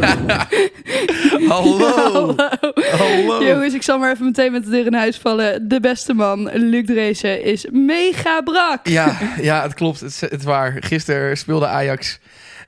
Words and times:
Hallo. 1.48 2.34
Hallo. 2.98 3.44
Jongens, 3.44 3.74
ik 3.74 3.82
zal 3.82 3.98
maar 3.98 4.12
even 4.12 4.24
meteen 4.24 4.52
met 4.52 4.64
de 4.64 4.70
deur 4.70 4.86
in 4.86 4.94
huis 4.94 5.16
vallen. 5.16 5.68
De 5.68 5.80
beste 5.80 6.14
man, 6.14 6.50
Luc 6.52 6.86
Dreesen, 6.86 7.42
is 7.42 7.66
mega 7.70 8.40
brak. 8.40 8.88
Ja, 8.88 9.18
ja, 9.40 9.62
het 9.62 9.74
klopt. 9.74 10.00
Het 10.00 10.10
is, 10.10 10.20
het 10.20 10.32
is 10.32 10.44
waar. 10.44 10.76
Gisteren 10.80 11.36
speelde 11.36 11.66
Ajax 11.66 12.18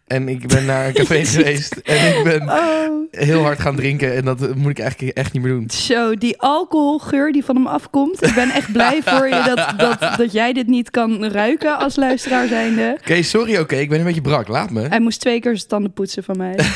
en 0.08 0.28
ik 0.28 0.46
ben 0.46 0.64
naar 0.64 0.86
een 0.86 0.92
café 0.92 1.24
geweest 1.34 1.76
en 1.76 2.18
ik 2.18 2.24
ben 2.24 2.42
Oh, 2.42 2.88
heel 3.10 3.42
hard 3.42 3.58
gaan 3.58 3.76
drinken 3.76 4.14
en 4.14 4.24
dat 4.24 4.54
moet 4.54 4.70
ik 4.70 4.78
eigenlijk 4.78 5.16
echt 5.16 5.32
niet 5.32 5.42
meer 5.42 5.52
doen. 5.52 5.70
zo, 5.70 6.14
die 6.14 6.40
alcoholgeur 6.40 7.32
die 7.32 7.44
van 7.44 7.56
hem 7.56 7.66
afkomt. 7.66 8.26
Ik 8.26 8.34
ben 8.34 8.50
echt 8.50 8.72
blij 8.72 9.00
voor 9.04 9.28
je 9.28 9.42
dat, 9.54 9.74
dat, 9.78 10.16
dat 10.16 10.32
jij 10.32 10.52
dit 10.52 10.66
niet 10.66 10.90
kan 10.90 11.24
ruiken 11.24 11.78
als 11.78 11.96
luisteraar 11.96 12.46
zijnde. 12.46 12.96
Oké, 13.00 13.22
sorry, 13.22 13.56
oké. 13.56 13.76
Ik 13.76 13.88
ben 13.88 13.98
een 13.98 14.04
beetje 14.04 14.20
brak. 14.20 14.48
Laat 14.48 14.70
me. 14.70 14.88
Hij 14.88 15.00
moest 15.00 15.20
twee 15.20 15.40
keer 15.40 15.56
zijn 15.56 15.68
tanden 15.68 15.92
poetsen 15.92 16.24
van 16.24 16.36
mij. 16.36 16.58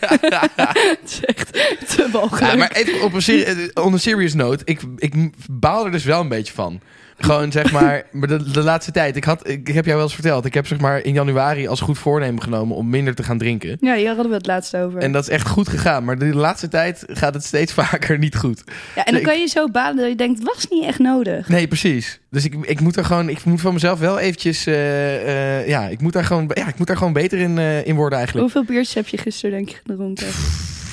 Het 0.06 0.98
is 1.04 1.20
echt 1.24 1.52
te 1.96 2.08
walgelijk. 2.12 2.52
Ja, 2.52 2.58
maar 2.58 2.72
even 2.72 3.02
op 3.02 3.12
een 3.12 3.70
on 3.74 3.94
a 3.94 3.96
serious 3.96 4.34
note. 4.34 4.64
Ik, 4.64 4.80
ik 4.96 5.14
baal 5.50 5.84
er 5.84 5.90
dus 5.90 6.04
wel 6.04 6.20
een 6.20 6.28
beetje 6.28 6.52
van. 6.52 6.80
Gewoon 7.18 7.52
zeg 7.52 7.72
maar, 7.72 8.02
maar 8.12 8.28
de, 8.28 8.50
de 8.50 8.62
laatste 8.62 8.90
tijd. 8.92 9.16
Ik, 9.16 9.24
had, 9.24 9.48
ik, 9.48 9.66
heb 9.68 9.84
jou 9.84 9.96
wel 9.96 10.04
eens 10.06 10.14
verteld. 10.14 10.44
Ik 10.44 10.54
heb 10.54 10.66
zeg 10.66 10.80
maar 10.80 11.02
in 11.04 11.12
januari 11.12 11.66
als 11.68 11.80
goed 11.80 11.98
voornemen 11.98 12.42
genomen 12.42 12.76
om 12.76 12.88
minder 12.90 13.14
te 13.14 13.22
gaan 13.22 13.38
drinken. 13.38 13.76
Ja, 13.80 13.94
hier 13.94 14.06
hadden 14.06 14.28
we 14.28 14.34
het 14.34 14.46
laatst 14.46 14.76
over. 14.76 14.98
En 15.00 15.12
dat 15.12 15.22
is 15.22 15.28
echt 15.28 15.48
goed 15.48 15.68
gegaan. 15.68 16.04
Maar 16.04 16.18
de 16.18 16.34
laatste 16.34 16.68
tijd 16.68 17.04
gaat 17.08 17.34
het 17.34 17.44
steeds 17.44 17.72
vaker 17.82 18.18
niet 18.18 18.36
goed. 18.36 18.62
ja, 18.94 19.04
en 19.04 19.12
dan 19.12 19.20
ik- 19.20 19.26
kan 19.26 19.40
je 19.40 19.46
zo 19.46 19.68
balen 19.70 19.96
dat 19.96 20.08
je 20.08 20.14
denkt, 20.16 20.38
het 20.38 20.48
was 20.54 20.66
niet 20.70 20.84
echt 20.84 20.98
nodig. 20.98 21.48
Nee, 21.48 21.66
precies. 21.68 22.20
Dus 22.30 22.44
ik, 22.44 22.54
ik 22.62 22.80
moet 22.80 22.96
er 22.96 23.04
gewoon, 23.04 23.28
ik 23.28 23.44
moet 23.44 23.60
van 23.60 23.72
mezelf 23.72 23.98
wel 23.98 24.18
eventjes, 24.18 24.66
eh, 24.66 25.58
eh, 25.60 25.68
ja, 25.68 25.86
ik 25.88 26.00
moet 26.00 26.12
daar 26.12 26.24
gewoon, 26.24 26.50
ja, 26.54 26.68
ik 26.68 26.78
moet 26.78 26.86
daar 26.86 26.96
gewoon 26.96 27.12
beter 27.12 27.38
in, 27.38 27.58
eh, 27.58 27.86
in 27.86 27.94
worden 27.94 28.18
eigenlijk. 28.18 28.52
Hoeveel 28.52 28.74
biertjes 28.74 28.94
heb 28.94 29.06
je 29.08 29.18
gisteren 29.18 29.50
denk 29.56 29.68
je 29.68 29.76
gedronken? 29.86 30.26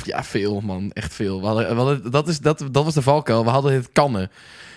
Ja, 0.06 0.24
veel 0.24 0.62
man, 0.62 0.92
echt 0.94 1.14
veel. 1.14 1.40
We 1.40 1.46
hadden, 1.46 1.68
we 1.70 1.76
hadden, 1.76 2.12
dat, 2.12 2.28
is, 2.28 2.40
dat, 2.40 2.64
dat 2.72 2.84
was 2.84 2.94
de 2.94 3.02
valkuil. 3.02 3.44
We 3.44 3.50
hadden 3.50 3.74
het 3.74 3.90
kannen. 3.94 4.30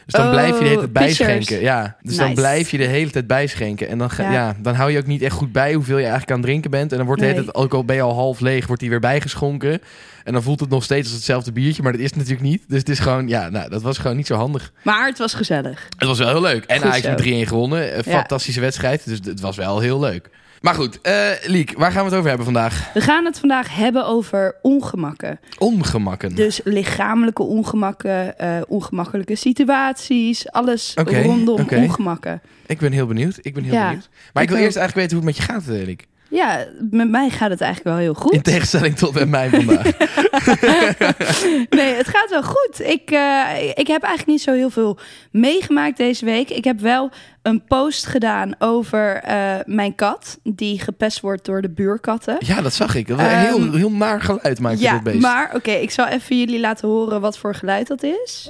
Dus 0.06 0.14
dan 0.14 0.24
Oh, 0.26 0.30
blijf 0.32 0.52
je 0.58 0.58
de 0.58 0.64
hele 0.68 0.78
tijd 0.78 0.92
pitchers. 0.92 1.18
bijschenken. 1.18 1.60
Ja, 1.60 1.96
dus 2.02 2.16
dan 2.16 2.34
blijf 2.34 2.70
je 2.70 2.78
de 2.78 2.84
hele 2.84 3.10
tijd 3.10 3.26
bijschenken. 3.26 3.88
En 3.88 3.98
dan, 3.98 4.10
ga, 4.10 4.22
ja. 4.22 4.32
Ja. 4.32 4.56
dan 4.62 4.74
hou 4.74 4.90
je 4.90 4.98
ook 4.98 5.06
niet 5.06 5.22
echt 5.22 5.34
goed 5.34 5.52
bij 5.52 5.74
hoeveel 5.74 5.96
je 5.96 6.02
eigenlijk 6.02 6.30
aan 6.30 6.36
het 6.38 6.46
drinken 6.46 6.70
bent. 6.70 6.90
En 6.90 6.96
dan 6.96 7.06
wordt 7.06 7.20
de 7.22 7.28
hele 7.28 7.42
tijd, 7.44 7.54
ook 7.56 7.74
al 7.74 7.84
ben 7.84 7.96
je 7.96 8.02
al 8.02 8.14
half 8.14 8.40
leeg, 8.40 8.66
wordt 8.66 8.80
die 8.80 8.90
weer 8.90 9.00
bijgeschonken. 9.00 9.80
En 10.24 10.32
dan 10.32 10.42
voelt 10.42 10.60
het 10.60 10.68
nog 10.68 10.84
steeds 10.84 11.06
als 11.06 11.16
hetzelfde 11.16 11.52
biertje, 11.52 11.82
maar 11.82 11.92
dat 11.92 12.00
is 12.00 12.06
het 12.06 12.16
natuurlijk 12.16 12.48
niet. 12.48 12.62
Dus 12.68 12.78
het 12.78 12.88
is 12.88 12.98
gewoon, 12.98 13.28
ja, 13.28 13.48
nou, 13.48 13.70
dat 13.70 13.82
was 13.82 13.98
gewoon 13.98 14.16
niet 14.16 14.26
zo 14.26 14.34
handig. 14.34 14.72
Maar 14.82 15.06
het 15.06 15.18
was 15.18 15.34
gezellig. 15.34 15.88
Het 15.98 16.08
was 16.08 16.18
wel 16.18 16.28
heel 16.28 16.40
leuk. 16.40 16.64
En 16.64 16.82
Ajax 16.82 17.02
met 17.06 17.18
3-1 17.18 17.48
gewonnen. 17.48 17.96
Een 17.98 18.02
Ja. 18.06 18.18
fantastische 18.18 18.60
wedstrijd. 18.60 19.04
Dus 19.06 19.18
het 19.24 19.40
was 19.40 19.56
wel 19.56 19.80
heel 19.80 20.00
leuk. 20.00 20.28
Maar 20.60 20.74
goed, 20.74 21.00
eh 21.00 21.28
Liek, 21.44 21.74
waar 21.78 21.90
gaan 21.92 22.00
we 22.00 22.08
het 22.08 22.14
over 22.18 22.28
hebben 22.28 22.44
vandaag? 22.46 22.90
We 22.94 23.00
gaan 23.00 23.24
het 23.24 23.38
vandaag 23.38 23.74
hebben 23.76 24.06
over 24.06 24.54
ongemakken. 24.62 25.40
Ongemakken. 25.58 26.34
Dus 26.34 26.60
lichamelijke 26.64 27.42
ongemakken, 27.42 28.38
eh, 28.38 28.60
ongemakkelijke 28.68 29.34
situaties, 29.36 30.50
alles 30.50 30.94
rondom 31.04 31.66
ongemakken. 31.70 32.40
Ik 32.66 32.78
ben 32.78 32.92
heel 32.92 33.06
benieuwd. 33.06 33.38
Ik 33.42 33.54
ben 33.54 33.62
heel 33.64 33.72
Ja, 33.74 33.84
benieuwd. 33.86 34.08
Maar 34.32 34.42
ik, 34.42 34.48
wil 34.48 34.58
ook. 34.58 34.64
eerst 34.64 34.76
eigenlijk 34.76 35.08
weten 35.10 35.22
hoe 35.22 35.26
het 35.26 35.36
met 35.38 35.46
je 35.46 35.52
gaat, 35.52 35.68
eh, 35.80 35.86
Liek. 35.86 36.06
Ja, 36.30 36.64
met 36.90 37.08
mij 37.10 37.30
gaat 37.30 37.50
het 37.50 37.60
eigenlijk 37.60 37.96
wel 37.96 38.04
heel 38.04 38.14
goed. 38.14 38.32
In 38.32 38.42
tegenstelling 38.42 38.96
tot 38.96 39.14
met 39.14 39.28
mij 39.28 39.48
vandaag. 39.50 39.84
Nee, 41.78 41.94
het 41.94 42.08
gaat 42.08 42.30
wel 42.30 42.42
goed. 42.42 42.80
Ik, 42.80 43.10
eh, 43.10 43.68
ik 43.74 43.86
heb 43.86 44.02
eigenlijk 44.02 44.26
niet 44.26 44.42
zo 44.42 44.52
heel 44.52 44.70
veel 44.70 44.98
meegemaakt 45.30 45.96
deze 45.96 46.24
week. 46.24 46.50
Ik 46.50 46.64
heb 46.64 46.80
wel 46.80 47.10
een 47.42 47.64
post 47.64 48.06
gedaan 48.06 48.54
over 48.58 49.14
eh, 49.16 49.54
mijn 49.64 49.94
kat, 49.94 50.38
die 50.42 50.80
gepest 50.80 51.20
wordt 51.20 51.44
door 51.44 51.62
de 51.62 51.70
buurkatten. 51.70 52.36
ja, 52.38 52.60
dat 52.60 52.74
zag 52.74 52.94
ik. 52.94 53.06
Heel, 53.06 53.18
Ehm, 53.18 53.72
heel 53.74 53.90
naar 53.90 54.20
geluid 54.20 54.60
maakt 54.60 54.80
Ja, 54.80 54.92
dit 54.92 55.02
beest. 55.02 55.20
maar 55.20 55.50
oké, 55.54 55.70
ik 55.72 55.90
zal 55.90 56.06
even 56.06 56.38
jullie 56.38 56.60
laten 56.60 56.88
horen 56.88 57.20
wat 57.20 57.38
voor 57.38 57.54
geluid 57.54 57.86
dat 57.86 58.02
is. 58.02 58.48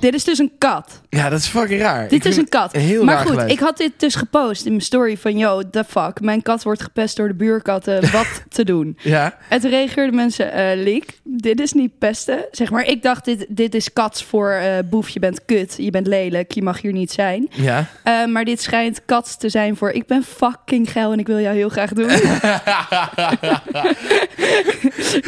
Dit 0.00 0.14
is 0.14 0.24
dus 0.24 0.38
een 0.38 0.52
kat. 0.58 1.00
Ja, 1.10 1.28
dat 1.28 1.38
is 1.38 1.46
fucking 1.46 1.80
raar. 1.80 2.08
Dit 2.08 2.24
is 2.24 2.36
een 2.36 2.48
kat. 2.48 2.72
Heel 2.72 3.04
maar 3.04 3.18
goed, 3.18 3.30
geluid. 3.30 3.50
ik 3.50 3.58
had 3.58 3.76
dit 3.76 3.92
dus 3.96 4.14
gepost 4.14 4.64
in 4.64 4.70
mijn 4.70 4.82
story 4.84 5.16
van... 5.16 5.36
Yo, 5.38 5.62
the 5.70 5.84
fuck, 5.88 6.20
mijn 6.20 6.42
kat 6.42 6.62
wordt 6.62 6.82
gepest 6.82 7.16
door 7.16 7.28
de 7.28 7.34
buurkatten. 7.34 8.10
Wat 8.12 8.26
te 8.48 8.64
doen? 8.64 8.98
Ja, 9.00 9.36
En 9.48 9.60
toen 9.60 9.70
reageerden 9.70 10.14
mensen... 10.14 10.52
eh 10.52 10.82
Liek, 10.82 11.18
dit 11.24 11.60
is 11.60 11.72
niet 11.72 11.98
pesten. 11.98 12.44
Zeg 12.50 12.70
maar, 12.70 12.84
ik 12.84 13.02
dacht, 13.02 13.24
dit, 13.24 13.46
dit 13.48 13.74
is 13.74 13.92
kats 13.92 14.24
voor... 14.24 14.50
eh 14.50 14.72
boef, 14.90 15.08
je 15.08 15.18
bent 15.20 15.44
kut, 15.44 15.74
je 15.78 15.90
bent 15.90 16.06
lelijk, 16.06 16.52
je 16.52 16.62
mag 16.62 16.80
hier 16.80 16.92
niet 16.92 17.12
zijn. 17.12 17.48
ja. 17.52 17.86
Eh, 18.04 18.24
maar 18.26 18.44
dit 18.44 18.62
schijnt 18.62 19.00
kats 19.06 19.36
te 19.36 19.48
zijn 19.48 19.76
voor... 19.76 19.90
Ik 19.90 20.06
ben 20.06 20.22
fucking 20.24 20.90
geil 20.92 21.12
en 21.12 21.18
ik 21.18 21.26
wil 21.26 21.40
jou 21.40 21.56
heel 21.56 21.68
graag 21.68 21.92
doen. 21.92 22.08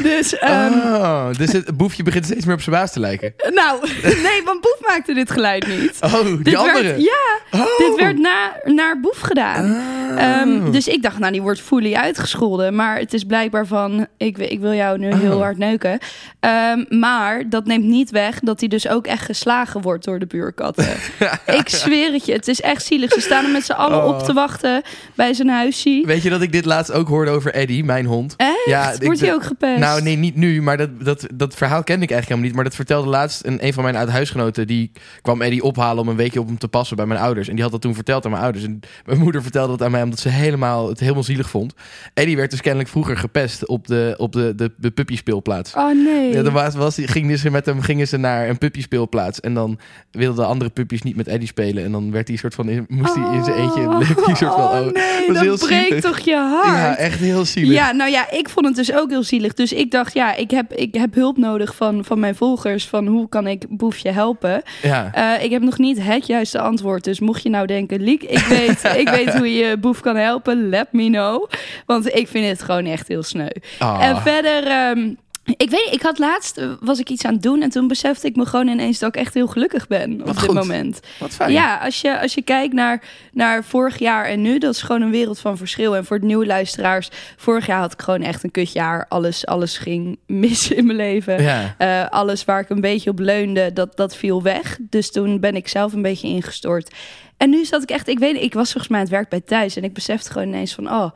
dus... 0.03 0.39
ehm, 0.39 0.73
oh, 0.73 1.27
dus 1.37 1.53
het 1.53 1.77
boefje 1.77 2.03
begint 2.03 2.25
steeds 2.25 2.45
meer 2.45 2.55
op 2.55 2.61
zijn 2.63 2.77
baas 2.77 2.93
te 2.93 3.01
lijken. 3.01 3.35
Nou, 3.55 3.89
nee, 4.03 4.43
want 4.45 4.61
Boef 4.61 4.79
maakte 4.87 5.15
dit 5.15 5.31
geluid 5.31 5.67
niet. 5.79 5.99
Oh, 6.01 6.25
die 6.25 6.39
dit 6.43 6.55
andere. 6.57 6.83
Werd, 6.83 7.01
ja, 7.03 7.39
Oh. 7.61 7.79
dit 7.79 7.95
werd 7.97 8.19
na, 8.19 8.53
naar 8.65 9.01
Boef 9.01 9.21
gedaan. 9.21 9.65
Ah. 9.75 10.41
Ehm, 10.41 10.71
dus 10.71 10.89
ik 10.89 11.03
dacht, 11.03 11.19
nou, 11.19 11.33
die 11.33 11.43
wordt 11.43 11.61
fully 11.61 11.95
uitgescholden. 11.95 12.75
Maar 12.75 12.99
het 12.99 13.13
is 13.15 13.25
blijkbaar 13.25 13.67
van, 13.67 14.07
ik, 14.17 14.37
wil- 14.37 14.51
ik 14.51 14.61
wil 14.61 14.73
jou 14.73 14.99
nu 14.99 15.15
heel 15.15 15.35
Oh. 15.35 15.41
hard 15.41 15.59
neuken. 15.59 15.99
Ehm, 16.41 16.85
maar 16.89 17.49
dat 17.49 17.67
neemt 17.67 17.85
niet 17.85 18.11
weg 18.11 18.39
dat 18.41 18.61
hij 18.61 18.69
dus 18.69 18.89
ook 18.89 19.07
echt 19.07 19.25
geslagen 19.25 19.81
wordt 19.81 20.05
door 20.05 20.19
de 20.19 20.27
buurkatten. 20.27 20.87
ik 21.61 21.69
zweer 21.69 22.13
het 22.13 22.27
je, 22.27 22.33
het 22.33 22.49
is 22.49 22.61
echt 22.61 22.85
zielig. 22.85 23.13
Ze 23.13 23.21
staan 23.21 23.45
er 23.45 23.51
met 23.51 23.65
z'n 23.65 23.73
allen 23.73 23.99
Oh. 24.05 24.09
op 24.09 24.23
te 24.23 24.33
wachten 24.33 24.83
bij 25.15 25.35
zijn 25.35 25.49
huisje. 25.49 26.03
Weet 26.07 26.23
je 26.23 26.31
dat 26.31 26.43
ik 26.43 26.53
dit 26.53 26.65
laatst 26.65 26.93
ook 26.93 27.09
hoorde 27.09 27.31
over 27.31 27.55
Eddie, 27.55 27.85
mijn 27.85 28.05
hond? 28.07 28.35
Echt? 28.37 28.65
Ja, 28.65 28.93
wordt 29.03 29.21
hij 29.21 29.35
ook 29.35 29.45
gepest? 29.45 29.79
Nou, 29.79 30.03
nee, 30.03 30.17
niet 30.17 30.37
nu, 30.37 30.63
maar 30.63 30.77
dat, 30.77 30.89
dat, 31.05 31.27
dat 31.35 31.55
verhaal 31.55 31.83
kende 31.85 32.05
ik 32.05 32.11
eigenlijk 32.11 32.29
helemaal 32.29 32.45
niet. 32.47 32.55
Maar 32.55 32.65
dat 32.65 32.75
vertelde 32.75 33.09
laatst 33.09 33.45
een, 33.45 33.65
een 33.67 33.73
van 33.73 33.83
mijn 33.83 33.97
uit-huisgenoten. 33.97 34.67
Die 34.67 34.91
kwam 35.23 35.43
Eddie 35.43 35.60
ophalen 35.63 36.03
om 36.03 36.09
een 36.09 36.17
weekje 36.17 36.41
op 36.41 36.47
hem 36.47 36.59
te 36.59 36.69
passen 36.69 36.97
bij 36.97 37.07
mijn 37.07 37.21
ouders. 37.21 37.49
En 37.49 37.55
die 37.55 37.63
had 37.63 37.73
dat 37.73 37.81
toen 37.81 37.95
verteld 37.95 38.25
aan 38.25 38.31
mijn 38.31 38.43
ouders. 38.43 38.65
En 38.65 38.81
mijn 39.07 39.19
moeder 39.19 39.43
vertelde 39.43 39.77
dat 39.77 39.83
aan 39.83 39.91
mij 39.91 40.03
omdat 40.03 40.19
ze 40.19 40.29
helemaal, 40.29 40.89
het 40.89 41.01
helemaal 41.01 41.23
zielig 41.23 41.51
vond. 41.51 41.75
Eddie 42.15 42.37
werd 42.37 42.51
dus 42.51 42.61
kennelijk 42.61 42.91
vroeger 42.91 43.17
gepest 43.17 43.67
op 43.67 43.87
de, 43.87 44.15
op 44.17 44.33
de, 44.33 44.55
de, 44.57 44.73
de 44.77 44.91
puppyspeelplaats. 44.91 45.75
Oh 45.75 46.05
nee. 46.05 46.33
Ja, 46.33 46.43
dan 46.43 46.53
was, 46.53 46.75
was, 46.75 46.99
gingen 47.01 47.39
ze 47.39 47.51
met 47.51 47.67
hem 47.67 47.81
gingen 47.81 48.09
ze 48.09 48.17
naar 48.17 48.49
een 48.49 48.59
puppyspeelplaats. 48.59 49.41
En 49.41 49.55
dan 49.55 49.79
wilden 50.11 50.45
de 50.45 50.51
andere 50.51 50.71
puppies 50.71 51.03
niet 51.03 51.17
met 51.17 51.29
Eddie 51.29 51.49
spelen. 51.49 51.85
En 51.85 51.93
dan 51.93 52.11
werd 52.11 52.29
hij 52.29 52.37
soort 52.37 52.55
van 52.55 52.87
moest 52.89 53.15
hij 53.15 53.37
in 53.37 53.45
zijn 53.45 53.57
eentje. 53.57 53.81
Oh, 53.81 54.01
soort 54.27 54.39
van, 54.39 54.53
oh, 54.53 54.81
nee, 54.81 55.27
was 55.27 55.37
dat 55.37 55.45
heel 55.45 55.59
breekt 55.59 56.03
toch 56.03 56.19
je 56.19 56.37
hart? 56.37 56.67
Ja, 56.67 56.97
echt 56.97 57.19
heel 57.19 57.45
zielig. 57.45 57.75
Ja, 57.75 57.93
nou 57.93 58.11
ja, 58.11 58.31
ik 58.31 58.49
vond 58.49 58.67
het 58.67 58.77
dus 58.77 58.93
ook 58.93 59.11
heel 59.11 59.23
zielig. 59.23 59.55
Dus 59.55 59.73
ik 59.73 59.91
dacht, 59.91 60.15
ja, 60.15 60.35
ik 60.35 60.51
heb, 60.51 60.73
ik 60.73 60.95
heb 60.95 61.15
hulp 61.15 61.37
nodig 61.37 61.75
van, 61.75 62.05
van 62.05 62.21
mijn 62.21 62.35
volgers. 62.35 62.89
Van 62.89 63.07
hoe 63.07 63.29
kan 63.29 63.47
ik 63.47 63.65
Boefje 63.69 64.11
helpen? 64.11 64.63
Ja. 64.83 65.11
Eh, 65.15 65.45
ik 65.45 65.50
heb 65.51 65.63
nog 65.63 65.79
niet 65.79 66.03
het 66.03 66.27
juiste 66.27 66.61
antwoord. 66.61 67.05
Dus 67.05 67.21
mocht 67.21 67.43
je 67.43 67.49
nou 67.49 67.67
denken, 67.67 68.03
Liek, 68.03 68.23
ik 68.23 68.39
weet, 68.39 68.85
ik 68.97 69.09
weet 69.19 69.35
hoe 69.35 69.55
je 69.55 69.77
Boef 69.79 70.01
kan 70.01 70.17
helpen. 70.17 70.69
Let 70.69 70.93
me 70.93 71.07
know. 71.07 71.49
Want 71.87 72.15
ik 72.15 72.29
vind 72.29 72.47
het 72.47 72.63
gewoon 72.63 72.87
echt 72.87 73.09
heel 73.09 73.23
sneu. 73.23 73.51
Ah. 73.79 74.05
En 74.05 74.17
verder... 74.23 74.67
ehm, 74.67 75.15
ik 75.57 75.71
weet 75.71 75.89
ik 75.91 76.03
had 76.03 76.19
laatst, 76.19 76.57
eh, 76.57 76.71
was 76.81 76.99
ik 76.99 77.09
iets 77.09 77.25
aan 77.25 77.33
het 77.33 77.43
doen 77.43 77.63
en 77.63 77.71
toen 77.71 77.89
besefte 77.89 78.27
ik 78.27 78.37
me 78.37 78.47
gewoon 78.47 78.69
ineens 78.69 78.99
dat 78.99 79.09
ik 79.15 79.21
echt 79.21 79.35
heel 79.35 79.47
gelukkig 79.47 79.87
ben 79.87 80.13
op 80.13 80.27
Wat 80.27 80.35
dit 80.35 80.45
goed. 80.45 80.55
moment. 80.55 81.01
Wat 81.19 81.31
fijn. 81.31 81.53
Ja, 81.53 81.77
als 81.77 82.01
je, 82.01 82.21
als 82.21 82.35
je 82.35 82.43
kijkt 82.43 82.75
naar, 82.75 83.03
naar 83.33 83.65
vorig 83.65 83.99
jaar 83.99 84.25
en 84.25 84.43
nu, 84.43 84.59
dat 84.59 84.75
is 84.75 84.83
gewoon 84.83 85.03
een 85.03 85.11
wereld 85.11 85.39
van 85.39 85.57
verschil. 85.57 85.97
En 85.97 86.05
voor 86.05 86.21
de 86.21 86.27
nieuwe 86.27 86.47
luisteraars, 86.47 87.09
vorig 87.37 87.67
jaar 87.67 87.81
had 87.81 87.93
ik 87.93 88.03
gewoon 88.03 88.23
echt 88.23 88.45
een 88.45 88.51
kutjaar. 88.51 89.07
Alles, 89.09 89.47
alles 89.47 89.79
ging 89.79 90.19
mis 90.27 90.71
in 90.71 90.87
mijn 90.87 90.97
leven. 90.97 91.43
Ja. 91.43 91.75
Eh, 91.79 92.09
alles 92.09 92.45
waar 92.45 92.61
ik 92.61 92.69
een 92.69 92.81
beetje 92.81 93.11
op 93.11 93.19
leunde, 93.19 93.73
dat, 93.73 93.97
dat 93.97 94.17
viel 94.17 94.43
weg. 94.43 94.79
Dus 94.81 95.11
toen 95.11 95.41
ben 95.41 95.55
ik 95.55 95.69
zelf 95.69 95.93
een 95.93 96.03
beetje 96.03 96.29
ingestort. 96.29 96.95
En 97.37 97.51
nu 97.51 97.65
zat 97.65 97.83
ik 97.83 97.91
echt, 97.91 98.09
ik 98.09 98.19
weet 98.19 98.37
ik 98.37 98.55
was 98.55 98.73
volgens 98.73 98.89
mij 98.89 98.99
aan 98.99 99.07
het 99.07 99.15
werk 99.15 99.29
bij 99.29 99.41
thuis 99.41 99.77
en 99.77 99.85
ik 99.85 99.93
besefte 99.93 100.31
gewoon 100.31 100.49
ineens 100.49 100.75
van, 100.75 100.91
oh, 100.91 101.11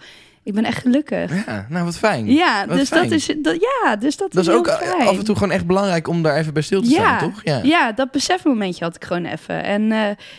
Ik 0.44 0.55
ben 0.55 0.64
echt 0.64 0.82
gelukkig. 0.82 1.46
Ja, 1.46 1.67
nou 1.69 1.85
wat 1.85 1.96
fijn. 1.99 2.26
Ja, 2.32 2.67
Wat 2.67 2.76
dus 2.76 2.88
fijn. 2.88 3.02
dat 3.02 3.12
is, 3.12 3.26
dat, 3.38 3.56
ja, 3.61 3.96
dus 3.96 4.17
dat, 4.17 4.32
Dat 4.32 4.46
is 4.46 4.52
ook 4.52 4.69
fijn. 4.70 5.08
af 5.08 5.19
en 5.19 5.25
toe 5.25 5.35
gewoon 5.35 5.50
echt 5.50 5.67
belangrijk 5.67 6.08
om 6.08 6.23
daar 6.23 6.37
even 6.37 6.52
bij 6.52 6.62
stil 6.62 6.82
te 6.82 6.88
ja, 6.91 6.94
staan, 6.94 7.19
toch? 7.19 7.41
Ja. 7.44 7.61
ja, 7.62 7.93
dat 7.93 8.11
besefmomentje 8.11 8.85
had 8.85 8.96
ik 8.96 9.05
gewoon 9.05 9.25
even. 9.25 9.64
En 9.64 9.82
eh, 9.93 9.99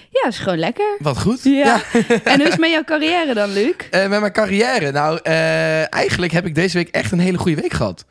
ja, 0.09 0.27
is 0.27 0.37
gewoon 0.37 0.57
lekker. 0.57 0.95
Wat 0.99 1.19
goed. 1.19 1.43
Ja. 1.43 1.73
en 2.23 2.35
hoe 2.35 2.43
is 2.43 2.49
het 2.49 2.59
met 2.59 2.71
jouw 2.71 2.83
carrière 2.83 3.33
dan, 3.33 3.53
Luc? 3.53 3.73
Eh, 3.91 4.07
met 4.07 4.19
mijn 4.19 4.31
carrière. 4.31 4.91
Nou, 4.91 5.19
eh, 5.23 5.93
eigenlijk 5.93 6.31
heb 6.31 6.45
ik 6.45 6.55
deze 6.55 6.77
week 6.77 6.89
echt 6.89 7.11
een 7.11 7.19
hele 7.19 7.37
goede 7.37 7.61
week 7.61 7.73
gehad. 7.73 8.05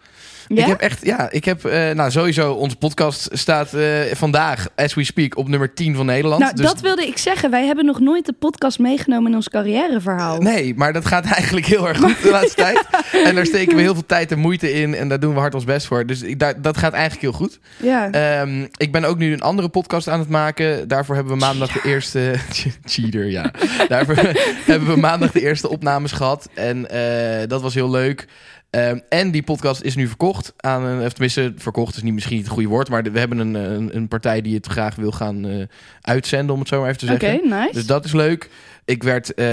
Ja? 0.48 0.62
Ik 0.62 0.66
heb 0.68 0.80
echt, 0.80 1.04
ja, 1.04 1.30
ik 1.30 1.44
heb, 1.44 1.64
eh, 1.64 1.90
nou 1.90 2.10
sowieso, 2.10 2.52
onze 2.52 2.76
podcast 2.76 3.28
staat 3.32 3.74
eh, 3.74 4.00
vandaag, 4.12 4.66
as 4.76 4.94
we 4.94 5.04
speak, 5.04 5.36
op 5.36 5.48
nummer 5.48 5.74
10 5.74 5.94
van 5.96 6.06
Nederland. 6.06 6.40
nou, 6.40 6.54
Dus- 6.54 6.66
dat 6.66 6.80
wilde 6.80 7.06
ik 7.06 7.18
zeggen. 7.18 7.50
Wij 7.50 7.66
hebben 7.66 7.84
nog 7.84 8.00
nooit 8.00 8.26
de 8.26 8.32
podcast 8.32 8.78
meegenomen 8.78 9.30
in 9.30 9.36
ons 9.36 9.48
carrièreverhaal. 9.48 10.40
Nee, 10.40 10.74
maar 10.76 10.92
dat 10.92 11.06
gaat 11.06 11.24
eigenlijk 11.34 11.66
heel 11.66 11.88
erg 11.88 11.98
goed 11.98 12.22
de 12.22 12.30
laatste 12.30 12.56
tijd. 12.56 12.82
En 13.24 13.34
daar 13.34 13.46
steken 13.46 13.76
we 13.76 13.82
heel 13.82 13.94
veel 13.94 14.06
tijd 14.06 14.32
en 14.32 14.38
moeite 14.38 14.72
in. 14.72 14.94
En 14.94 15.08
daar 15.08 15.20
doen 15.20 15.34
we 15.34 15.40
hard 15.40 15.54
ons 15.54 15.64
best 15.64 15.86
voor. 15.86 16.06
Dus 16.06 16.22
ik, 16.22 16.38
daar, 16.38 16.62
dat 16.62 16.76
gaat 16.76 16.92
eigenlijk 16.92 17.22
heel 17.22 17.32
goed. 17.32 17.58
Ja. 17.76 18.10
Ehm, 18.10 18.66
ik 18.76 18.92
ben 18.92 19.04
ook 19.04 19.18
nu 19.18 19.32
een 19.32 19.40
andere 19.42 19.68
podcast 19.68 20.08
aan 20.08 20.18
het 20.18 20.28
maken. 20.28 20.88
Daarvoor 20.88 21.14
hebben 21.14 21.32
we 21.32 21.38
maandag 21.38 21.72
de 21.72 21.88
eerste... 21.88 22.34
Cheater, 22.84 23.24
ja. 23.30 23.50
Daarvoor 23.88 24.16
hebben 24.64 24.88
we 24.88 24.96
maandag 25.00 25.30
de 25.30 25.40
eerste 25.40 25.68
opnames 25.68 26.12
gehad. 26.12 26.48
En 26.54 26.90
eh, 26.90 27.48
dat 27.48 27.62
was 27.62 27.74
heel 27.74 27.90
leuk. 27.90 28.26
Ehm, 28.74 28.98
en 29.08 29.30
die 29.30 29.42
podcast 29.42 29.82
is 29.82 29.94
nu 29.94 30.06
verkocht 30.06 30.52
aan 30.56 30.84
een... 30.84 31.04
Of 31.04 31.12
tenminste, 31.12 31.52
verkocht 31.56 31.96
is 31.96 32.02
niet, 32.02 32.14
misschien 32.14 32.36
niet 32.36 32.44
het 32.44 32.54
goede 32.54 32.68
woord. 32.68 32.88
Maar 32.88 33.02
we 33.02 33.18
hebben 33.18 33.38
een, 33.38 33.54
een, 33.54 33.96
een 33.96 34.08
partij 34.08 34.40
die 34.40 34.54
het 34.54 34.66
graag 34.66 34.94
wil 34.94 35.12
gaan 35.12 35.46
eh, 35.46 35.66
uitzenden, 36.00 36.54
om 36.54 36.60
het 36.60 36.68
zo 36.68 36.80
maar 36.80 36.88
even 36.88 37.06
te 37.06 37.12
Oké, 37.12 37.26
zeggen. 37.26 37.48
nice. 37.48 37.72
Dus 37.72 37.86
dat 37.86 38.04
is 38.04 38.12
leuk. 38.12 38.50
Ik 38.84 39.02
werd 39.02 39.34
eh 39.34 39.44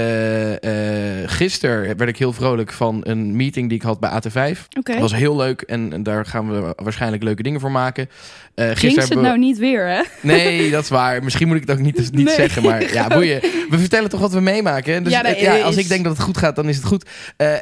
gisteren 1.26 1.96
werd 1.96 2.08
ik 2.08 2.18
heel 2.18 2.32
vrolijk 2.32 2.72
van 2.72 3.00
een 3.02 3.36
meeting 3.36 3.68
die 3.68 3.78
ik 3.78 3.84
had 3.84 4.00
bij 4.00 4.10
AT5. 4.10 4.58
Oké. 4.78 4.92
Dat 4.92 5.00
was 5.00 5.14
heel 5.14 5.36
leuk 5.36 5.60
en, 5.60 5.92
en 5.92 6.02
daar 6.02 6.26
gaan 6.26 6.50
we 6.50 6.74
waarschijnlijk 6.76 7.22
leuke 7.22 7.42
dingen 7.42 7.60
voor 7.60 7.70
maken. 7.70 8.08
Jinx 8.54 8.80
gisteren 8.80 9.08
het 9.08 9.18
we... 9.18 9.20
nou 9.20 9.38
niet 9.38 9.58
weer, 9.58 9.86
hè? 9.86 10.02
Nee, 10.20 10.70
dat 10.70 10.82
is 10.82 10.88
waar. 10.88 11.22
Misschien 11.24 11.46
moet 11.46 11.56
ik 11.56 11.62
het 11.62 11.70
ook 11.78 11.84
niet, 11.84 11.96
niet 11.96 12.24
Nee. 12.24 12.34
zeggen, 12.34 12.62
maar 12.62 12.92
ja, 12.92 13.08
boeien. 13.08 13.40
We 13.70 13.78
vertellen 13.78 14.10
toch 14.10 14.20
wat 14.20 14.32
we 14.32 14.40
meemaken. 14.40 15.04
Dus 15.04 15.12
Ja, 15.12 15.22
nee, 15.22 15.40
ja, 15.40 15.60
als 15.60 15.76
ik 15.76 15.88
denk 15.88 16.04
dat 16.04 16.12
het 16.12 16.22
goed 16.22 16.38
gaat, 16.38 16.56
dan 16.56 16.68
is 16.68 16.76
het 16.76 16.84
goed. 16.84 17.08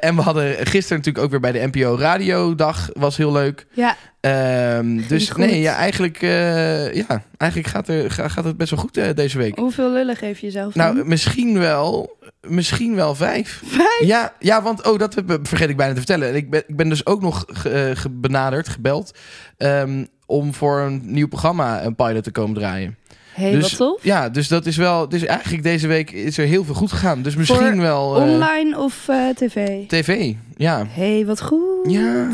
En 0.00 0.16
we 0.16 0.22
hadden 0.22 0.66
gisteren 0.66 0.96
natuurlijk 0.98 1.24
ook 1.24 1.30
weer 1.30 1.40
bij 1.40 1.52
de 1.52 1.68
NPO 1.72 1.96
Radiodag. 1.98 2.88
Was 2.92 3.16
heel 3.16 3.32
leuk. 3.32 3.66
Ja. 3.72 3.96
Ehm, 4.20 5.00
dus 5.08 5.32
nee, 5.32 5.60
ja, 5.60 5.74
eigenlijk, 5.76 6.22
eh, 6.22 6.94
ja, 6.94 7.22
eigenlijk 7.36 7.70
gaat, 7.70 7.88
er, 7.88 8.10
ga- 8.10 8.28
gaat 8.28 8.44
het 8.44 8.56
best 8.56 8.70
wel 8.70 8.80
goed 8.80 8.96
eh, 8.96 9.08
deze 9.14 9.38
week. 9.38 9.58
Hoeveel 9.58 9.92
lullen 9.92 10.16
geef 10.16 10.38
je 10.38 10.46
jezelf 10.46 10.74
Nou, 10.74 10.96
dan? 10.96 11.08
misschien 11.08 11.58
wel, 11.58 12.16
misschien 12.48 12.94
wel 12.94 13.14
vijf. 13.14 13.62
Vijf? 13.64 14.00
Ja, 14.00 14.32
ja, 14.38 14.62
want 14.62 14.86
oh, 14.86 14.98
dat 14.98 15.14
vergeet 15.42 15.68
ik 15.68 15.76
bijna 15.76 15.92
te 15.92 15.98
vertellen. 15.98 16.28
En 16.28 16.34
Ik 16.34 16.50
ben, 16.50 16.62
ik 16.66 16.76
ben 16.76 16.88
dus 16.88 17.06
ook 17.06 17.22
nog 17.22 17.44
ge- 17.46 17.70
eh, 17.70 17.96
ge- 17.96 18.10
benaderd, 18.10 18.68
gebeld, 18.68 19.18
ehm, 19.56 20.04
om 20.26 20.54
voor 20.54 20.80
een 20.80 21.00
nieuw 21.04 21.28
programma 21.28 21.84
een 21.84 21.94
pilot 21.94 22.24
te 22.24 22.30
komen 22.30 22.54
draaien. 22.54 22.96
Hey, 23.40 23.50
dus, 23.52 23.60
wat 23.62 23.76
tof. 23.76 24.04
Ja, 24.04 24.28
dus 24.28 24.48
dat 24.48 24.66
is 24.66 24.76
wel. 24.76 25.08
Dus 25.08 25.24
eigenlijk 25.24 25.62
deze 25.62 25.86
week 25.86 26.10
is 26.10 26.38
er 26.38 26.46
heel 26.46 26.64
veel 26.64 26.74
goed 26.74 26.90
gegaan. 26.92 27.22
Dus 27.22 27.36
misschien 27.36 27.58
Voor 27.60 27.76
wel. 27.76 28.16
eh, 28.16 28.22
Online 28.22 28.78
of 28.78 29.08
eh, 29.08 29.28
tv? 29.34 29.86
TV, 29.86 30.32
ja. 30.56 30.84
hey, 30.88 31.24
wat 31.26 31.42
goed. 31.42 31.90
Ja. 31.92 32.28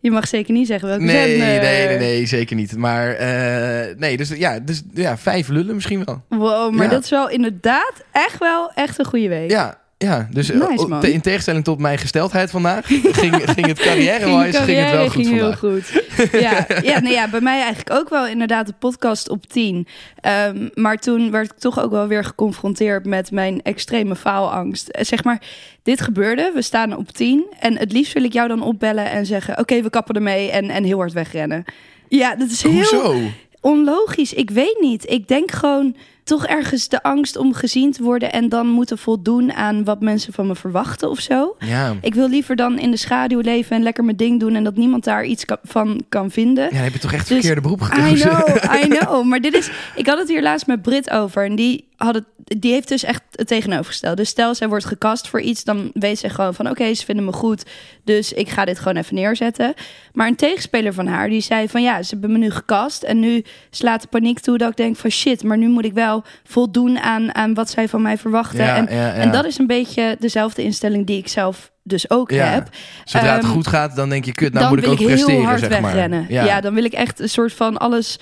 Je 0.00 0.10
mag 0.10 0.28
zeker 0.28 0.52
niet 0.52 0.66
zeggen 0.66 0.88
welke 0.88 1.04
Nee, 1.04 1.28
zender. 1.38 1.46
nee, 1.60 1.86
nee, 1.88 1.98
nee, 1.98 2.26
zeker 2.26 2.56
niet. 2.56 2.76
Maar 2.76 3.10
eh, 3.12 3.96
nee, 3.96 4.16
dus 4.16 4.28
ja, 4.28 4.58
dus 4.58 4.82
ja, 4.94 5.18
vijf 5.18 5.48
lullen 5.48 5.74
misschien 5.74 6.04
wel. 6.04 6.22
Wow, 6.28 6.74
maar 6.74 6.84
Ja. 6.84 6.90
dat 6.90 7.04
is 7.04 7.10
wel 7.10 7.30
inderdaad 7.30 7.92
echt 8.12 8.38
wel 8.38 8.70
echt 8.74 8.98
een 8.98 9.04
goede 9.04 9.28
week. 9.28 9.50
Ja, 9.50 9.78
ja. 9.98 10.28
Dus 10.30 10.50
eh, 10.50 10.68
Nice, 10.68 11.12
in 11.12 11.20
tegenstelling 11.20 11.64
tot 11.64 11.78
mijn 11.78 11.98
gesteldheid 11.98 12.50
vandaag, 12.50 12.86
ging, 13.20 13.50
ging 13.50 13.66
het 13.66 13.78
carrière-wise 13.78 14.62
ging, 14.62 14.78
het 14.78 14.90
wel 14.90 15.04
goed 15.04 15.12
ging 15.12 15.28
heel 15.28 15.52
vandaag. 15.52 15.58
goed. 15.58 16.02
Ja, 16.40 16.66
ja, 16.82 17.00
nee, 17.00 17.12
ja, 17.12 17.28
bij 17.28 17.40
mij 17.40 17.58
eigenlijk 17.60 17.90
ook 17.90 18.08
wel 18.08 18.26
inderdaad 18.26 18.66
de 18.66 18.74
podcast 18.78 19.28
op 19.28 19.46
10. 19.46 19.86
Ehm, 20.20 20.68
maar 20.74 20.96
toen 20.96 21.30
werd 21.30 21.50
ik 21.52 21.58
toch 21.58 21.80
ook 21.80 21.90
wel 21.90 22.06
weer 22.06 22.24
geconfronteerd 22.24 23.04
met 23.06 23.30
mijn 23.30 23.62
extreme 23.62 24.16
faalangst. 24.16 24.88
Eh, 24.88 25.04
Zeg 25.04 25.24
maar, 25.24 25.40
dit 25.82 26.00
gebeurde, 26.00 26.50
we 26.54 26.62
staan 26.62 26.96
op 26.96 27.10
10. 27.12 27.44
En 27.60 27.78
het 27.78 27.92
liefst 27.92 28.12
wil 28.12 28.24
ik 28.24 28.32
jou 28.32 28.48
dan 28.48 28.62
opbellen 28.62 29.10
en 29.10 29.26
zeggen... 29.26 29.58
oké, 29.58 29.82
we 29.82 29.90
kappen 29.90 30.14
ermee 30.14 30.50
en, 30.50 30.70
en 30.70 30.84
heel 30.84 30.98
hard 30.98 31.12
wegrennen. 31.12 31.64
Ja, 32.08 32.34
dat 32.36 32.50
is 32.50 32.62
heel 32.62 32.72
Hoezo? 32.72 33.14
onlogisch. 33.60 34.32
Ik 34.32 34.50
weet 34.50 34.76
niet. 34.80 35.10
Ik 35.10 35.28
denk 35.28 35.50
gewoon 35.52 35.96
toch 36.26 36.46
ergens 36.46 36.88
de 36.88 37.02
angst 37.02 37.36
om 37.36 37.54
gezien 37.54 37.92
te 37.92 38.02
worden... 38.02 38.32
en 38.32 38.48
dan 38.48 38.66
moeten 38.66 38.98
voldoen 38.98 39.52
aan 39.52 39.84
wat 39.84 40.00
mensen 40.00 40.32
van 40.32 40.46
me 40.46 40.54
verwachten 40.54 41.10
of 41.10 41.20
zo. 41.20 41.56
Ja. 41.58 41.94
Ik 42.00 42.14
wil 42.14 42.28
liever 42.28 42.56
dan 42.56 42.78
in 42.78 42.90
de 42.90 42.96
schaduw 42.96 43.40
leven 43.40 43.76
en 43.76 43.82
lekker 43.82 44.04
mijn 44.04 44.16
ding 44.16 44.40
doen... 44.40 44.54
en 44.54 44.64
dat 44.64 44.76
niemand 44.76 45.04
daar 45.04 45.24
iets 45.24 45.44
ka- 45.44 45.58
van 45.62 46.02
kan 46.08 46.30
vinden. 46.30 46.64
Ja, 46.64 46.70
dan 46.70 46.80
heb 46.82 46.92
je 46.92 46.98
toch 46.98 47.12
echt 47.12 47.28
Dus- 47.28 47.36
verkeerde 47.36 47.60
beroep 47.60 47.80
I 47.80 47.84
gekozen. 47.84 48.30
know, 48.30 48.74
I 48.84 48.88
know. 48.88 49.24
Maar 49.24 49.40
dit 49.40 49.54
is... 49.54 49.70
Ik 49.96 50.06
had 50.06 50.18
het 50.18 50.28
hier 50.28 50.42
laatst 50.42 50.66
met 50.66 50.82
Brit 50.82 51.10
over. 51.10 51.44
En 51.44 51.54
die, 51.54 51.88
had 51.96 52.14
het, 52.14 52.24
die 52.60 52.72
heeft 52.72 52.88
dus 52.88 53.04
echt 53.04 53.22
het 53.32 53.46
tegenovergestelde. 53.46 54.16
Dus 54.16 54.28
stel, 54.28 54.54
zij 54.54 54.68
wordt 54.68 54.84
gecast 54.84 55.28
voor 55.28 55.40
iets... 55.40 55.64
dan 55.64 55.90
weet 55.94 56.18
ze 56.18 56.28
gewoon 56.28 56.54
van... 56.54 56.70
oké, 56.70 56.94
ze 56.94 57.04
vinden 57.04 57.24
me 57.24 57.32
goed. 57.32 57.64
Dus 58.04 58.32
ik 58.32 58.48
ga 58.48 58.64
dit 58.64 58.78
gewoon 58.78 58.96
even 58.96 59.14
neerzetten. 59.14 59.74
Maar 60.12 60.26
een 60.26 60.36
tegenspeler 60.36 60.94
van 60.94 61.06
haar, 61.06 61.28
die 61.28 61.40
zei 61.40 61.68
van... 61.68 61.82
ja, 61.82 62.02
ze 62.02 62.10
hebben 62.10 62.32
me 62.32 62.38
nu 62.38 62.50
gecast. 62.50 63.02
En 63.02 63.20
nu 63.20 63.44
slaat 63.70 64.02
de 64.02 64.08
paniek 64.08 64.40
toe 64.40 64.58
dat 64.58 64.70
ik 64.70 64.76
denk 64.76 64.96
van... 64.96 65.10
shit, 65.10 65.42
maar 65.44 65.58
nu 65.58 65.68
moet 65.68 65.84
ik 65.84 65.92
wel 65.92 66.15
voldoen 66.44 66.98
aan, 66.98 67.34
aan 67.34 67.54
wat 67.54 67.70
zij 67.70 67.88
van 67.88 68.02
mij 68.02 68.18
verwachten. 68.18 68.64
Ja, 68.64 68.76
en, 68.76 68.96
ja, 68.96 69.12
en 69.12 69.30
dat 69.32 69.44
is 69.44 69.58
een 69.58 69.66
beetje 69.66 70.16
dezelfde 70.20 70.62
instelling 70.62 71.06
die 71.06 71.18
ik 71.18 71.28
zelf 71.28 71.70
dus 71.82 72.10
ook 72.10 72.30
Ja. 72.30 72.44
heb. 72.46 72.68
Zodra 73.04 73.34
het 73.34 73.42
Ehm, 73.42 73.52
goed 73.52 73.66
gaat, 73.66 73.96
dan 73.96 74.08
denk 74.08 74.24
je, 74.24 74.32
kut, 74.32 74.52
nou 74.52 74.68
moet 74.68 74.78
ik 74.84 74.86
ook 74.90 75.00
ik 75.00 75.06
presteren, 75.06 75.34
heel 75.34 75.44
hard 75.44 75.60
zeg 75.60 75.70
maar. 75.70 75.82
wegrennen. 75.82 76.26
Ja. 76.28 76.60
dan 76.60 76.74
wil 76.74 76.84
ik 76.84 76.92
echt 76.92 77.20
een 77.20 77.28
soort 77.28 77.52
van 77.52 77.76
alles 77.76 78.18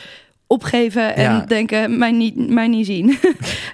opgeven 0.47 1.15
en 1.17 1.23
Ja. 1.23 1.41
denken, 1.41 1.99
mij 1.99 2.11
niet, 2.13 2.49
mij 2.51 2.69
niet 2.69 2.87
zien. 2.87 3.19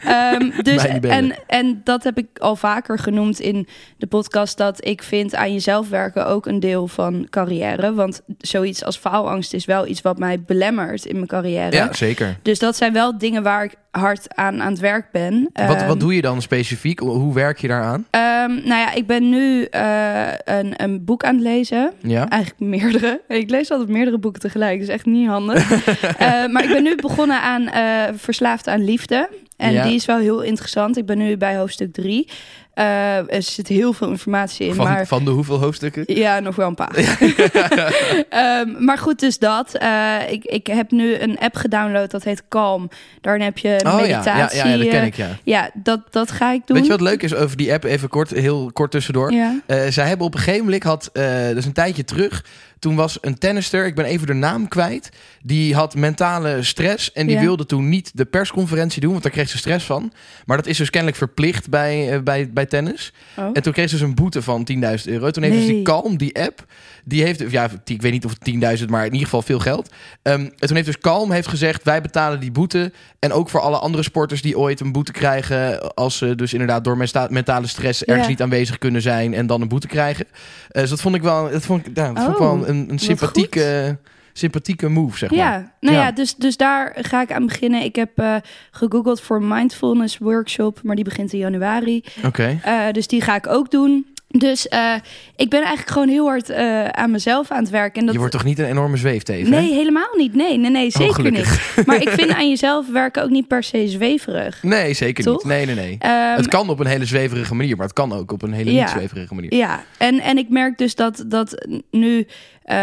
Ehm, 0.04 0.50
dus, 0.62 0.88
niet 0.92 1.04
en, 1.04 1.34
en 1.46 1.80
dat 1.84 2.04
heb 2.04 2.18
ik 2.18 2.26
al 2.38 2.56
vaker 2.56 2.98
genoemd 2.98 3.40
in 3.40 3.68
de 3.96 4.06
podcast, 4.06 4.56
dat 4.56 4.86
ik 4.86 5.02
vind 5.02 5.34
aan 5.34 5.52
jezelf 5.52 5.88
werken 5.88 6.26
ook 6.26 6.46
een 6.46 6.60
deel 6.60 6.88
van 6.88 7.26
carrière. 7.30 7.94
Want 7.94 8.20
zoiets 8.38 8.84
als 8.84 8.96
faalangst 8.96 9.54
is 9.54 9.64
wel 9.64 9.86
iets 9.86 10.00
wat 10.02 10.18
mij 10.18 10.40
belemmert 10.42 11.04
in 11.04 11.14
mijn 11.14 11.26
carrière. 11.26 11.76
Ja, 11.76 11.92
zeker. 11.92 12.38
Dus 12.42 12.58
dat 12.58 12.76
zijn 12.76 12.92
wel 12.92 13.18
dingen 13.18 13.42
waar 13.42 13.64
ik 13.64 13.74
hard 13.90 14.36
aan 14.36 14.62
aan 14.62 14.70
het 14.70 14.80
werk 14.80 15.06
ben. 15.12 15.50
wat, 15.52 15.76
Ehm, 15.76 15.86
wat 15.86 16.00
doe 16.00 16.14
je 16.14 16.22
dan 16.22 16.42
specifiek? 16.42 16.98
Hoe 16.98 17.34
werk 17.34 17.58
je 17.60 17.68
daaraan? 17.68 18.06
ehm, 18.10 18.50
nou 18.54 18.80
ja, 18.80 18.92
ik 18.92 19.06
ben 19.06 19.28
nu 19.28 19.64
eh, 19.64 20.26
een, 20.44 20.72
een 20.82 21.04
boek 21.04 21.24
aan 21.24 21.34
het 21.34 21.42
lezen. 21.44 21.92
Ja? 22.02 22.28
Eigenlijk 22.28 22.60
meerdere. 22.62 23.20
Ik 23.28 23.50
lees 23.50 23.70
altijd 23.70 23.88
meerdere 23.88 24.18
boeken 24.18 24.40
tegelijk. 24.40 24.78
Dat 24.78 24.88
is 24.88 24.94
echt 24.94 25.06
niet 25.06 25.28
handig. 25.28 25.68
Eh, 26.18 26.46
maar 26.46 26.62
ik 26.64 26.68
ben 26.68 26.82
nu 26.82 26.94
begonnen 26.94 27.40
aan 27.42 27.68
eh, 27.68 28.02
Verslaafd 28.16 28.66
aan 28.68 28.84
Liefde. 28.84 29.28
En 29.60 29.72
Ja. 29.72 29.82
die 29.84 29.94
is 29.94 30.04
wel 30.04 30.18
heel 30.18 30.40
interessant. 30.42 30.96
Ik 30.96 31.06
ben 31.06 31.18
nu 31.18 31.36
bij 31.36 31.56
hoofdstuk 31.56 31.92
drie. 31.92 32.28
Eh, 32.74 33.34
er 33.34 33.42
zit 33.42 33.68
heel 33.68 33.92
veel 33.92 34.08
informatie 34.08 34.66
in. 34.66 34.74
Van, 34.74 34.84
maar 34.84 35.06
van 35.06 35.24
de 35.24 35.30
hoeveel 35.30 35.58
hoofdstukken? 35.58 36.04
ja, 36.06 36.40
nog 36.40 36.56
wel 36.56 36.68
een 36.68 36.74
paar. 36.74 36.94
Ehm, 38.28 38.84
maar 38.84 38.98
goed, 38.98 39.20
dus 39.20 39.38
dat. 39.38 39.74
Eh, 39.74 40.16
ik, 40.28 40.44
ik 40.44 40.66
heb 40.66 40.90
nu 40.90 41.14
een 41.18 41.38
app 41.38 41.56
gedownload, 41.56 42.10
dat 42.10 42.24
heet 42.24 42.42
Calm. 42.48 42.88
Daarin 43.20 43.42
heb 43.42 43.58
je 43.58 43.68
Oh 43.68 43.82
ja, 43.82 43.98
ja, 43.98 44.00
meditatie. 44.00 44.58
ja, 44.58 44.66
ja, 44.66 44.76
dat 44.76 44.88
ken 44.88 45.00
eh, 45.00 45.06
ik, 45.06 45.14
ja. 45.14 45.28
Ja, 45.44 45.70
dat, 45.74 46.00
dat 46.10 46.30
ga 46.30 46.52
ik 46.52 46.66
doen. 46.66 46.76
Weet 46.76 46.86
je 46.86 46.92
wat 46.92 47.00
leuk 47.00 47.22
is 47.22 47.34
over 47.34 47.56
die 47.56 47.72
app? 47.72 47.84
Even 47.84 48.08
kort, 48.08 48.30
heel 48.30 48.70
kort 48.72 48.90
tussendoor. 48.90 49.32
Ja. 49.32 49.60
Eh, 49.66 49.86
zij 49.88 50.06
hebben 50.08 50.26
op 50.26 50.34
een 50.34 50.40
gegeven 50.40 50.64
moment, 50.64 50.82
had, 50.82 51.10
eh 51.12 51.48
dus 51.54 51.64
een 51.64 51.72
tijdje 51.72 52.04
terug, 52.04 52.44
toen 52.80 52.94
was 52.94 53.18
een 53.20 53.38
tennister, 53.38 53.86
ik 53.86 53.94
ben 53.94 54.04
even 54.04 54.26
de 54.26 54.32
naam 54.32 54.68
kwijt, 54.68 55.10
die 55.42 55.74
had 55.74 55.94
mentale 55.94 56.62
stress 56.62 57.12
en 57.12 57.26
die 57.26 57.36
Ja. 57.36 57.42
wilde 57.42 57.66
toen 57.66 57.88
niet 57.88 58.10
de 58.14 58.24
persconferentie 58.24 59.00
doen, 59.00 59.10
want 59.10 59.22
daar 59.22 59.32
kreeg 59.32 59.48
ze 59.48 59.58
stress 59.58 59.86
van. 59.86 60.12
Maar 60.46 60.56
dat 60.56 60.66
is 60.66 60.76
dus 60.76 60.90
kennelijk 60.90 61.18
verplicht 61.18 61.68
bij, 61.68 62.12
eh, 62.12 62.20
bij, 62.20 62.50
bij 62.50 62.66
tennis. 62.66 63.12
Oh. 63.36 63.50
En 63.52 63.62
toen 63.62 63.72
kreeg 63.72 63.88
ze 63.88 63.94
dus 63.94 64.04
een 64.04 64.14
boete 64.14 64.42
van 64.42 64.64
10.000 64.64 65.08
euro. 65.08 65.30
Toen 65.30 65.42
heeft 65.42 65.56
dus 65.56 65.66
die. 65.66 65.82
Calm, 65.82 66.16
die 66.16 66.40
app, 66.40 66.64
die 67.10 67.22
heeft, 67.22 67.50
ja, 67.50 67.68
ik 67.84 68.02
weet 68.02 68.12
niet 68.12 68.24
of 68.24 68.34
het 68.38 68.78
10.000, 68.80 68.84
maar 68.88 69.00
in 69.04 69.12
ieder 69.12 69.24
geval 69.24 69.42
veel 69.42 69.58
geld. 69.58 69.90
Ehm, 70.22 70.40
en 70.40 70.52
toen 70.66 70.74
heeft 70.76 70.86
dus 70.86 70.98
Calm 70.98 71.30
heeft 71.30 71.48
gezegd, 71.48 71.82
wij 71.82 72.00
betalen 72.00 72.40
die 72.40 72.50
boete. 72.52 72.92
En 73.18 73.32
ook 73.32 73.48
voor 73.48 73.60
alle 73.60 73.78
andere 73.78 74.02
sporters 74.02 74.42
die 74.42 74.58
ooit 74.58 74.80
een 74.80 74.92
boete 74.92 75.12
krijgen, 75.12 75.94
als 75.94 76.16
ze 76.18 76.34
dus 76.34 76.52
inderdaad 76.52 76.84
door 76.84 76.96
mentale 77.28 77.66
stress 77.66 78.04
ergens 78.04 78.24
Ja. 78.24 78.30
niet 78.30 78.42
aanwezig 78.42 78.78
kunnen 78.78 79.02
zijn 79.02 79.34
en 79.34 79.46
dan 79.46 79.60
een 79.60 79.68
boete 79.68 79.86
krijgen. 79.86 80.26
Eh, 80.68 80.80
dus 80.80 80.90
dat 80.90 81.00
vond 81.00 81.14
ik 81.14 81.22
wel, 81.22 81.50
dat 81.50 81.64
vond 81.64 81.86
ik, 81.86 81.94
dat 81.94 82.06
vond 82.06 82.18
ik 82.18 82.28
Oh, 82.28 82.38
wel 82.38 82.68
een, 82.68 82.78
een 82.78 82.88
wat 82.88 83.00
sympathieke, 83.00 83.98
sympathieke 84.32 84.88
move, 84.88 85.18
zeg 85.18 85.30
maar. 85.30 85.38
Ja, 85.38 85.72
nou 85.80 85.96
ja, 85.96 86.02
Ja. 86.02 86.12
dus, 86.12 86.34
dus 86.34 86.56
daar 86.56 86.96
ga 87.00 87.22
ik 87.22 87.32
aan 87.32 87.46
beginnen. 87.46 87.82
Ik 87.82 87.96
heb 87.96 88.10
eh, 88.18 88.34
gegoogeld 88.70 89.20
voor 89.20 89.42
mindfulness 89.42 90.18
workshop, 90.18 90.80
maar 90.82 90.94
die 90.96 91.04
begint 91.04 91.32
in 91.32 91.38
januari. 91.38 92.04
Oké. 92.24 92.58
Eh, 92.62 92.90
dus 92.92 93.06
die 93.06 93.20
ga 93.20 93.34
ik 93.34 93.46
ook 93.46 93.70
doen. 93.70 94.06
Dus 94.38 94.68
eh, 94.68 94.94
ik 95.36 95.50
ben 95.50 95.58
eigenlijk 95.60 95.90
gewoon 95.90 96.08
heel 96.08 96.26
hard 96.26 96.50
eh, 96.50 96.84
aan 96.84 97.10
mezelf 97.10 97.50
aan 97.50 97.62
het 97.62 97.70
werken. 97.70 97.98
En 98.00 98.04
dat, 98.04 98.12
Je 98.12 98.18
wordt 98.20 98.34
toch 98.34 98.44
niet 98.44 98.58
een 98.58 98.64
enorme 98.64 98.96
zweefteven? 98.96 99.50
Nee, 99.50 99.72
helemaal 99.72 100.14
niet. 100.16 100.34
Nee, 100.34 100.58
nee, 100.58 100.70
nee 100.70 100.90
zeker 100.90 101.14
gelukkig. 101.14 101.76
niet. 101.76 101.86
Maar 101.86 102.02
ik 102.02 102.08
vind 102.08 102.30
aan 102.30 102.48
jezelf 102.48 102.88
werken 102.90 103.22
ook 103.22 103.30
niet 103.30 103.46
per 103.48 103.62
se 103.62 103.88
zweverig. 103.88 104.62
Nee, 104.62 104.94
zeker 104.94 105.24
Toch? 105.24 105.36
niet. 105.36 105.44
Nee, 105.44 105.66
nee, 105.66 105.74
nee. 105.74 105.96
Ehm, 105.98 106.36
het 106.36 106.48
kan 106.48 106.68
op 106.68 106.80
een 106.80 106.86
hele 106.86 107.04
zweverige 107.04 107.54
manier, 107.54 107.76
maar 107.76 107.86
het 107.86 107.94
kan 107.94 108.12
ook 108.12 108.32
op 108.32 108.42
een 108.42 108.52
hele 108.52 108.72
Ja. 108.72 108.80
niet 108.80 108.90
zweverige 108.90 109.34
manier. 109.34 109.54
Ja, 109.54 109.84
en, 109.98 110.20
en 110.20 110.38
ik 110.38 110.48
merk 110.48 110.78
dus 110.78 110.94
dat, 110.94 111.24
dat 111.26 111.66
nu, 111.90 112.26
eh, 112.62 112.76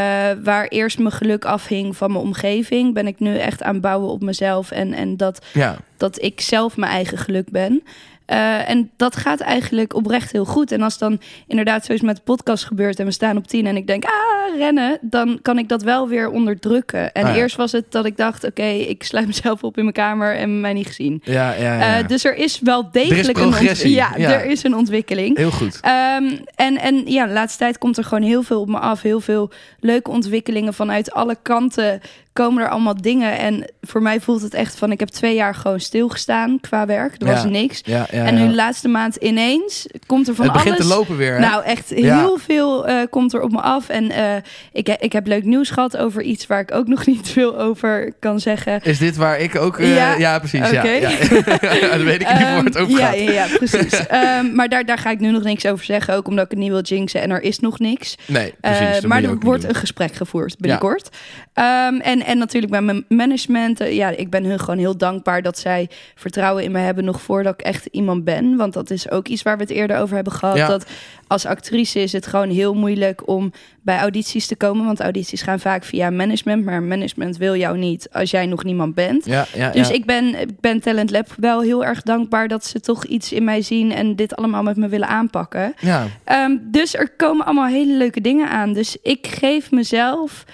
waar 0.43 0.67
eerst 0.67 0.97
mijn 0.99 1.11
geluk 1.11 1.45
afhing 1.45 1.97
van 1.97 2.11
mijn 2.11 2.23
omgeving, 2.23 2.93
ben 2.93 3.07
ik 3.07 3.19
nu 3.19 3.37
echt 3.37 3.63
aan 3.63 3.73
het 3.73 3.81
bouwen 3.81 4.09
op 4.09 4.21
mezelf. 4.21 4.71
En, 4.71 4.93
en 4.93 5.17
dat, 5.17 5.45
Ja. 5.53 5.77
dat 5.97 6.21
ik 6.21 6.41
zelf 6.41 6.77
mijn 6.77 6.91
eigen 6.91 7.17
geluk 7.17 7.49
ben. 7.51 7.83
Eh, 8.27 8.69
en 8.69 8.91
dat 8.97 9.15
gaat 9.15 9.39
eigenlijk 9.39 9.95
oprecht 9.95 10.31
heel 10.31 10.45
goed. 10.45 10.71
En 10.71 10.81
als 10.81 10.97
dan 10.97 11.19
inderdaad 11.47 11.85
zoiets 11.85 12.03
met 12.03 12.15
de 12.15 12.21
podcast 12.21 12.65
gebeurt 12.65 12.99
en 12.99 13.05
we 13.05 13.11
staan 13.11 13.37
op 13.37 13.47
tien 13.47 13.65
en 13.65 13.77
ik 13.77 13.87
denk, 13.87 14.03
ah, 14.05 14.57
rennen, 14.57 14.97
dan 15.01 15.39
kan 15.41 15.57
ik 15.57 15.69
dat 15.69 15.81
wel 15.83 16.07
weer 16.07 16.29
onderdrukken. 16.29 17.13
En 17.13 17.25
Ah, 17.25 17.35
ja. 17.35 17.41
eerst 17.41 17.55
was 17.55 17.71
het 17.71 17.91
dat 17.91 18.05
ik 18.05 18.17
dacht, 18.17 18.43
oké, 18.43 18.63
ik 18.65 19.03
sluit 19.03 19.27
mezelf 19.27 19.63
op 19.63 19.77
in 19.77 19.83
mijn 19.83 19.95
kamer 19.95 20.35
en 20.35 20.61
mij 20.61 20.73
niet 20.73 20.87
gezien. 20.87 21.21
Ja, 21.23 21.53
ja, 21.53 21.79
ja. 21.79 21.99
Eh, 21.99 22.07
dus 22.07 22.23
er 22.23 22.35
is 22.35 22.59
wel 22.59 22.91
degelijk 22.91 23.37
een 23.37 23.89
ja, 23.89 24.13
ja. 24.17 24.31
er 24.31 24.45
is 24.45 24.63
een 24.63 24.75
ontwikkeling. 24.75 25.37
Heel 25.37 25.51
goed. 25.51 25.79
Ehm, 25.81 26.37
en, 26.55 26.77
en 26.77 27.03
ja, 27.05 27.25
de 27.25 27.33
laatste 27.33 27.57
tijd 27.59 27.77
komt 27.77 27.97
er 27.97 28.03
gewoon 28.03 28.23
heel 28.23 28.43
veel 28.43 28.61
op 28.61 28.67
me 28.67 28.79
af. 28.79 29.01
Heel 29.01 29.19
veel 29.19 29.51
leuke 29.79 30.09
ontwikkelingen 30.11 30.73
vanuit 30.73 31.11
alle 31.11 31.37
kanten 31.41 32.01
komen 32.37 32.63
er 32.63 32.69
allemaal 32.69 33.01
dingen. 33.01 33.37
En 33.37 33.65
voor 33.81 34.01
mij 34.01 34.19
voelt 34.19 34.41
het 34.41 34.53
echt 34.53 34.75
van, 34.77 34.91
ik 34.91 34.99
heb 34.99 35.09
twee 35.09 35.35
jaar 35.35 35.55
gewoon 35.55 35.79
stilgestaan 35.79 36.57
qua 36.61 36.85
werk. 36.85 37.21
Er 37.21 37.27
was 37.27 37.43
Ja. 37.43 37.49
niks. 37.49 37.81
Ja, 37.85 38.07
ja, 38.11 38.25
en 38.25 38.35
nu 38.35 38.47
de 38.47 38.55
laatste 38.55 38.87
maand 38.87 39.15
ineens 39.15 39.87
komt 40.05 40.27
er 40.27 40.35
van 40.35 40.45
Het 40.45 40.53
begint 40.53 40.75
alles. 40.75 40.87
te 40.87 40.93
lopen 40.95 41.17
weer, 41.17 41.33
hè? 41.33 41.39
Nou, 41.39 41.63
echt 41.63 41.89
heel 41.89 42.37
veel 42.37 42.87
eh, 42.87 42.95
komt 43.09 43.33
er 43.33 43.41
op 43.41 43.51
me 43.51 43.61
af. 43.61 43.89
En 43.89 44.11
eh, 44.11 44.35
ik, 44.71 44.89
ik 44.99 45.13
heb 45.13 45.27
leuk 45.27 45.43
nieuws 45.43 45.69
gehad 45.69 45.97
over 45.97 46.21
iets 46.21 46.47
waar 46.47 46.59
ik 46.59 46.73
ook 46.73 46.87
nog 46.97 47.05
niet 47.05 47.29
veel 47.29 47.59
over 47.59 48.13
kan 48.19 48.39
zeggen. 48.39 48.79
Is 48.83 48.97
dit 48.97 49.15
waar 49.15 49.39
ik 49.39 49.55
ook... 49.55 49.77
eh, 49.79 50.19
Ja. 50.19 50.39
precies. 50.39 50.69
Ja. 50.69 50.81
Dan 51.97 52.03
weet 52.03 52.21
ik 52.21 52.27
geval 52.27 52.53
waar 52.55 52.63
het 52.63 52.75
Ehm, 52.75 52.83
over 52.83 52.97
ja, 52.99 53.05
gaat. 53.07 53.19
ja, 53.19 53.31
ja, 53.31 53.45
precies. 53.57 54.07
Ehm, 54.07 54.55
maar 54.55 54.69
daar, 54.69 54.85
daar 54.85 54.97
ga 54.97 55.09
ik 55.09 55.19
nu 55.19 55.31
nog 55.31 55.43
niks 55.43 55.65
over 55.65 55.85
zeggen. 55.85 56.13
Ook 56.13 56.27
omdat 56.27 56.45
ik 56.45 56.51
het 56.51 56.59
niet 56.59 56.69
wil 56.69 56.81
jinxen 56.81 57.21
en 57.21 57.31
er 57.31 57.41
is 57.41 57.59
nog 57.59 57.79
niks. 57.79 58.15
Nee, 58.25 58.53
precies. 58.61 58.93
dat 58.93 59.03
maar 59.05 59.23
er 59.23 59.37
wordt 59.39 59.61
niet 59.63 59.69
een 59.73 59.79
gesprek 59.79 60.13
gevoerd 60.13 60.55
binnenkort. 60.59 61.09
Ehm, 61.53 61.95
en, 61.99 62.25
en 62.27 62.37
natuurlijk 62.37 62.71
bij 62.71 62.81
mijn 62.81 63.05
management. 63.07 63.79
eh, 63.79 63.95
ja, 63.95 64.09
ik 64.09 64.29
ben 64.29 64.43
hun 64.43 64.59
gewoon 64.59 64.77
heel 64.77 64.97
dankbaar 64.97 65.41
dat 65.41 65.57
zij 65.59 65.89
vertrouwen 66.15 66.63
in 66.63 66.71
me 66.71 66.79
hebben. 66.79 67.05
Nog 67.05 67.21
voordat 67.21 67.53
ik 67.53 67.61
echt 67.61 67.85
iemand 67.85 68.23
ben. 68.23 68.55
Want 68.55 68.73
dat 68.73 68.89
is 68.89 69.11
ook 69.11 69.27
iets 69.27 69.41
waar 69.41 69.57
we 69.57 69.63
het 69.63 69.71
eerder 69.71 69.97
over 69.97 70.15
hebben 70.15 70.33
gehad. 70.33 70.57
Ja. 70.57 70.67
Dat 70.67 70.85
als 71.27 71.45
actrice 71.45 71.99
is 71.99 72.11
het 72.11 72.27
gewoon 72.27 72.49
heel 72.49 72.73
moeilijk 72.73 73.27
om 73.27 73.51
bij 73.81 73.99
audities 73.99 74.47
te 74.47 74.55
komen. 74.55 74.85
Want 74.85 74.99
audities 74.99 75.41
gaan 75.41 75.59
vaak 75.59 75.83
via 75.83 76.09
management. 76.09 76.65
Maar 76.65 76.83
management 76.83 77.37
wil 77.37 77.55
jou 77.55 77.77
niet 77.77 78.07
als 78.11 78.31
jij 78.31 78.45
nog 78.45 78.63
niemand 78.63 78.95
bent. 78.95 79.25
Ja, 79.25 79.45
ja, 79.53 79.69
Dus 79.71 79.89
ik 79.89 80.05
ben, 80.05 80.39
ik 80.39 80.59
ben 80.59 80.79
Talent 80.81 81.11
Lab 81.11 81.27
wel 81.37 81.61
heel 81.61 81.85
erg 81.85 82.01
dankbaar 82.01 82.47
dat 82.47 82.65
ze 82.65 82.79
toch 82.79 83.05
iets 83.05 83.31
in 83.31 83.43
mij 83.43 83.61
zien 83.61 83.91
en 83.91 84.15
dit 84.15 84.35
allemaal 84.35 84.63
met 84.63 84.77
me 84.77 84.87
willen 84.87 85.07
aanpakken. 85.07 85.73
Ja. 85.79 86.07
Ehm, 86.23 86.57
dus 86.61 86.95
er 86.95 87.09
komen 87.17 87.45
allemaal 87.45 87.67
hele 87.67 87.93
leuke 87.97 88.21
dingen 88.21 88.49
aan. 88.49 88.73
Dus 88.73 88.97
ik 89.01 89.27
geef 89.27 89.71
mezelf. 89.71 90.45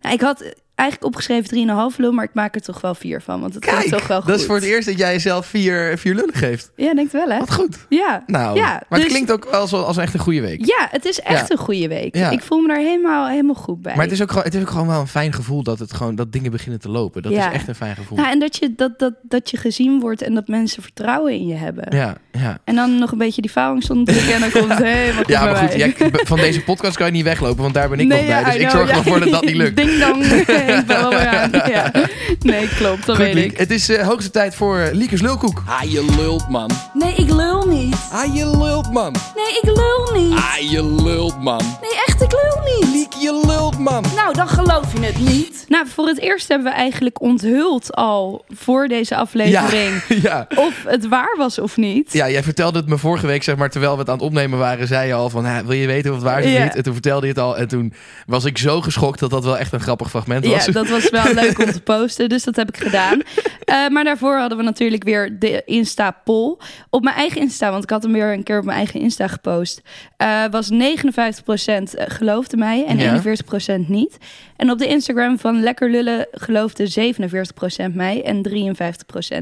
Nou, 0.00 0.14
ik 0.14 0.20
had 0.20 0.54
eigenlijk 0.80 1.04
opgeschreven 1.04 1.90
3,5 1.92 1.96
lul, 1.96 2.12
maar 2.12 2.24
ik 2.24 2.30
maak 2.34 2.54
er 2.54 2.60
toch 2.60 2.80
wel 2.80 2.94
4 2.94 3.22
van. 3.22 3.40
Want 3.40 3.54
het 3.54 3.64
Kijk, 3.64 3.76
klinkt 3.76 3.96
toch 3.98 4.06
wel 4.06 4.20
goed. 4.20 4.28
dat 4.30 4.40
is 4.40 4.46
voor 4.46 4.54
het 4.54 4.64
eerst 4.64 4.88
dat 4.88 4.98
jij 4.98 5.12
jezelf 5.12 5.46
vier, 5.46 5.98
vier 5.98 6.14
lullen 6.14 6.34
geeft. 6.34 6.70
Ja, 6.76 6.94
denkt 6.94 7.12
wel 7.12 7.28
hè? 7.30 7.38
Wat 7.38 7.52
goed. 7.52 7.76
Ja. 7.88 8.22
Nou, 8.26 8.56
Ja, 8.56 8.64
maar 8.64 8.84
dus- 8.88 8.98
het 8.98 9.08
klinkt 9.08 9.32
ook 9.32 9.44
als, 9.44 9.72
als 9.72 9.96
echt 9.96 10.14
een 10.14 10.20
goede 10.20 10.40
week. 10.40 10.66
Ja, 10.66 10.88
het 10.90 11.04
is 11.04 11.20
echt 11.20 11.48
Ja. 11.48 11.54
een 11.54 11.58
goede 11.62 11.88
week. 11.88 12.16
Ja. 12.16 12.30
Ik 12.30 12.40
voel 12.42 12.60
me 12.60 12.68
daar 12.68 12.76
helemaal, 12.76 13.28
helemaal 13.28 13.54
goed 13.54 13.82
bij. 13.82 13.94
Maar 13.94 14.04
het 14.04 14.12
is, 14.12 14.22
ook 14.22 14.28
gewoon, 14.28 14.44
het 14.44 14.54
is 14.54 14.60
ook 14.60 14.70
gewoon 14.70 14.86
wel 14.86 15.00
een 15.00 15.06
fijn 15.06 15.32
gevoel 15.32 15.62
dat, 15.62 15.78
het 15.78 15.92
gewoon, 15.94 16.14
dat 16.14 16.32
dingen 16.32 16.50
beginnen 16.50 16.80
te 16.80 16.88
lopen. 16.88 17.22
Dat 17.22 17.32
Ja. 17.32 17.48
is 17.48 17.54
echt 17.54 17.68
een 17.68 17.74
fijn 17.74 17.96
gevoel. 17.96 18.18
Nou, 18.18 18.30
en 18.30 18.38
dat 18.38 18.56
je, 18.56 18.72
dat, 18.76 18.98
dat, 18.98 19.12
dat 19.22 19.50
je 19.50 19.56
gezien 19.56 20.00
wordt 20.00 20.22
en 20.22 20.34
dat 20.34 20.48
mensen 20.48 20.82
vertrouwen 20.82 21.32
in 21.32 21.46
je 21.46 21.54
hebben. 21.54 21.96
Ja, 21.96 22.16
ja. 22.32 22.58
En 22.64 22.74
dan 22.74 22.98
nog 22.98 23.12
een 23.12 23.18
beetje 23.18 23.40
die 23.42 23.50
faalangst 23.50 23.90
onderdrukken 23.90 24.34
en 24.34 24.40
dan 24.40 24.50
komt 24.50 24.68
het 24.68 24.78
helemaal 24.84 25.16
goed 25.22 25.28
Ja, 25.28 25.44
maar 25.44 25.56
goed, 25.56 25.72
jij- 25.74 25.94
van 26.12 26.36
deze 26.38 26.62
podcast 26.64 26.96
kan 26.96 27.06
je 27.06 27.12
niet 27.12 27.24
weglopen, 27.24 27.62
want 27.62 27.74
daar 27.74 27.88
ben 27.88 28.00
ik 28.00 28.06
nog 28.06 28.26
bij. 28.26 28.44
Dus 28.44 28.54
ik 28.54 28.70
zorg 28.70 28.90
ja. 28.90 28.96
ervoor 28.96 29.20
dat 29.20 29.30
dat 29.30 29.44
niet 29.44 29.56
lukt. 29.56 29.76
Ding 29.80 29.98
dong. 29.98 30.24
ik 30.78 30.92
aan. 30.92 31.50
Ja. 31.70 31.90
Nee, 32.40 32.68
klopt. 32.68 33.06
Dat 33.06 33.16
Goed, 33.16 33.24
weet 33.24 33.34
Liek. 33.34 33.52
ik. 33.52 33.58
Het 33.58 33.70
is 33.70 33.88
eh, 33.88 34.06
hoogste 34.06 34.30
tijd 34.30 34.54
voor 34.54 34.78
eh, 34.78 34.92
Liekers 34.92 35.20
Lulkoek. 35.20 35.62
Ah, 35.66 35.82
je 35.90 36.14
lult, 36.18 36.48
man. 36.48 36.70
Nee, 36.94 37.14
ik 37.14 37.30
lul 37.30 37.66
niet. 37.66 37.96
Ah, 38.12 38.34
je 38.34 38.56
lult, 38.58 38.92
man. 38.92 39.14
Nee, 39.34 39.58
ik 39.62 39.76
lul 39.76 40.20
niet. 40.22 40.36
Ah, 40.38 40.70
je 40.70 40.84
lult, 41.02 41.42
man. 41.42 41.60
Nee, 41.80 42.00
echt, 42.06 42.22
ik 42.22 42.32
lul 42.32 42.62
niet. 42.78 42.88
Liek, 42.94 43.12
je 43.12 43.40
lult, 43.46 43.78
man. 43.78 44.04
Nou, 44.16 44.34
dan 44.34 44.48
geloof 44.48 44.92
je 44.92 45.00
het 45.06 45.18
niet. 45.18 45.64
Nou, 45.68 45.86
voor 45.94 46.06
het 46.06 46.20
eerst 46.20 46.48
hebben 46.48 46.72
we 46.72 46.78
eigenlijk 46.78 47.20
onthuld 47.20 47.94
al 47.94 48.44
voor 48.54 48.88
deze 48.88 49.16
aflevering 49.16 50.02
ja. 50.22 50.46
of 50.66 50.74
het 50.86 51.08
waar 51.08 51.34
was 51.36 51.58
of 51.58 51.76
niet. 51.76 52.12
Ja, 52.12 52.30
jij 52.30 52.42
vertelde 52.42 52.78
het 52.78 52.88
me 52.88 52.98
vorige 52.98 53.26
week, 53.26 53.42
zeg 53.42 53.56
maar, 53.56 53.70
terwijl 53.70 53.92
we 53.92 53.98
het 53.98 54.08
aan 54.08 54.14
het 54.14 54.24
opnemen 54.24 54.58
waren, 54.58 54.86
zei 54.86 55.06
je 55.06 55.14
al 55.14 55.30
van, 55.30 55.44
"Ha, 55.44 55.64
wil 55.64 55.76
je 55.76 55.86
weten 55.86 56.10
of 56.10 56.16
het 56.16 56.24
waar 56.24 56.40
is 56.40 56.46
of 56.46 56.52
Ja. 56.52 56.64
niet? 56.64 56.74
En 56.76 56.82
toen 56.82 56.92
vertelde 56.92 57.26
je 57.26 57.32
het 57.32 57.40
al 57.42 57.56
en 57.56 57.68
toen 57.68 57.92
was 58.26 58.44
ik 58.44 58.58
zo 58.58 58.80
geschokt 58.80 59.18
dat 59.20 59.30
dat 59.30 59.44
wel 59.44 59.58
echt 59.58 59.72
een 59.72 59.80
grappig 59.80 60.08
fragment 60.10 60.44
was. 60.44 60.49
Ja, 60.50 60.72
dat 60.72 60.88
was 60.88 61.10
wel 61.10 61.32
leuk 61.42 61.58
om 61.58 61.70
te 61.70 61.80
posten, 61.80 62.28
dus 62.28 62.44
dat 62.44 62.56
heb 62.56 62.68
ik 62.68 62.76
gedaan. 62.76 63.20
Eh, 63.64 63.88
maar 63.88 64.04
daarvoor 64.04 64.38
hadden 64.38 64.58
we 64.58 64.64
natuurlijk 64.64 65.04
weer 65.04 65.38
de 65.38 65.62
Insta-poll. 65.66 66.56
Op 66.90 67.02
mijn 67.02 67.16
eigen 67.16 67.40
Insta, 67.40 67.70
want 67.70 67.82
ik 67.82 67.90
had 67.90 68.02
hem 68.02 68.12
weer 68.12 68.32
een 68.32 68.42
keer 68.42 68.58
op 68.58 68.64
mijn 68.64 68.76
eigen 68.76 69.00
Insta 69.00 69.26
gepost... 69.26 69.82
eh, 70.16 70.44
was 70.50 70.70
59% 70.70 70.76
geloofde 71.94 72.56
mij 72.56 72.84
en 72.86 72.98
Ja. 72.98 73.22
41% 73.22 73.86
niet. 73.88 74.18
En 74.60 74.70
op 74.70 74.78
de 74.78 74.86
Instagram 74.86 75.38
van 75.38 75.60
Lekker 75.62 75.90
Lullen 75.90 76.26
geloofde 76.32 77.14
47% 77.90 77.94
mij 77.94 78.22
en 78.24 78.48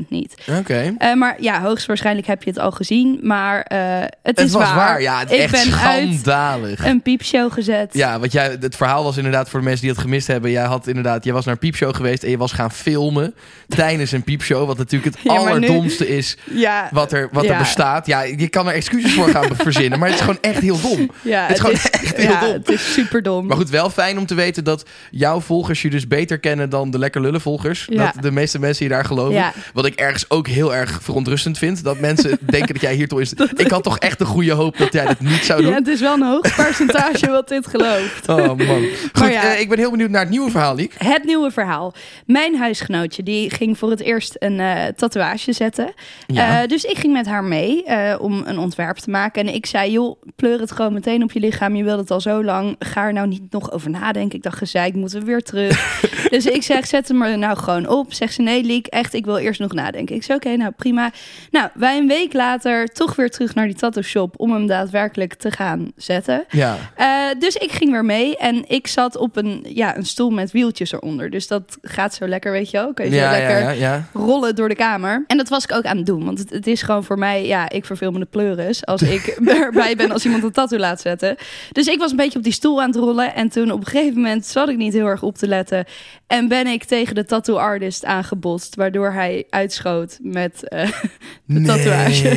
53% 0.04 0.08
niet. 0.08 0.34
Oké. 0.58 0.94
Eh, 0.98 1.14
maar 1.14 1.36
ja, 1.40 1.60
hoogstwaarschijnlijk 1.62 2.26
heb 2.26 2.42
je 2.42 2.50
het 2.50 2.58
al 2.58 2.70
gezien, 2.70 3.18
maar 3.22 3.62
eh, 3.62 3.78
het, 4.00 4.16
Het 4.22 4.38
is 4.40 4.52
was 4.52 4.72
waar. 4.74 5.02
Ja, 5.02 5.18
het 5.18 5.30
is 5.30 5.36
ik 5.36 5.42
echt 5.42 5.52
ben 5.52 5.78
uit 5.78 6.08
schandalig. 6.14 6.84
een 6.84 7.02
piepshow 7.02 7.52
gezet. 7.52 7.90
Ja, 7.94 8.18
want 8.18 8.32
jij, 8.32 8.56
het 8.60 8.76
verhaal 8.76 9.04
was 9.04 9.16
inderdaad 9.16 9.48
voor 9.50 9.58
de 9.58 9.64
mensen 9.64 9.82
die 9.84 9.94
het 9.94 10.00
gemist 10.00 10.26
hebben. 10.26 10.50
Jij 10.50 10.64
had 10.64 10.86
inderdaad, 10.86 11.24
jij 11.24 11.32
was 11.32 11.44
naar 11.44 11.54
een 11.54 11.60
piepshow 11.60 11.94
geweest 11.96 12.22
en 12.22 12.30
je 12.30 12.38
was 12.38 12.52
gaan 12.52 12.72
filmen 12.72 13.34
tijdens 13.68 14.12
een 14.12 14.22
piepshow. 14.22 14.66
Wat 14.66 14.78
natuurlijk 14.78 15.14
het 15.14 15.24
Ja, 15.32 15.32
maar 15.32 15.58
nu- 15.58 15.66
allerdomste 15.68 16.08
is 16.08 16.36
ja, 16.50 16.88
wat 16.92 17.12
er, 17.12 17.28
wat 17.32 17.44
er 17.44 17.58
bestaat. 17.58 18.06
Ja, 18.06 18.22
je 18.22 18.48
kan 18.48 18.68
er 18.68 18.74
excuses 18.74 19.12
voor 19.12 19.28
gaan 19.28 19.56
verzinnen, 19.56 19.98
maar 19.98 20.08
het 20.08 20.16
is 20.18 20.24
gewoon 20.24 20.40
echt 20.40 20.60
heel 20.60 20.80
dom. 20.80 21.10
ja, 21.22 21.42
het 21.42 21.50
is 21.54 21.60
gewoon 21.60 21.76
echt 21.90 22.16
heel 22.16 22.38
dom. 22.40 22.52
Het 22.52 22.68
is 22.68 22.92
super 22.92 23.22
dom. 23.22 23.46
Maar 23.46 23.56
goed, 23.56 23.70
wel 23.70 23.90
fijn 23.90 24.18
om 24.18 24.26
te 24.26 24.34
weten 24.34 24.64
dat 24.64 24.84
jouw 25.10 25.40
volgers 25.40 25.82
je 25.82 25.90
dus 25.90 26.06
beter 26.08 26.38
kennen 26.38 26.70
dan 26.70 26.90
de 26.90 26.98
lekker 26.98 27.20
lullen 27.20 27.40
volgers. 27.40 27.86
Ja. 27.90 28.12
Dat 28.12 28.22
de 28.22 28.30
meeste 28.30 28.58
mensen 28.58 28.84
je 28.84 28.90
daar 28.90 29.04
geloven. 29.04 29.34
Ja. 29.34 29.52
Wat 29.72 29.86
ik 29.86 29.94
ergens 29.94 30.30
ook 30.30 30.46
heel 30.48 30.74
erg 30.74 31.02
verontrustend 31.02 31.58
vind. 31.58 31.84
Dat 31.84 32.00
mensen 32.00 32.38
denken 32.50 32.72
dat 32.74 32.82
jij 32.82 32.94
hier 32.94 33.08
toch 33.08 33.20
is. 33.20 33.32
Ik 33.56 33.70
had 33.70 33.82
toch 33.82 33.98
echt 33.98 34.18
de 34.18 34.24
goede 34.24 34.52
hoop 34.52 34.76
dat 34.78 34.92
jij 34.92 35.04
dat 35.04 35.20
niet 35.20 35.44
zou 35.44 35.62
doen. 35.62 35.70
Ja, 35.70 35.76
het 35.76 35.86
is 35.88 36.00
wel 36.00 36.14
een 36.14 36.22
hoog 36.22 36.54
percentage 36.56 37.30
wat 37.30 37.48
dit 37.48 37.66
gelooft. 37.66 38.28
Oh 38.28 38.36
man. 38.46 38.56
Goed, 39.12 39.20
Maar 39.20 39.32
ja. 39.32 39.54
eh, 39.54 39.60
ik 39.60 39.68
ben 39.68 39.78
heel 39.78 39.90
benieuwd 39.90 40.10
naar 40.10 40.20
het 40.20 40.30
nieuwe 40.30 40.50
verhaal, 40.50 40.74
Liek. 40.74 40.94
Het 40.98 41.24
nieuwe 41.24 41.50
verhaal. 41.50 41.94
Mijn 42.26 42.56
huisgenootje 42.56 43.22
die 43.22 43.50
ging 43.50 43.78
voor 43.78 43.90
het 43.90 44.00
eerst 44.00 44.36
een 44.38 44.60
eh, 44.60 44.84
tatoeage 44.96 45.52
zetten. 45.52 45.92
Eh, 46.26 46.58
dus 46.66 46.84
ik 46.84 46.98
ging 46.98 47.12
met 47.12 47.26
haar 47.26 47.44
mee 47.44 47.84
om 48.18 48.42
een 48.46 48.58
ontwerp 48.58 48.96
te 48.96 49.10
maken. 49.10 49.46
En 49.46 49.54
ik 49.54 49.66
zei, 49.66 49.90
joh, 49.90 50.22
pleur 50.36 50.60
het 50.60 50.72
gewoon 50.72 50.92
meteen 50.92 51.22
op 51.22 51.32
je 51.32 51.40
lichaam. 51.40 51.74
Je 51.76 51.84
wilt 51.84 51.98
het 52.00 52.10
al 52.10 52.20
zo 52.20 52.44
lang. 52.44 52.76
Ga 52.78 53.04
er 53.04 53.12
nou 53.12 53.26
niet 53.28 53.42
nog 53.50 53.72
over 53.72 53.90
nadenken. 53.90 54.36
Ik 54.36 54.42
dacht, 54.42 54.58
gezeik, 54.58 54.94
moeten 54.98 55.18
we 55.20 55.24
weer 55.24 55.42
terug. 55.42 56.00
dus 56.30 56.46
ik 56.46 56.62
zeg, 56.62 56.86
zet 56.86 57.08
hem 57.08 57.22
er 57.22 57.38
nou 57.38 57.58
gewoon 57.58 57.88
op. 57.88 58.12
Zegt 58.12 58.34
ze, 58.34 58.42
nee 58.42 58.62
Liek, 58.64 58.86
echt, 58.86 59.14
ik 59.14 59.24
wil 59.24 59.36
eerst 59.36 59.60
nog 59.60 59.72
nadenken. 59.72 60.16
Ik 60.16 60.22
zei, 60.22 60.38
oké, 60.38 60.56
nou 60.56 60.72
prima. 60.76 61.10
Nou, 61.50 61.68
wij 61.74 61.98
een 61.98 62.06
week 62.06 62.32
later 62.32 62.86
toch 62.86 63.16
weer 63.16 63.30
terug 63.30 63.54
naar 63.54 63.66
die 63.66 63.76
tattoo 63.76 64.02
shop... 64.02 64.34
om 64.36 64.52
hem 64.52 64.66
daadwerkelijk 64.66 65.34
te 65.34 65.50
gaan 65.50 65.92
zetten. 65.96 66.44
Ja. 66.48 66.76
Eh, 66.94 67.06
dus 67.38 67.56
ik 67.56 67.72
ging 67.72 67.90
weer 67.90 68.04
mee 68.04 68.36
en 68.36 68.64
ik 68.68 68.86
zat 68.86 69.16
op 69.16 69.36
een, 69.36 69.64
ja, 69.68 69.96
een 69.96 70.06
stoel 70.06 70.30
met 70.30 70.50
wieltjes 70.50 70.92
eronder. 70.92 71.30
Dus 71.30 71.46
dat 71.46 71.78
gaat 71.82 72.14
zo 72.14 72.26
lekker, 72.28 72.52
weet 72.52 72.70
je 72.70 72.76
wel. 72.76 72.94
Kun 72.94 73.04
je 73.04 73.10
zo 73.10 73.16
Ja, 73.16 73.34
ja, 73.34 73.38
lekker 73.38 73.60
ja, 73.60 73.70
ja. 73.70 74.04
rollen 74.12 74.54
door 74.54 74.68
de 74.68 74.74
kamer. 74.74 75.24
En 75.26 75.36
dat 75.36 75.48
was 75.48 75.64
ik 75.64 75.72
ook 75.72 75.84
aan 75.84 75.96
het 75.96 76.06
doen. 76.06 76.24
Want 76.24 76.38
het, 76.38 76.50
het 76.50 76.66
is 76.66 76.82
gewoon 76.82 77.04
voor 77.04 77.18
mij, 77.18 77.46
ja, 77.46 77.70
ik 77.70 77.84
verveel 77.84 78.10
me 78.10 78.18
de 78.18 78.24
pleuris 78.24 78.86
als 78.86 79.02
ik 79.02 79.26
erbij 79.64 79.96
ben 79.96 80.10
als 80.10 80.24
iemand 80.24 80.42
een 80.42 80.52
tattoo 80.52 80.78
laat 80.78 81.00
zetten. 81.00 81.36
Dus 81.72 81.86
ik 81.86 81.98
was 81.98 82.10
een 82.10 82.16
beetje 82.16 82.38
op 82.38 82.44
die 82.44 82.52
stoel 82.52 82.82
aan 82.82 82.90
het 82.90 82.96
rollen. 82.96 83.34
En 83.34 83.48
toen 83.48 83.70
op 83.70 83.80
een 83.80 83.86
gegeven 83.86 84.14
moment 84.14 84.46
zat 84.46 84.68
ik 84.68 84.76
niet 84.76 84.87
heel 84.92 85.06
erg 85.06 85.22
op 85.22 85.36
te 85.36 85.48
letten. 85.48 85.84
En 86.26 86.48
ben 86.48 86.66
ik 86.66 86.84
tegen 86.84 87.14
de 87.14 87.24
tattoo 87.24 87.56
artist 87.56 88.04
aangebotst. 88.04 88.74
Waardoor 88.74 89.12
hij 89.12 89.46
uitschoot 89.50 90.18
met 90.22 90.68
eh, 90.68 90.90
de 91.46 91.62
tatoeage. 91.62 92.36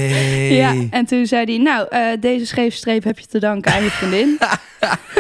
Ja, 0.54 0.76
en 0.90 1.06
toen 1.06 1.26
zei 1.26 1.46
hij, 1.46 1.58
nou, 1.58 1.88
eh, 1.90 2.08
deze 2.20 2.46
scheefstreep 2.46 3.04
heb 3.04 3.20
je 3.20 3.26
te 3.26 3.40
danken 3.40 3.72
aan 3.74 3.84
je 3.84 3.90
vriendin. 3.90 4.38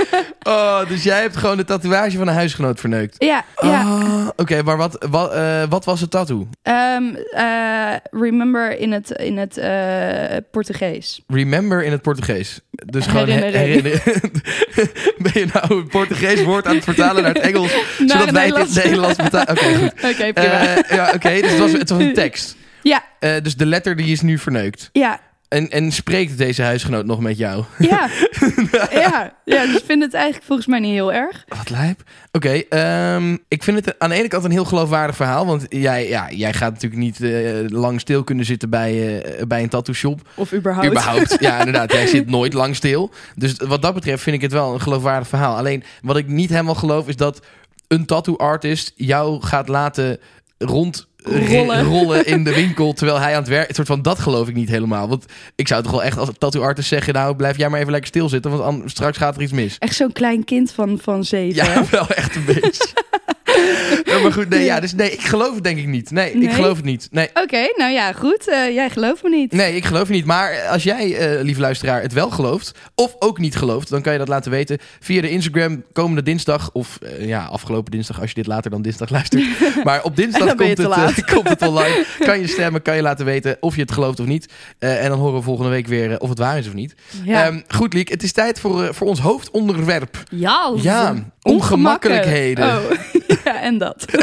Oh, 0.48 0.88
dus 0.88 1.04
jij 1.04 1.22
hebt 1.22 1.38
gewoon 1.38 1.58
de 1.58 1.64
tatoeage 1.64 2.18
van 2.18 2.28
een 2.28 2.34
huisgenoot 2.34 2.80
verneukt. 2.80 3.16
Ja, 3.18 3.46
ja. 3.62 3.82
Ah, 3.82 4.28
Oké, 4.36 4.62
maar 4.64 4.78
wat, 4.78 5.06
wat, 5.10 5.34
eh, 5.34 5.64
wat 5.70 5.86
was 5.86 6.02
het 6.02 6.12
tattoo? 6.12 6.48
Ehm, 6.62 7.04
eh, 7.32 7.94
remember 8.12 8.78
in 8.80 8.92
het, 8.92 9.12
in 9.12 9.38
het 9.38 9.58
eh, 9.58 10.38
Portugees. 10.52 11.22
Remember 11.28 11.84
in 11.84 11.92
het 11.92 12.02
Portugees. 12.02 12.60
Dus 12.72 13.06
gewoon 13.06 13.28
he- 13.30 13.34
Herinnering. 13.34 14.02
herinner- 14.04 14.32
ben 15.32 15.32
je 15.34 15.48
nou 15.54 15.76
een 15.76 15.88
Portugees 15.88 16.44
woord 16.44 16.68
aan 16.68 16.76
het 16.76 16.84
vertalen 16.84 17.24
naar 17.24 17.34
het 17.34 17.44
Engels? 17.44 17.72
Zodat 18.08 18.30
wij 18.30 18.46
het 18.48 18.56
in 18.56 18.62
het 18.62 18.74
Nederlands. 18.84 19.16
Betalen? 19.18 19.50
Oké, 19.50 19.76
goed. 19.76 19.94
Oké, 20.30 20.42
ja, 20.96 21.12
oké. 21.16 21.42
dus 21.42 21.50
het 21.52 21.60
was, 21.60 21.72
het 21.72 21.90
was 21.90 22.00
een 22.02 22.14
tekst. 22.14 22.56
ja, 22.82 23.04
dus 23.20 23.56
de 23.56 23.66
letter 23.66 23.96
die 23.96 24.12
is 24.12 24.22
nu 24.22 24.38
verneukt. 24.38 24.90
ja, 24.92 25.20
En, 25.52 25.70
en 25.70 25.92
spreekt 25.92 26.38
deze 26.38 26.62
huisgenoot 26.62 27.06
nog 27.06 27.20
met 27.20 27.38
jou? 27.38 27.64
ja. 27.78 28.10
ja, 28.92 29.34
ja, 29.46 29.66
dus 29.66 29.76
ik 29.76 29.86
vind 29.86 30.04
het 30.04 30.14
eigenlijk 30.14 30.46
volgens 30.46 30.68
mij 30.68 30.80
niet 30.80 30.92
heel 30.92 31.14
erg. 31.14 31.46
Wat 31.48 31.70
lijp. 31.70 32.04
Oké, 32.32 32.50
ehm, 32.50 33.38
ik 33.48 33.64
vind 33.64 33.86
het 33.86 34.00
aan 34.00 34.10
de 34.10 34.16
ene 34.16 34.28
kant 34.28 34.44
een 34.44 34.52
heel 34.52 34.66
geloofwaardig 34.66 35.16
verhaal. 35.16 35.46
Want 35.46 35.66
jij, 35.70 36.08
ja, 36.08 36.32
jij 36.32 36.54
gaat 36.54 36.74
natuurlijk 36.74 37.02
niet 37.02 37.22
eh, 37.22 37.54
lang 37.68 38.00
stil 38.00 38.24
kunnen 38.24 38.46
zitten 38.46 38.70
bij, 38.70 39.22
eh, 39.22 39.46
bij 39.46 39.64
een 39.64 39.70
tattoo 39.70 39.94
shop. 39.94 40.30
Of 40.36 40.54
überhaupt. 40.54 40.88
Überhaupt. 40.88 41.38
Ja, 41.40 41.58
inderdaad. 41.66 41.92
Jij 41.92 42.08
zit 42.08 42.30
nooit 42.30 42.54
lang 42.54 42.76
stil. 42.76 43.12
Dus 43.36 43.58
wat 43.58 43.82
dat 43.82 43.94
betreft 43.94 44.24
vind 44.24 44.36
ik 44.36 44.42
het 44.42 44.52
wel 44.52 44.74
een 44.74 44.82
geloofwaardig 44.82 45.28
verhaal. 45.28 45.58
Alleen 45.58 45.84
wat 46.02 46.18
ik 46.18 46.28
niet 46.28 46.50
helemaal 46.50 46.76
geloof 46.76 47.08
is 47.08 47.16
dat 47.16 47.46
een 47.88 48.06
tattoo 48.06 48.36
artist 48.36 48.92
jou 48.96 49.42
gaat 49.42 49.68
laten 49.68 50.20
rond 50.58 51.08
Rollen. 51.24 51.84
rollen 51.94 52.26
in 52.26 52.44
de 52.44 52.54
winkel 52.54 52.94
terwijl 52.94 53.20
hij 53.20 53.32
aan 53.34 53.40
het 53.42 53.50
werk. 53.50 53.76
Soort 53.76 53.88
van 53.88 54.02
dat 54.02 54.20
geloof 54.20 54.48
ik 54.48 54.56
niet 54.56 54.70
helemaal. 54.70 55.08
Want 55.10 55.26
ik 55.56 55.68
zou 55.68 55.84
toch 55.84 55.92
wel 55.92 56.04
echt 56.04 56.18
als 56.18 56.30
tattoo 56.38 56.62
artist 56.62 56.88
zeggen: 56.88 57.14
nou 57.14 57.36
blijf 57.36 57.58
jij 57.58 57.70
maar 57.70 57.80
even 57.80 57.92
lekker 57.92 58.10
stilzitten, 58.10 58.52
want 58.52 58.64
an- 58.64 58.84
straks 58.86 59.18
gaat 59.18 59.36
er 59.36 59.42
iets 59.42 59.52
mis. 59.52 59.76
Echt 59.80 59.96
zo'n 59.96 60.12
klein 60.12 60.44
kind 60.44 60.72
van, 60.72 61.00
van 61.02 61.24
zeven. 61.24 61.56
Ja, 61.56 61.72
hè? 61.72 61.82
wel 61.98 62.08
echt 62.10 62.36
een 62.36 62.46
beetje. 62.46 62.88
Maar 64.22 64.34
goed, 64.34 64.50
nee, 64.50 64.64
ja, 64.64 64.80
dus 64.80 64.94
nee, 64.94 65.12
ik 65.12 65.22
geloof 65.22 65.54
het 65.54 65.64
denk 65.64 65.78
ik 65.78 65.88
niet. 65.88 66.12
Nee, 66.12 66.32
ik 66.32 66.52
geloof 66.52 66.76
het 66.76 66.86
niet. 66.86 67.08
Nee. 67.12 67.30
Oké, 67.34 67.72
nou 67.76 67.92
ja, 67.92 68.14
goed. 68.14 68.48
Eh, 68.50 68.74
jij 68.74 68.90
gelooft 68.90 69.24
me 69.24 69.30
niet. 69.30 69.52
Nee, 69.52 69.76
ik 69.76 69.86
geloof 69.86 70.02
het 70.02 70.12
niet. 70.12 70.26
Maar 70.26 70.62
als 70.70 70.84
jij, 70.84 71.18
eh 71.18 71.42
lieve 71.44 71.62
luisteraar, 71.62 72.02
het 72.02 72.14
wel 72.14 72.30
gelooft, 72.30 72.72
of 72.96 73.16
ook 73.20 73.38
niet 73.40 73.56
gelooft, 73.56 73.90
dan 73.90 74.02
kan 74.02 74.14
je 74.14 74.20
dat 74.20 74.28
laten 74.28 74.52
weten 74.52 74.78
via 75.00 75.22
de 75.22 75.30
Instagram 75.30 75.84
komende 75.94 76.24
dinsdag. 76.24 76.70
Of 76.74 76.98
eh, 77.02 77.28
ja, 77.28 77.46
afgelopen 77.46 77.92
dinsdag, 77.92 78.20
als 78.22 78.30
je 78.30 78.36
dit 78.36 78.48
later 78.48 78.72
dan 78.72 78.82
dinsdag 78.82 79.10
luistert. 79.10 79.44
Maar 79.84 80.04
op 80.04 80.16
dinsdag 80.16 80.48
je 80.48 80.56
komt, 80.56 80.78
het, 80.78 81.26
komt 81.34 81.50
het 81.50 81.62
online. 81.62 82.06
Kan 82.20 82.40
je 82.40 82.48
stemmen, 82.48 82.82
kan 82.82 82.96
je 82.96 83.02
laten 83.02 83.26
weten 83.26 83.58
of 83.60 83.76
je 83.76 83.82
het 83.82 83.92
gelooft 83.92 84.20
of 84.20 84.26
niet. 84.26 84.46
En 84.80 85.10
dan 85.10 85.20
horen 85.20 85.36
we 85.36 85.42
volgende 85.42 85.70
week 85.70 85.88
weer 85.88 86.20
of 86.20 86.30
het 86.30 86.38
waar 86.38 86.58
is 86.58 86.68
of 86.68 86.74
niet. 86.74 86.96
Ja. 87.24 87.46
Ehm, 87.46 87.60
goed, 87.68 87.94
Liek, 87.94 88.10
het 88.10 88.24
is 88.24 88.32
tijd 88.32 88.60
voor, 88.60 88.94
voor 88.94 89.08
ons 89.08 89.20
hoofdonderwerp. 89.20 90.24
ja, 90.30 90.74
Ja, 90.82 91.16
ongemakkelijkheden. 91.42 92.78
Oh, 92.78 92.92
ja, 93.44 93.62
en 93.62 93.78
dat. 93.78 94.06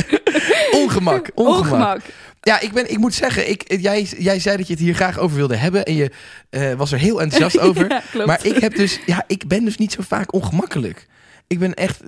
Ongemak, 0.71 1.31
ongemak. 1.35 1.35
Ongemak. 1.35 2.01
Ja, 2.41 2.61
ik, 2.61 2.73
ben, 2.73 2.91
ik 2.91 2.99
moet 2.99 3.15
zeggen, 3.15 3.51
ik, 3.51 3.81
jij, 3.81 4.03
jij 4.19 4.39
zei 4.39 4.57
dat 4.57 4.67
je 4.67 4.73
het 4.73 4.83
hier 4.83 4.95
graag 4.95 5.19
over 5.19 5.37
wilde 5.37 5.57
hebben. 5.57 5.85
En 5.85 5.95
je 5.95 6.11
eh, 6.51 6.73
was 6.73 6.93
er 6.93 6.99
heel 6.99 7.21
enthousiast 7.21 7.59
over. 7.59 7.89
Ja, 7.89 8.03
klopt. 8.11 8.27
Maar 8.27 8.47
ik, 8.47 8.57
heb 8.57 8.75
dus, 8.75 9.01
ja, 9.07 9.25
ik 9.27 9.49
ben 9.49 9.65
dus 9.65 9.77
niet 9.77 9.93
zo 9.93 10.03
vaak 10.03 10.33
ongemakkelijk. 10.33 11.07
Ik 11.49 11.59
ben 11.59 11.75
echt 11.75 12.01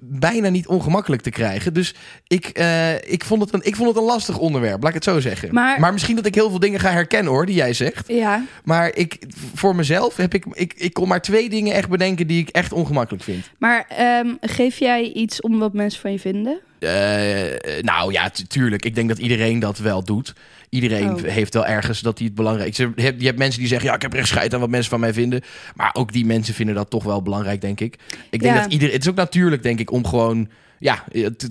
bijna 0.00 0.48
niet 0.48 0.66
ongemakkelijk 0.66 1.22
te 1.22 1.30
krijgen. 1.30 1.74
Dus 1.74 1.94
ik, 2.26 2.46
eh, 2.46 2.94
ik, 2.94 3.24
vond 3.24 3.42
het 3.42 3.52
een, 3.54 3.60
ik 3.64 3.76
vond 3.76 3.88
het 3.88 3.96
een 3.98 4.04
lastig 4.04 4.38
onderwerp, 4.38 4.78
laat 4.80 4.88
ik 4.88 4.94
het 4.94 5.04
zo 5.04 5.20
zeggen. 5.20 5.54
Maar- 5.54 5.92
misschien 5.92 6.16
dat 6.16 6.26
ik 6.26 6.34
heel 6.34 6.50
veel 6.50 6.58
dingen 6.58 6.80
ga 6.80 6.90
herkennen 6.90 7.32
hoor, 7.32 7.46
die 7.46 7.54
jij 7.54 7.72
zegt. 7.72 8.08
Ja, 8.08 8.44
Maar 8.64 8.94
ik, 8.94 9.18
voor 9.54 9.74
mezelf 9.76 10.16
heb 10.16 10.34
ik, 10.34 10.44
ik, 10.52 10.72
ik 10.76 10.92
kon 10.92 11.08
maar 11.08 11.22
twee 11.22 11.48
dingen 11.48 11.74
echt 11.74 11.88
bedenken 11.88 12.26
die 12.26 12.40
ik 12.40 12.48
echt 12.48 12.72
ongemakkelijk 12.72 13.24
vind. 13.24 13.50
maar 13.58 13.84
ehm, 13.88 14.28
geef 14.40 14.78
jij 14.78 15.12
iets 15.12 15.40
om 15.40 15.58
wat 15.58 15.72
mensen 15.72 16.00
van 16.00 16.12
je 16.12 16.18
vinden? 16.18 16.60
Eh, 16.78 17.82
nou 17.82 18.12
ja, 18.12 18.30
tu- 18.30 18.44
tuurlijk. 18.46 18.84
Ik 18.84 18.94
denk 18.94 19.08
dat 19.08 19.18
iedereen 19.18 19.58
dat 19.58 19.78
wel 19.78 20.04
doet. 20.04 20.34
Iedereen 20.68 21.10
Oh. 21.14 21.22
heeft 21.22 21.54
wel 21.54 21.66
ergens 21.66 22.00
dat 22.00 22.18
hij 22.18 22.26
het 22.26 22.36
belangrijk 22.36 22.68
is. 22.70 22.76
Je 22.76 22.92
hebt, 22.94 23.20
je 23.20 23.26
hebt 23.26 23.38
mensen 23.38 23.58
die 23.60 23.68
zeggen, 23.68 23.88
ja, 23.88 23.94
ik 23.94 24.02
heb 24.02 24.12
er 24.12 24.18
echt 24.18 24.28
scheid 24.28 24.54
aan 24.54 24.60
wat 24.60 24.68
mensen 24.70 24.90
van 24.90 25.00
mij 25.00 25.12
vinden. 25.12 25.40
Maar 25.74 25.90
ook 25.92 26.12
die 26.12 26.26
mensen 26.26 26.54
vinden 26.54 26.74
dat 26.74 26.90
toch 26.90 27.04
wel 27.04 27.22
belangrijk, 27.22 27.60
denk 27.60 27.80
ik. 27.80 27.94
Ik 28.30 28.40
denk 28.42 28.54
Ja. 28.54 28.62
dat 28.62 28.72
iedereen... 28.72 28.94
Het 28.94 29.02
is 29.02 29.10
ook 29.10 29.16
natuurlijk, 29.16 29.62
denk 29.62 29.78
ik, 29.80 29.90
om 29.92 30.06
gewoon... 30.06 30.48
Ja, 30.78 31.04
het- 31.12 31.50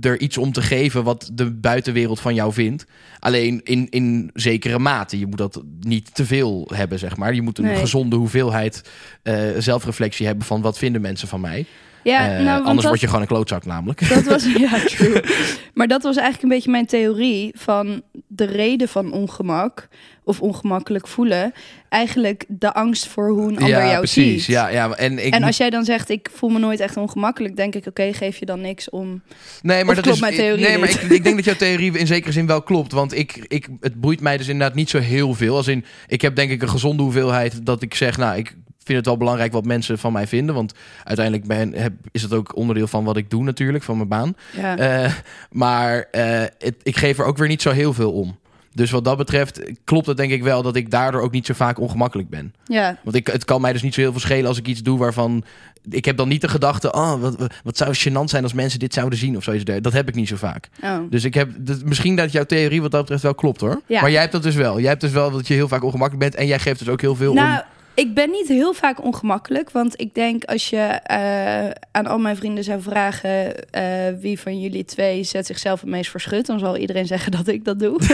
er 0.00 0.20
iets 0.20 0.38
om 0.38 0.52
te 0.52 0.62
geven 0.62 1.04
wat 1.04 1.30
de 1.32 1.50
buitenwereld 1.50 2.20
van 2.20 2.34
jou 2.34 2.52
vindt. 2.52 2.84
Alleen 3.18 3.60
in, 3.64 3.86
in 3.90 4.30
zekere 4.34 4.78
mate. 4.78 5.18
Je 5.18 5.26
moet 5.26 5.38
dat 5.38 5.62
niet 5.80 6.14
te 6.14 6.24
veel 6.26 6.70
hebben, 6.74 6.98
zeg 6.98 7.16
maar. 7.16 7.34
Je 7.34 7.42
moet 7.42 7.58
een 7.58 7.64
Nee. 7.64 7.76
gezonde 7.76 8.16
hoeveelheid 8.16 8.90
eh, 9.22 9.36
zelfreflectie 9.58 10.26
hebben 10.26 10.44
van 10.46 10.60
wat 10.60 10.78
vinden 10.78 11.00
mensen 11.00 11.28
van 11.28 11.40
mij. 11.40 11.66
Ja, 12.04 12.36
Eh, 12.36 12.44
nou, 12.44 12.58
anders 12.58 12.74
dat, 12.74 12.84
word 12.84 13.00
je 13.00 13.06
gewoon 13.06 13.20
een 13.20 13.26
klootzak 13.26 13.64
namelijk. 13.64 14.08
dat 14.08 14.24
was 14.24 14.44
ja 14.70 14.78
true. 14.78 15.22
Maar 15.74 15.88
dat 15.88 16.02
was 16.02 16.16
eigenlijk 16.16 16.42
een 16.42 16.48
beetje 16.48 16.70
mijn 16.70 16.86
theorie 16.86 17.52
van 17.56 18.02
de 18.26 18.44
reden 18.44 18.88
van 18.88 19.12
ongemak 19.12 19.88
of 20.24 20.40
ongemakkelijk 20.40 21.08
voelen. 21.08 21.52
Eigenlijk 21.88 22.44
de 22.48 22.74
angst 22.74 23.06
voor 23.06 23.28
hoe 23.28 23.48
een 23.48 23.58
ander 23.58 23.68
jou 23.68 23.98
precies. 23.98 24.44
ziet. 24.44 24.54
Ja, 24.54 24.68
ja. 24.68 24.90
En, 24.90 25.26
ik 25.26 25.34
en 25.34 25.42
als 25.42 25.56
jij 25.56 25.70
dan 25.70 25.84
zegt, 25.84 26.10
ik 26.10 26.28
voel 26.32 26.50
me 26.50 26.58
nooit 26.58 26.80
echt 26.80 26.96
ongemakkelijk, 26.96 27.56
denk 27.56 27.74
ik, 27.74 27.86
oké, 27.86 28.12
geef 28.12 28.36
je 28.36 28.46
dan 28.46 28.60
niks 28.60 28.90
om. 28.90 29.22
Nee, 29.62 29.84
maar 29.84 29.88
Of 29.88 29.94
dat 29.94 30.04
klopt 30.04 30.16
is, 30.16 30.20
mijn 30.20 30.34
theorie 30.34 30.66
Nee, 30.66 30.78
maar 30.78 30.90
ik, 30.90 31.00
ik 31.00 31.24
denk 31.24 31.36
dat 31.36 31.44
jouw 31.44 31.54
theorie 31.54 31.98
in 31.98 32.06
zekere 32.06 32.32
zin 32.32 32.46
wel 32.46 32.62
klopt. 32.62 32.92
Want 32.92 33.16
ik, 33.18 33.44
ik, 33.48 33.68
het 33.80 34.00
boeit 34.00 34.20
mij 34.20 34.36
dus 34.36 34.48
inderdaad 34.48 34.76
niet 34.76 34.90
zo 34.90 34.98
heel 34.98 35.34
veel. 35.34 35.56
Als 35.56 35.68
in, 35.68 35.84
ik 36.06 36.22
heb 36.22 36.36
denk 36.36 36.50
ik 36.50 36.62
een 36.62 36.68
gezonde 36.68 37.02
hoeveelheid 37.02 37.66
dat 37.66 37.82
ik 37.82 37.94
zeg, 37.94 38.16
nou, 38.16 38.38
ik 38.38 38.54
vind 38.84 38.98
het 38.98 39.06
wel 39.06 39.16
belangrijk 39.16 39.52
wat 39.52 39.64
mensen 39.64 39.98
van 39.98 40.12
mij 40.12 40.26
vinden. 40.26 40.54
Want 40.54 40.74
uiteindelijk 41.04 41.46
ben, 41.46 41.74
heb, 41.74 41.92
is 42.12 42.22
het 42.22 42.32
ook 42.32 42.56
onderdeel 42.56 42.86
van 42.86 43.04
wat 43.04 43.16
ik 43.16 43.30
doe 43.30 43.42
natuurlijk, 43.42 43.84
van 43.84 43.96
mijn 43.96 44.08
baan. 44.08 44.36
Ja. 44.56 44.76
Eh, 44.76 45.12
maar 45.50 46.06
eh, 46.10 46.40
het, 46.58 46.74
ik 46.82 46.96
geef 46.96 47.18
er 47.18 47.24
ook 47.24 47.36
weer 47.38 47.48
niet 47.48 47.62
zo 47.62 47.70
heel 47.70 47.92
veel 47.92 48.12
om. 48.12 48.36
Dus 48.72 48.90
wat 48.90 49.04
dat 49.04 49.16
betreft 49.16 49.60
klopt 49.84 50.06
het 50.06 50.16
denk 50.16 50.32
ik 50.32 50.42
wel 50.42 50.62
dat 50.62 50.76
ik 50.76 50.90
daardoor 50.90 51.20
ook 51.20 51.32
niet 51.32 51.46
zo 51.46 51.54
vaak 51.54 51.78
ongemakkelijk 51.80 52.28
ben. 52.28 52.54
ja. 52.64 52.98
Want 53.04 53.16
ik, 53.16 53.26
het 53.26 53.44
kan 53.44 53.60
mij 53.60 53.72
dus 53.72 53.82
niet 53.82 53.94
zo 53.94 54.00
heel 54.00 54.10
veel 54.10 54.20
schelen 54.20 54.46
als 54.46 54.58
ik 54.58 54.66
iets 54.66 54.82
doe 54.82 54.98
waarvan... 54.98 55.44
Ik 55.90 56.04
heb 56.04 56.16
dan 56.16 56.28
niet 56.28 56.40
de 56.40 56.48
gedachte, 56.48 56.92
oh, 56.92 57.20
wat, 57.20 57.36
wat- 57.64 57.76
zou 57.76 57.94
gênant 57.94 58.24
zijn 58.24 58.42
als 58.42 58.52
mensen 58.52 58.78
dit 58.78 58.94
zouden 58.94 59.18
zien 59.18 59.36
of 59.36 59.42
zoiets. 59.44 59.64
Dat 59.80 59.92
heb 59.92 60.08
ik 60.08 60.14
niet 60.14 60.28
zo 60.28 60.36
vaak. 60.36 60.68
Oh. 60.82 60.98
Dus 61.10 61.24
ik 61.24 61.34
heb, 61.34 61.50
dus 61.58 61.82
misschien 61.84 62.16
dat 62.16 62.32
jouw 62.32 62.44
theorie 62.44 62.82
wat 62.82 62.90
dat 62.90 63.00
betreft 63.00 63.22
wel 63.22 63.34
klopt 63.34 63.60
hoor. 63.60 63.80
Ja. 63.86 64.00
Maar 64.00 64.10
jij 64.10 64.20
hebt 64.20 64.32
dat 64.32 64.42
dus 64.42 64.54
wel. 64.54 64.80
Jij 64.80 64.88
hebt 64.88 65.00
dus 65.00 65.10
wel 65.10 65.30
dat 65.30 65.46
je 65.48 65.54
heel 65.54 65.68
vaak 65.68 65.84
ongemakkelijk 65.84 66.30
bent 66.30 66.34
en 66.34 66.46
jij 66.46 66.58
geeft 66.58 66.78
dus 66.78 66.88
ook 66.88 67.00
heel 67.00 67.14
veel 67.16 67.30
om. 67.30 67.62
Ik 67.94 68.14
ben 68.14 68.30
niet 68.30 68.48
heel 68.48 68.72
vaak 68.72 69.04
ongemakkelijk. 69.04 69.70
Want 69.70 70.00
ik 70.00 70.14
denk 70.14 70.44
als 70.44 70.70
je 70.70 70.76
eh, 70.78 71.70
aan 71.90 72.06
al 72.06 72.18
mijn 72.18 72.36
vrienden 72.36 72.64
zou 72.64 72.82
vragen... 72.82 73.70
eh, 73.70 73.84
wie 74.20 74.40
van 74.40 74.60
jullie 74.60 74.84
twee 74.84 75.22
zet 75.22 75.46
zichzelf 75.46 75.80
het 75.80 75.90
meest 75.90 76.10
verschut... 76.10 76.46
dan 76.46 76.58
zal 76.58 76.76
iedereen 76.76 77.06
zeggen 77.14 77.32
dat 77.32 77.48
ik 77.48 77.64
dat 77.64 77.78
doe. 77.78 77.98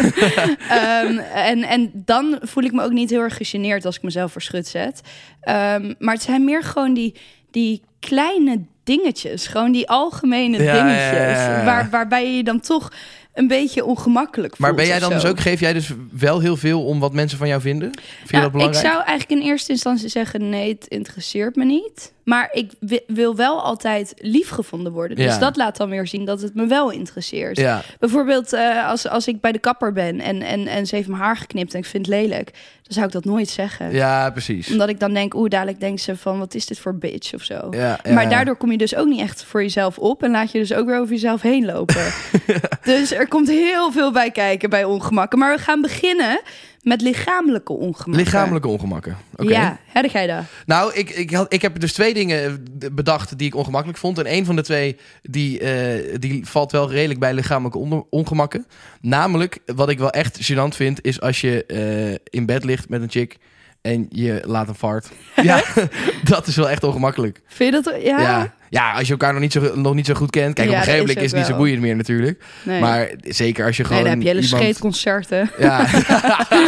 Ehm, 0.69 1.19
en, 1.35 1.63
en 1.63 1.91
dan 1.95 2.39
voel 2.43 2.65
ik 2.65 2.73
me 2.73 2.83
ook 2.83 2.93
niet 2.93 3.11
heel 3.11 3.21
erg 3.21 3.37
gegeneerd 3.37 3.85
als 3.85 3.97
ik 3.97 4.03
mezelf 4.03 4.33
verschut 4.33 4.67
zet. 4.67 5.01
Ehm, 5.41 5.95
maar 5.99 6.15
het 6.15 6.23
zijn 6.23 6.45
meer 6.45 6.63
gewoon 6.63 6.95
die, 6.95 7.15
die 7.51 7.83
kleine 8.01 8.61
dingetjes. 8.85 9.47
Gewoon 9.47 9.73
die 9.73 9.89
algemene 9.89 10.63
Ja, 10.63 10.73
dingetjes. 10.73 11.19
ja, 11.19 11.59
ja. 11.59 11.65
Waar, 11.65 11.91
waarbij 11.91 12.37
je 12.37 12.43
dan 12.45 12.61
toch 12.61 12.93
een 13.41 13.49
beetje 13.49 13.85
ongemakkelijk 13.85 14.57
voelt. 14.57 14.71
maar 14.71 14.75
ben 14.75 14.87
jij 14.87 14.99
dan 14.99 15.11
dus 15.11 15.25
ook, 15.25 15.41
geef 15.41 15.61
jij 15.61 15.73
dus 15.73 15.93
wel 16.13 16.41
heel 16.41 16.57
veel 16.57 16.85
om 16.85 17.01
wat 17.01 17.13
mensen 17.13 17.39
van 17.39 17.49
jou 17.49 17.61
vinden? 17.61 17.91
Vind 17.91 18.05
je 18.31 18.31
Nou, 18.31 18.43
dat 18.43 18.53
belangrijk? 18.53 18.85
Ik 18.85 18.91
zou 18.91 19.05
eigenlijk 19.05 19.41
in 19.41 19.47
eerste 19.49 19.73
instantie 19.73 20.09
zeggen: 20.09 20.49
nee, 20.49 20.69
het 20.73 20.87
interesseert 20.89 21.57
me 21.57 21.65
niet. 21.65 22.13
Maar 22.25 22.49
ik 22.53 22.71
wi- 22.81 23.01
wil 23.07 23.37
wel 23.37 23.63
altijd 23.63 24.15
lief 24.19 24.49
gevonden 24.51 24.93
worden. 24.93 25.17
Dus 25.17 25.25
Ja. 25.35 25.39
dat 25.39 25.57
laat 25.57 25.77
dan 25.77 25.91
weer 25.91 26.07
zien 26.07 26.25
dat 26.25 26.41
het 26.41 26.55
me 26.55 26.67
wel 26.67 26.91
interesseert. 26.91 27.57
Ja, 27.57 27.83
Bijvoorbeeld 27.99 28.53
eh, 28.53 28.89
als, 28.89 29.09
als 29.09 29.29
ik 29.29 29.41
bij 29.41 29.53
de 29.53 29.59
kapper 29.59 29.93
ben 29.93 30.21
en, 30.21 30.43
en, 30.43 30.67
en 30.67 30.87
ze 30.87 30.95
heeft 30.97 31.09
mijn 31.09 31.23
haar 31.23 31.37
geknipt 31.37 31.73
en 31.73 31.79
ik 31.79 31.85
vind 31.87 32.07
het 32.07 32.15
lelijk, 32.15 32.51
dan 32.83 32.93
zou 32.93 33.07
ik 33.07 33.13
dat 33.13 33.25
nooit 33.25 33.49
zeggen. 33.49 33.93
ja, 33.93 34.31
precies. 34.31 34.71
Omdat 34.71 34.89
ik 34.89 35.01
dan 35.01 35.13
denk, 35.15 35.35
oeh, 35.35 35.49
dadelijk 35.49 35.81
denkt 35.81 36.01
ze 36.01 36.17
van 36.17 36.39
wat 36.39 36.55
is 36.55 36.67
dit 36.67 36.79
voor 36.79 36.95
bitch 36.99 37.35
of 37.35 37.43
zo. 37.43 37.67
Ja, 37.71 37.99
maar 38.13 38.29
daardoor 38.31 38.57
kom 38.57 38.71
je 38.71 38.79
dus 38.79 38.95
ook 38.95 39.07
niet 39.07 39.21
echt 39.21 39.45
voor 39.45 39.63
jezelf 39.63 39.99
op 39.99 40.23
en 40.23 40.31
laat 40.31 40.53
je 40.53 40.59
dus 40.59 40.73
ook 40.73 40.87
weer 40.87 40.99
over 40.99 41.13
jezelf 41.13 41.43
heen 41.43 41.65
lopen. 41.65 42.13
dus 42.85 43.13
er 43.13 43.29
komt 43.29 43.49
heel 43.49 43.93
veel 43.93 44.13
bij 44.13 44.31
kijken 44.31 44.71
bij 44.71 44.85
ongemakken. 44.85 45.39
Maar 45.39 45.57
we 45.57 45.63
gaan 45.63 45.81
beginnen 45.81 46.41
met 46.83 47.01
lichamelijke 47.01 47.73
ongemakken. 47.73 48.25
Lichamelijke 48.25 48.69
ongemakken. 48.69 49.17
Oké. 49.37 49.51
Ja, 49.51 49.79
heb 49.87 50.11
jij 50.11 50.27
dat? 50.27 50.43
Nou, 50.67 50.95
ik, 50.95 51.11
ik, 51.11 51.31
had, 51.31 51.53
ik 51.53 51.63
heb 51.63 51.81
dus 51.81 51.93
twee 51.93 52.15
dingen 52.15 52.65
bedacht 52.93 53.39
die 53.39 53.47
ik 53.47 53.55
ongemakkelijk 53.55 53.99
vond. 53.99 54.19
En 54.19 54.33
een 54.33 54.45
van 54.45 54.57
de 54.57 54.63
twee 54.63 54.97
die, 55.23 55.59
eh, 55.59 56.19
die 56.19 56.47
valt 56.47 56.73
wel 56.73 56.91
redelijk 56.91 57.21
bij 57.21 57.35
lichamelijke 57.35 58.05
ongemakken. 58.11 58.67
Namelijk, 59.01 59.59
wat 59.67 59.89
ik 59.89 59.99
wel 59.99 60.11
echt 60.11 60.53
gênant 60.53 60.77
vind, 60.77 61.05
is 61.05 61.21
als 61.21 61.41
je 61.41 61.67
eh, 61.67 62.35
in 62.39 62.47
bed 62.47 62.65
ligt 62.65 62.89
met 62.89 63.03
een 63.03 63.11
chick 63.11 63.39
en 63.81 64.07
je 64.09 64.43
laat 64.47 64.69
een 64.69 64.75
fart. 64.75 65.11
ja, 65.43 65.63
dat 66.23 66.47
is 66.47 66.57
wel 66.57 66.71
echt 66.71 66.85
ongemakkelijk. 66.85 67.41
Vind 67.47 67.75
je 67.75 67.83
dat? 67.83 68.03
Ja. 68.03 68.21
Ja, 68.21 68.55
Ja, 68.71 68.93
als 68.93 69.07
je 69.07 69.11
elkaar 69.11 69.33
nog 69.33 69.41
niet 69.43 69.53
zo, 69.53 69.73
nog 69.75 69.95
niet 69.95 70.07
zo 70.07 70.15
goed 70.15 70.31
kent. 70.31 70.55
Kijk, 70.55 70.69
Ja, 70.69 70.73
op 70.73 70.79
een 70.79 70.85
gegeven 70.85 71.07
moment 71.07 71.25
is 71.25 71.31
het 71.31 71.41
niet 71.41 71.51
zo 71.51 71.57
boeiend 71.57 71.81
meer 71.81 71.97
natuurlijk. 71.97 72.43
Nee. 72.63 72.81
Maar 72.81 73.11
zeker 73.23 73.67
als 73.67 73.77
je 73.77 73.83
nee, 73.83 73.93
gewoon 73.93 74.09
dan 74.09 74.13
heb 74.13 74.23
je 74.23 74.29
hele 74.29 74.41
iemand... 74.41 74.63
scheetconcerten. 74.63 75.51
Ja. 75.59 75.87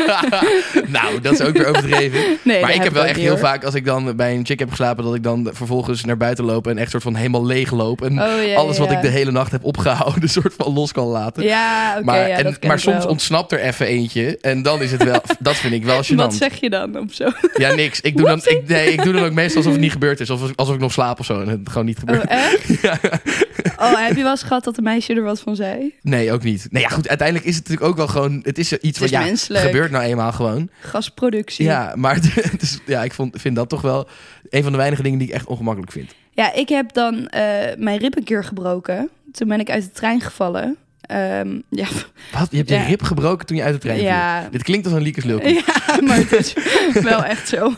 nou, 0.97 1.21
dat 1.21 1.33
is 1.33 1.41
ook 1.41 1.57
weer 1.57 1.67
overdreven. 1.67 2.21
Nee, 2.43 2.61
maar 2.61 2.75
ik 2.75 2.83
heb 2.83 2.93
wel 2.93 3.05
echt 3.05 3.19
heel 3.19 3.29
hoor. 3.29 3.39
vaak, 3.39 3.65
als 3.65 3.75
ik 3.75 3.85
dan 3.85 4.17
bij 4.17 4.35
een 4.35 4.47
chick 4.47 4.59
heb 4.59 4.71
geslapen, 4.71 5.05
dat 5.05 5.15
ik 5.15 5.23
dan 5.23 5.51
vervolgens 5.53 6.05
naar 6.05 6.17
buiten 6.17 6.45
loop 6.45 6.67
en 6.67 6.79
echt 6.79 6.91
soort 6.91 7.03
van 7.03 7.15
helemaal 7.15 7.47
leeg 7.47 7.71
loop. 7.71 8.03
En 8.03 8.23
Oh, 8.23 8.47
ja, 8.47 8.57
alles 8.57 8.79
wat 8.79 8.91
ik 8.91 9.01
de 9.01 9.09
hele 9.09 9.31
nacht 9.31 9.53
heb 9.53 9.65
opgehouden, 9.65 10.29
soort 10.39 10.55
van 10.57 10.73
los 10.73 10.93
kan 10.93 11.07
laten. 11.07 11.43
Ja, 11.43 11.93
oké, 11.95 12.05
maar 12.05 12.29
en, 12.29 12.57
maar 12.67 12.81
soms 12.81 12.99
wel. 12.99 13.09
ontsnapt 13.09 13.53
er 13.53 13.61
even 13.61 13.87
eentje. 13.87 14.39
En 14.41 14.63
dan 14.63 14.83
is 14.83 14.93
het 14.93 15.05
wel, 15.05 15.21
dat 15.39 15.57
vind 15.57 15.75
ik 15.75 15.85
wel 15.85 16.03
gênant. 16.05 16.15
Wat 16.15 16.35
zeg 16.35 16.61
je 16.61 16.71
dan 16.71 16.99
op 16.99 17.13
zo? 17.13 17.29
Ja, 17.55 17.75
niks. 17.75 18.01
Ik 18.01 18.17
doe, 18.17 18.27
dan, 18.27 18.41
ik, 18.45 18.63
nee, 18.67 18.93
ik 18.93 19.03
doe 19.03 19.13
dan 19.13 19.25
ook 19.25 19.33
meestal 19.33 19.57
alsof 19.57 19.73
het 19.73 19.81
niet 19.81 19.93
gebeurd 19.93 20.21
is. 20.21 20.31
Alsof, 20.31 20.53
alsof 20.57 20.75
ik 20.75 20.81
nog 20.81 20.93
slaap 20.93 21.21
of 21.21 21.27
zo. 21.27 21.41
En 21.41 21.49
het 21.49 21.61
gewoon 21.69 21.87
niet 21.87 21.92
Oh, 22.07 22.23
echt? 22.27 22.71
Oh, 23.77 24.07
heb 24.07 24.17
je 24.17 24.23
wel 24.23 24.31
eens 24.31 24.43
gehad 24.43 24.65
dat 24.65 24.77
een 24.77 24.85
meisje 24.85 25.15
er 25.15 25.23
wat 25.23 25.41
van 25.41 25.57
zei? 25.57 25.95
Nee, 26.03 26.33
ook 26.33 26.43
niet. 26.43 26.67
Nee, 26.71 26.83
ja, 26.83 26.89
goed. 26.89 27.09
Uiteindelijk 27.09 27.49
is 27.49 27.57
het 27.57 27.65
natuurlijk 27.69 27.91
ook 27.91 27.97
wel 27.97 28.07
gewoon. 28.07 28.41
Het 28.43 28.59
is 28.59 28.73
iets 28.73 28.99
wat 28.99 29.09
is 29.09 29.15
ja, 29.15 29.25
menselijk. 29.25 29.65
gebeurt 29.65 29.91
nou 29.91 30.05
eenmaal 30.05 30.33
gewoon. 30.33 30.71
Gasproductie. 30.81 31.65
Ja, 31.65 31.93
maar 31.97 32.15
het 32.15 32.63
is, 32.63 32.79
ja, 32.87 33.05
ik 33.05 33.13
vond, 33.13 33.41
vind 33.41 33.57
dat 33.57 33.69
toch 33.69 33.81
wel 33.81 34.09
een 34.51 34.63
van 34.63 34.73
de 34.73 34.79
weinige 34.79 35.03
dingen 35.03 35.19
die 35.19 35.29
ik 35.29 35.35
echt 35.35 35.47
ongemakkelijk 35.47 35.93
vind. 35.93 36.15
Ja, 36.31 36.53
ik 36.53 36.69
heb 36.69 36.93
dan 36.93 37.29
eh, 37.29 37.77
mijn 37.77 37.99
rib 37.99 38.17
een 38.17 38.25
keer 38.25 38.45
gebroken. 38.45 39.11
Toen 39.33 39.49
ben 39.49 39.61
ik 39.61 39.71
uit 39.71 39.83
de 39.83 39.91
trein 39.91 40.21
gevallen. 40.21 40.77
Ehm, 41.03 41.59
ja, 41.69 41.87
Wat? 42.33 42.49
Je 42.51 42.57
hebt 42.57 42.69
je 42.69 42.75
Ja. 42.75 42.83
rib 42.83 43.03
gebroken 43.03 43.47
toen 43.47 43.57
je 43.57 43.63
uit 43.63 43.75
de 43.75 43.81
trein 43.81 43.99
viel. 43.99 44.07
Ja. 44.07 44.49
Dit 44.51 44.63
klinkt 44.63 44.87
als 44.87 44.95
een 44.95 45.03
Liekes 45.03 45.25
ja, 45.25 45.63
maar 46.01 46.17
het 46.17 46.33
is 46.33 46.53
wel 47.03 47.25
echt 47.25 47.49
zo. 47.49 47.75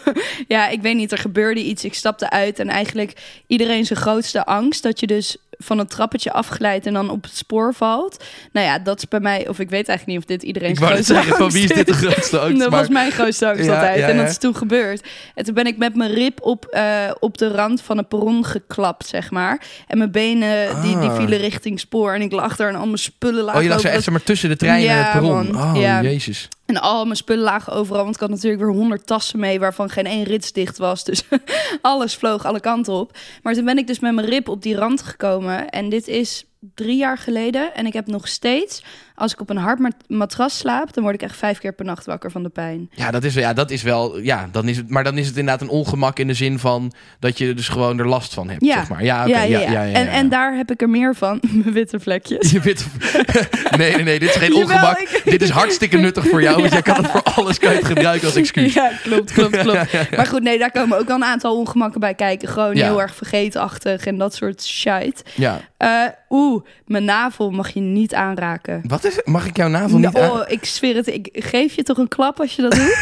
Ja, 0.48 0.68
ik 0.68 0.82
weet 0.82 0.96
niet, 0.96 1.12
er 1.12 1.18
gebeurde 1.18 1.60
iets. 1.62 1.84
Ik 1.84 1.94
stapte 1.94 2.30
uit 2.30 2.58
en 2.58 2.68
eigenlijk 2.68 3.12
iedereen 3.46 3.84
zijn 3.86 3.98
grootste 3.98 4.44
angst... 4.44 4.82
dat 4.82 5.00
je 5.00 5.06
dus 5.06 5.36
van 5.64 5.78
een 5.78 5.86
trappetje 5.86 6.32
afglijdt 6.32 6.86
en 6.86 6.92
dan 6.92 7.10
op 7.10 7.22
het 7.22 7.36
spoor 7.36 7.74
valt. 7.74 8.24
Nou 8.52 8.66
ja, 8.66 8.78
dat 8.78 8.98
is 8.98 9.08
bij 9.08 9.20
mij... 9.20 9.48
Of 9.48 9.58
ik 9.58 9.70
weet 9.70 9.88
eigenlijk 9.88 10.06
niet 10.06 10.18
of 10.18 10.24
dit 10.24 10.42
iedereen 10.42 10.70
Ik 10.70 10.76
grootste 10.76 11.02
zeggen, 11.14 11.36
van 11.36 11.50
wie 11.50 11.62
is 11.64 11.70
dit 11.70 11.86
de 11.86 11.92
grootste 11.92 12.38
angst? 12.38 12.58
Dat 12.62 12.70
Maar- 12.70 12.78
was 12.80 12.88
mijn 12.88 13.10
grootste 13.12 13.48
angst 13.48 13.64
Ja, 13.64 13.74
altijd. 13.74 13.98
ja, 13.98 14.08
En 14.08 14.16
dat 14.16 14.28
is 14.28 14.38
toen 14.38 14.56
gebeurd. 14.56 15.06
En 15.34 15.44
toen 15.44 15.54
ben 15.54 15.66
ik 15.66 15.76
met 15.76 15.96
mijn 15.96 16.12
rib 16.14 16.42
op, 16.42 16.64
eh, 16.64 17.10
op 17.20 17.38
de 17.38 17.48
rand 17.48 17.80
van 17.82 17.96
het 17.96 18.08
perron 18.08 18.44
geklapt, 18.44 19.06
zeg 19.06 19.30
maar. 19.30 19.60
En 19.88 19.98
mijn 19.98 20.10
benen, 20.10 20.82
die, 20.82 20.98
die 20.98 21.08
Ah. 21.08 21.16
vielen 21.16 21.38
richting 21.38 21.80
spoor. 21.80 22.12
En 22.14 22.20
ik 22.22 22.32
lag 22.32 22.56
daar 22.56 22.68
en 22.68 22.74
al 22.74 22.84
mijn 22.86 22.98
spullen 22.98 23.42
lagen 23.44 23.56
Oh, 23.60 23.62
je 23.66 23.68
lag 23.72 23.80
zo 23.80 23.88
echt 23.88 24.10
maar 24.10 24.22
tussen 24.22 24.48
de 24.48 24.56
trein 24.56 24.74
en 24.78 24.84
Ja, 24.84 24.94
het 25.02 25.10
perron. 25.12 25.50
man. 25.52 25.74
Oh, 25.74 25.80
Ja. 25.80 26.02
jezus. 26.02 26.48
En 26.66 26.80
al 26.80 27.04
mijn 27.04 27.16
spullen 27.16 27.44
lagen 27.44 27.72
overal. 27.72 28.02
Want 28.02 28.14
ik 28.14 28.20
had 28.20 28.30
natuurlijk 28.30 28.62
weer 28.62 28.72
honderd 28.72 29.06
tassen 29.06 29.38
mee... 29.38 29.60
waarvan 29.60 29.90
geen 29.90 30.06
één 30.06 30.24
rits 30.24 30.52
dicht 30.52 30.78
was. 30.78 31.04
Dus 31.04 31.22
alles 31.80 32.14
vloog 32.14 32.44
alle 32.44 32.60
kanten 32.60 32.92
op. 32.92 33.18
Maar 33.42 33.54
toen 33.54 33.64
ben 33.64 33.78
ik 33.78 33.86
dus 33.86 33.98
met 33.98 34.14
mijn 34.14 34.26
rib 34.26 34.48
op 34.48 34.62
die 34.62 34.76
rand 34.76 35.02
gekomen. 35.02 35.68
En 35.68 35.88
dit 35.88 36.08
is 36.08 36.44
drie 36.74 36.96
jaar 36.96 37.18
geleden. 37.18 37.74
En 37.74 37.86
ik 37.86 37.92
heb 37.92 38.06
nog 38.06 38.28
steeds... 38.28 38.82
als 39.14 39.32
ik 39.32 39.40
op 39.40 39.50
een 39.50 39.56
hard 39.56 39.78
mat- 39.78 39.94
matras 40.08 40.58
slaap... 40.58 40.92
dan 40.94 41.02
word 41.02 41.14
ik 41.14 41.22
echt 41.22 41.36
vijf 41.36 41.58
keer 41.58 41.72
per 41.72 41.84
nacht 41.84 42.06
wakker 42.06 42.30
van 42.30 42.42
de 42.42 42.48
pijn. 42.48 42.90
Ja, 42.94 43.10
dat 43.10 43.24
is, 43.24 43.34
ja, 43.34 43.52
dat 43.52 43.70
is 43.70 43.82
wel. 43.82 44.18
Ja, 44.20 44.48
dan 44.52 44.68
is 44.68 44.76
het, 44.76 44.90
maar 44.90 45.04
dan 45.04 45.18
is 45.18 45.26
het 45.26 45.36
inderdaad 45.36 45.60
een 45.62 45.68
ongemak 45.68 46.18
in 46.18 46.26
de 46.26 46.34
zin 46.34 46.58
van 46.58 46.92
dat 47.18 47.38
je 47.38 47.54
dus 47.54 47.68
gewoon 47.68 47.98
er 47.98 48.08
last 48.08 48.34
van 48.34 48.48
hebt. 48.48 48.64
Ja. 48.64 48.74
Zeg 48.74 48.88
maar. 48.88 49.04
ja, 49.04 49.24
ja, 49.26 49.42
ja, 49.42 49.58
ja, 49.60 49.82
ja, 49.82 49.92
En, 49.92 50.08
en 50.08 50.28
daar 50.28 50.56
heb 50.56 50.70
ik 50.70 50.82
er 50.82 50.90
meer 50.90 51.14
van. 51.14 51.40
Mijn 51.52 51.72
witte 51.72 52.00
vlekjes. 52.00 52.50
Je 52.50 52.60
weet, 52.60 52.86
nee, 53.78 53.94
nee, 53.94 54.02
nee, 54.04 54.18
dit 54.18 54.28
is 54.28 54.34
geen 54.36 54.52
Jawel, 54.54 54.76
ongemak. 54.76 54.98
ik- 54.98 55.22
Dit 55.24 55.42
is 55.42 55.50
hartstikke 55.50 55.96
nuttig 55.96 56.28
voor 56.28 56.42
jou, 56.42 56.60
want 56.60 56.72
jij 56.72 56.82
kan 56.82 56.96
het 56.96 57.06
voor 57.06 57.22
alles 57.36 57.58
kan 57.58 57.70
je 57.70 57.76
het 57.76 57.86
gebruiken 57.86 58.26
als 58.26 58.36
excuus. 58.36 58.74
Ja, 58.74 58.90
klopt, 59.02 59.32
klopt, 59.32 59.56
klopt. 59.58 59.92
Maar 60.16 60.26
goed, 60.26 60.42
nee, 60.42 60.58
daar 60.58 60.70
komen 60.70 60.98
ook 60.98 61.06
wel 61.06 61.16
een 61.16 61.24
aantal 61.24 61.56
ongemakken 61.58 62.00
bij 62.00 62.14
kijken. 62.14 62.48
Gewoon 62.48 62.76
heel 62.76 63.00
erg 63.00 63.14
vergeetachtig 63.14 64.06
en 64.06 64.18
dat 64.18 64.34
soort 64.34 64.64
shit. 64.64 65.22
Ja. 65.34 65.60
Eh, 65.76 65.90
Oeh, 66.30 66.64
mijn 66.86 67.04
navel 67.04 67.50
mag 67.50 67.68
je 67.70 67.80
niet 67.80 68.14
aanraken. 68.14 68.82
Wat 68.86 69.03
is? 69.04 69.18
Mag 69.24 69.46
ik 69.46 69.56
jouw 69.56 69.68
navel 69.68 69.98
niet 69.98 70.14
oh, 70.14 70.22
aan? 70.22 70.44
ik 70.48 70.64
zweer 70.64 70.94
het. 70.96 71.06
Ik 71.06 71.28
geef 71.32 71.74
je 71.74 71.82
toch 71.82 71.98
een 71.98 72.08
klap 72.08 72.40
als 72.40 72.56
je 72.56 72.62
dat 72.62 72.74
doet? 72.74 72.96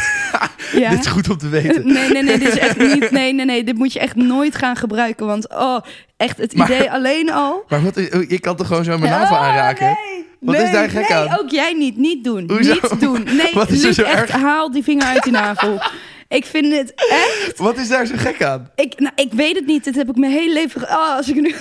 ja. 0.81 0.89
Dit 0.89 0.99
is 0.99 1.07
goed 1.07 1.29
om 1.29 1.37
te 1.37 1.49
weten. 1.49 1.87
Nee, 1.93 2.09
nee, 2.09 2.23
nee, 2.23 2.37
dit 2.39 2.47
is 2.47 2.57
echt 2.57 2.77
niet. 2.77 3.11
Nee, 3.11 3.33
nee, 3.33 3.45
nee, 3.45 3.63
dit 3.63 3.77
moet 3.77 3.93
je 3.93 3.99
echt 3.99 4.15
nooit 4.15 4.55
gaan 4.55 4.75
gebruiken. 4.75 5.25
Want 5.25 5.49
oh, 5.49 5.79
echt 6.17 6.37
het 6.37 6.55
Maar- 6.55 6.71
idee 6.71 6.91
alleen 6.91 7.31
al. 7.31 7.63
Maar 7.67 7.83
wat, 7.83 7.97
is- 7.97 8.09
oh, 8.09 8.29
je 8.29 8.39
kan 8.39 8.55
toch 8.55 8.67
gewoon 8.67 8.83
zo 8.83 8.97
mijn 8.97 9.11
navel 9.11 9.35
Oh, 9.35 9.41
aanraken? 9.43 9.85
Nee. 9.85 10.25
Wat 10.39 10.55
nee, 10.55 10.63
is 10.65 10.71
daar 10.71 10.89
gek 10.89 11.09
nee, 11.09 11.17
aan? 11.17 11.39
ook 11.39 11.49
jij 11.49 11.73
niet. 11.73 11.97
Niet 11.97 12.23
doen. 12.23 12.49
Hoezo? 12.51 12.73
Niet 12.73 12.99
doen. 12.99 13.23
Nee, 13.23 13.49
Wat 13.61 13.69
is 13.69 13.79
er 13.81 13.85
Luc, 13.87 13.95
zo 13.95 14.01
echt, 14.03 14.15
erg? 14.29 14.31
haal 14.31 14.71
die 14.71 14.83
vinger 14.83 15.05
uit 15.05 15.23
die 15.23 15.31
navel. 15.31 15.81
Ik 16.27 16.45
vind 16.45 16.73
het 16.73 16.93
echt... 16.95 17.53
Wat 17.57 17.77
is 17.77 17.87
daar 17.87 18.05
zo 18.05 18.13
gek 18.17 18.43
aan? 18.43 18.69
Ik, 18.75 18.99
nou, 18.99 19.13
ik 19.15 19.33
weet 19.33 19.55
het 19.55 19.65
niet. 19.65 19.83
Dit 19.83 19.95
heb 19.95 20.09
ik 20.09 20.15
mijn 20.15 20.31
hele 20.31 20.53
leven... 20.53 20.81
ge- 20.81 20.87
Oh, 20.87 21.15
als 21.15 21.29
ik 21.29 21.35
nu... 21.35 21.49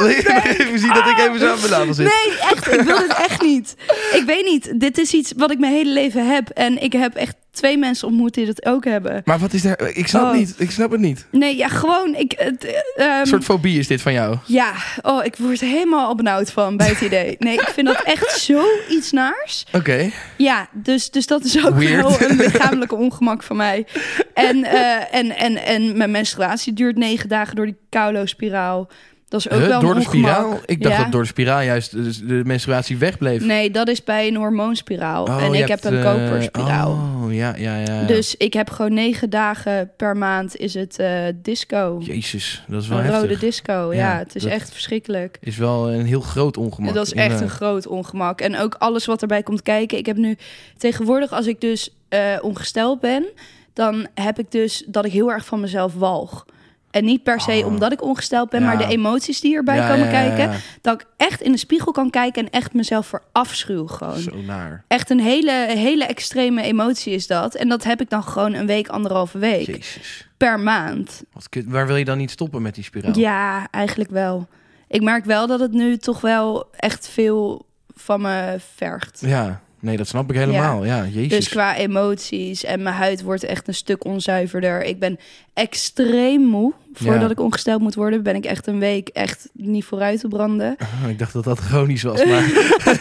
Wil 0.00 0.08
je 0.08 0.22
nog 0.34 0.44
even 0.44 0.78
zien 0.78 0.92
dat 0.92 1.06
ik 1.06 1.18
even 1.18 1.38
zo 1.38 1.50
aan 1.52 1.58
mijn 1.58 1.70
navel 1.70 1.94
zit? 1.94 2.06
Nee, 2.06 2.38
echt. 2.38 2.72
Ik 2.74 2.80
wil 2.80 2.96
het 2.98 3.14
echt 3.28 3.42
niet. 3.42 3.74
Ik 4.12 4.22
weet 4.26 4.44
niet. 4.44 4.80
Dit 4.80 4.98
is 4.98 5.12
iets 5.12 5.32
wat 5.36 5.50
ik 5.50 5.58
mijn 5.58 5.72
hele 5.72 5.92
leven 5.92 6.32
heb. 6.32 6.48
En 6.48 6.82
ik 6.82 6.92
heb 6.92 7.14
echt 7.14 7.34
twee 7.50 7.78
mensen 7.78 8.06
ontmoet 8.08 8.34
die 8.34 8.46
dat 8.46 8.66
ook 8.66 8.84
hebben. 8.84 9.22
Maar 9.24 9.38
wat 9.38 9.52
is 9.52 9.62
daar... 9.62 9.90
Ik 9.92 10.06
snap, 10.06 10.22
Oh. 10.22 10.32
niet, 10.32 10.54
ik 10.58 10.70
snap 10.70 10.90
het 10.90 11.00
niet. 11.00 11.26
Nee, 11.30 11.56
ja, 11.56 11.68
gewoon... 11.68 12.14
Ik, 12.14 12.34
het, 12.36 12.64
eh, 12.64 13.06
ehm, 13.06 13.20
Een 13.20 13.26
soort 13.26 13.44
fobie 13.44 13.78
is 13.78 13.86
dit 13.86 14.02
van 14.02 14.12
jou. 14.12 14.36
Ja, 14.46 14.72
oh, 15.02 15.24
ik 15.24 15.36
word 15.36 15.60
helemaal 15.60 16.06
al 16.06 16.14
benauwd 16.14 16.50
van 16.52 16.76
bij 16.76 16.88
het 16.88 17.00
idee. 17.00 17.36
Nee, 17.38 17.54
ik 17.54 17.68
vind 17.74 17.86
dat 17.86 18.02
echt 18.02 18.40
zoiets 18.40 19.10
naars. 19.12 19.64
Oké. 19.72 20.10
Ja, 20.36 20.68
dus, 20.72 21.10
dus 21.10 21.26
dat 21.26 21.44
is 21.44 21.64
ook 21.66 21.74
Weird. 21.74 22.02
wel 22.18 22.28
een 22.28 22.36
lichamelijke 22.36 22.94
ongemak 22.94 23.42
van 23.42 23.56
mij. 23.56 23.86
En, 24.34 24.64
eh, 24.64 25.14
en, 25.14 25.36
en, 25.36 25.64
en 25.64 25.96
mijn 25.96 26.10
menstruatie 26.10 26.72
duurt 26.72 26.96
negen 26.96 27.28
dagen 27.28 27.56
door 27.56 27.66
die 27.66 27.76
Kaulo-spiraal. 27.90 28.88
Dat 29.30 29.40
is 29.40 29.50
ook 29.50 29.58
Huh? 29.58 29.66
wel 29.68 29.76
een 29.80 29.84
door 29.84 29.94
de 29.94 30.00
ongemak. 30.00 30.34
spiraal? 30.34 30.58
Ik 30.66 30.82
dacht 30.82 30.96
Ja. 30.96 31.02
dat 31.02 31.12
door 31.12 31.22
de 31.22 31.28
spiraal 31.28 31.60
juist 31.60 31.90
de, 32.28 32.42
menstruatie 32.44 32.96
wegbleef. 32.98 33.44
Nee, 33.44 33.70
dat 33.70 33.88
is 33.88 34.04
bij 34.04 34.28
een 34.28 34.36
hormoonspiraal. 34.36 35.24
Oh, 35.24 35.42
en 35.42 35.54
ik 35.54 35.68
heb 35.68 35.84
een 35.84 35.98
eh, 35.98 36.04
koperspiraal. 36.14 36.90
Oh, 36.92 37.34
ja, 37.34 37.54
ja, 37.56 37.76
ja. 37.76 38.00
ja. 38.00 38.06
Dus 38.06 38.36
ik 38.36 38.52
heb 38.52 38.70
gewoon 38.70 38.94
negen 38.94 39.30
dagen 39.30 39.90
per 39.96 40.16
maand 40.16 40.56
is 40.56 40.74
het 40.74 40.98
eh, 40.98 41.22
disco. 41.42 41.98
Jezus, 42.02 42.64
dat 42.68 42.82
is 42.82 42.88
wel 42.88 42.98
Een 42.98 43.04
heftig. 43.04 43.22
rode 43.22 43.38
disco, 43.38 43.88
ja. 43.92 44.12
Ja, 44.12 44.18
het 44.18 44.34
is 44.34 44.44
echt 44.44 44.72
verschrikkelijk. 44.72 45.38
Is 45.40 45.56
wel 45.56 45.90
een 45.92 46.06
heel 46.06 46.20
groot 46.20 46.56
ongemak. 46.56 46.94
Dat 46.94 47.06
is 47.06 47.12
echt 47.14 47.40
een 47.40 47.48
groot 47.48 47.86
ongemak. 47.86 48.40
En 48.40 48.58
ook 48.58 48.74
alles 48.78 49.06
wat 49.06 49.20
erbij 49.22 49.42
komt 49.42 49.62
kijken. 49.62 49.98
Ik 49.98 50.06
heb 50.06 50.16
nu 50.16 50.36
tegenwoordig, 50.76 51.32
als 51.32 51.46
ik 51.46 51.60
dus 51.60 51.94
eh, 52.08 52.20
ongesteld 52.40 53.00
ben, 53.00 53.24
dan 53.72 54.06
heb 54.14 54.38
ik 54.38 54.50
dus 54.50 54.84
dat 54.86 55.04
ik 55.04 55.12
heel 55.12 55.30
erg 55.32 55.44
van 55.44 55.60
mezelf 55.60 55.94
walg. 55.94 56.44
En 56.90 57.04
niet 57.04 57.22
per 57.22 57.40
se 57.40 57.52
Oh. 57.60 57.66
omdat 57.66 57.92
ik 57.92 58.02
ongesteld 58.02 58.50
ben, 58.50 58.60
Ja. 58.60 58.66
maar 58.66 58.78
de 58.78 58.86
emoties 58.86 59.40
die 59.40 59.54
erbij 59.56 59.76
Ja, 59.76 59.88
komen 59.88 60.04
ja, 60.06 60.10
kijken. 60.10 60.60
Dat 60.80 61.00
ik 61.00 61.06
echt 61.16 61.40
in 61.40 61.52
de 61.52 61.58
spiegel 61.58 61.92
kan 61.92 62.10
kijken 62.10 62.44
en 62.44 62.50
echt 62.50 62.72
mezelf 62.74 63.06
verafschuw 63.06 63.86
gewoon. 63.86 64.18
Zo 64.18 64.36
naar. 64.46 64.84
Echt 64.88 65.10
een 65.10 65.20
hele, 65.20 65.66
hele 65.68 66.04
extreme 66.04 66.62
emotie 66.62 67.12
is 67.14 67.26
dat. 67.26 67.54
En 67.54 67.68
dat 67.68 67.84
heb 67.84 68.00
ik 68.00 68.10
dan 68.10 68.22
gewoon 68.22 68.54
een 68.54 68.66
week, 68.66 68.88
anderhalve 68.88 69.38
week. 69.38 69.66
Jezus. 69.66 70.28
Per 70.36 70.60
maand. 70.60 71.22
Wat 71.32 71.48
kut. 71.48 71.64
Waar 71.68 71.86
wil 71.86 71.96
je 71.96 72.04
dan 72.04 72.18
niet 72.18 72.30
stoppen 72.30 72.62
met 72.62 72.74
die 72.74 72.84
spiraal? 72.84 73.18
Ja, 73.18 73.68
eigenlijk 73.70 74.10
wel. 74.10 74.48
Ik 74.88 75.02
merk 75.02 75.24
wel 75.24 75.46
dat 75.46 75.60
het 75.60 75.72
nu 75.72 75.96
toch 75.96 76.20
wel 76.20 76.66
echt 76.76 77.08
veel 77.08 77.66
van 77.94 78.20
me 78.20 78.56
vergt. 78.74 79.22
Ja, 79.26 79.60
nee, 79.80 79.96
dat 79.96 80.08
snap 80.08 80.30
ik 80.30 80.36
helemaal. 80.36 80.84
Ja, 80.84 81.04
jezus. 81.06 81.28
Dus 81.28 81.48
qua 81.48 81.76
emoties 81.76 82.64
en 82.64 82.82
mijn 82.82 82.94
huid 82.94 83.22
wordt 83.22 83.44
echt 83.44 83.68
een 83.68 83.74
stuk 83.74 84.04
onzuiverder. 84.04 84.82
Ik 84.84 84.98
ben 84.98 85.18
extreem 85.60 86.40
moe. 86.42 86.72
Voordat 86.94 87.20
Ja. 87.22 87.28
ik 87.30 87.40
ongesteld 87.40 87.80
moet 87.80 87.94
worden, 87.94 88.22
ben 88.22 88.34
ik 88.34 88.44
echt 88.44 88.66
een 88.66 88.78
week 88.78 89.08
echt 89.08 89.48
niet 89.52 89.84
vooruit 89.84 90.20
te 90.20 90.28
branden. 90.28 90.76
Ik 91.08 91.18
dacht 91.18 91.32
dat 91.32 91.44
dat 91.44 91.58
chronisch 91.58 92.02
was, 92.02 92.24
maar... 92.24 92.42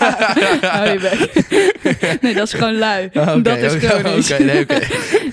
Hou 0.71 0.89
je 0.89 0.99
bek. 0.99 1.47
Nee, 2.21 2.33
dat 2.33 2.47
is 2.47 2.53
gewoon 2.53 2.77
lui. 2.77 3.05
Oké, 3.13 3.41
dat 3.41 3.57
is 3.57 3.73
chronisch. 3.73 4.37
Nee. 4.37 4.65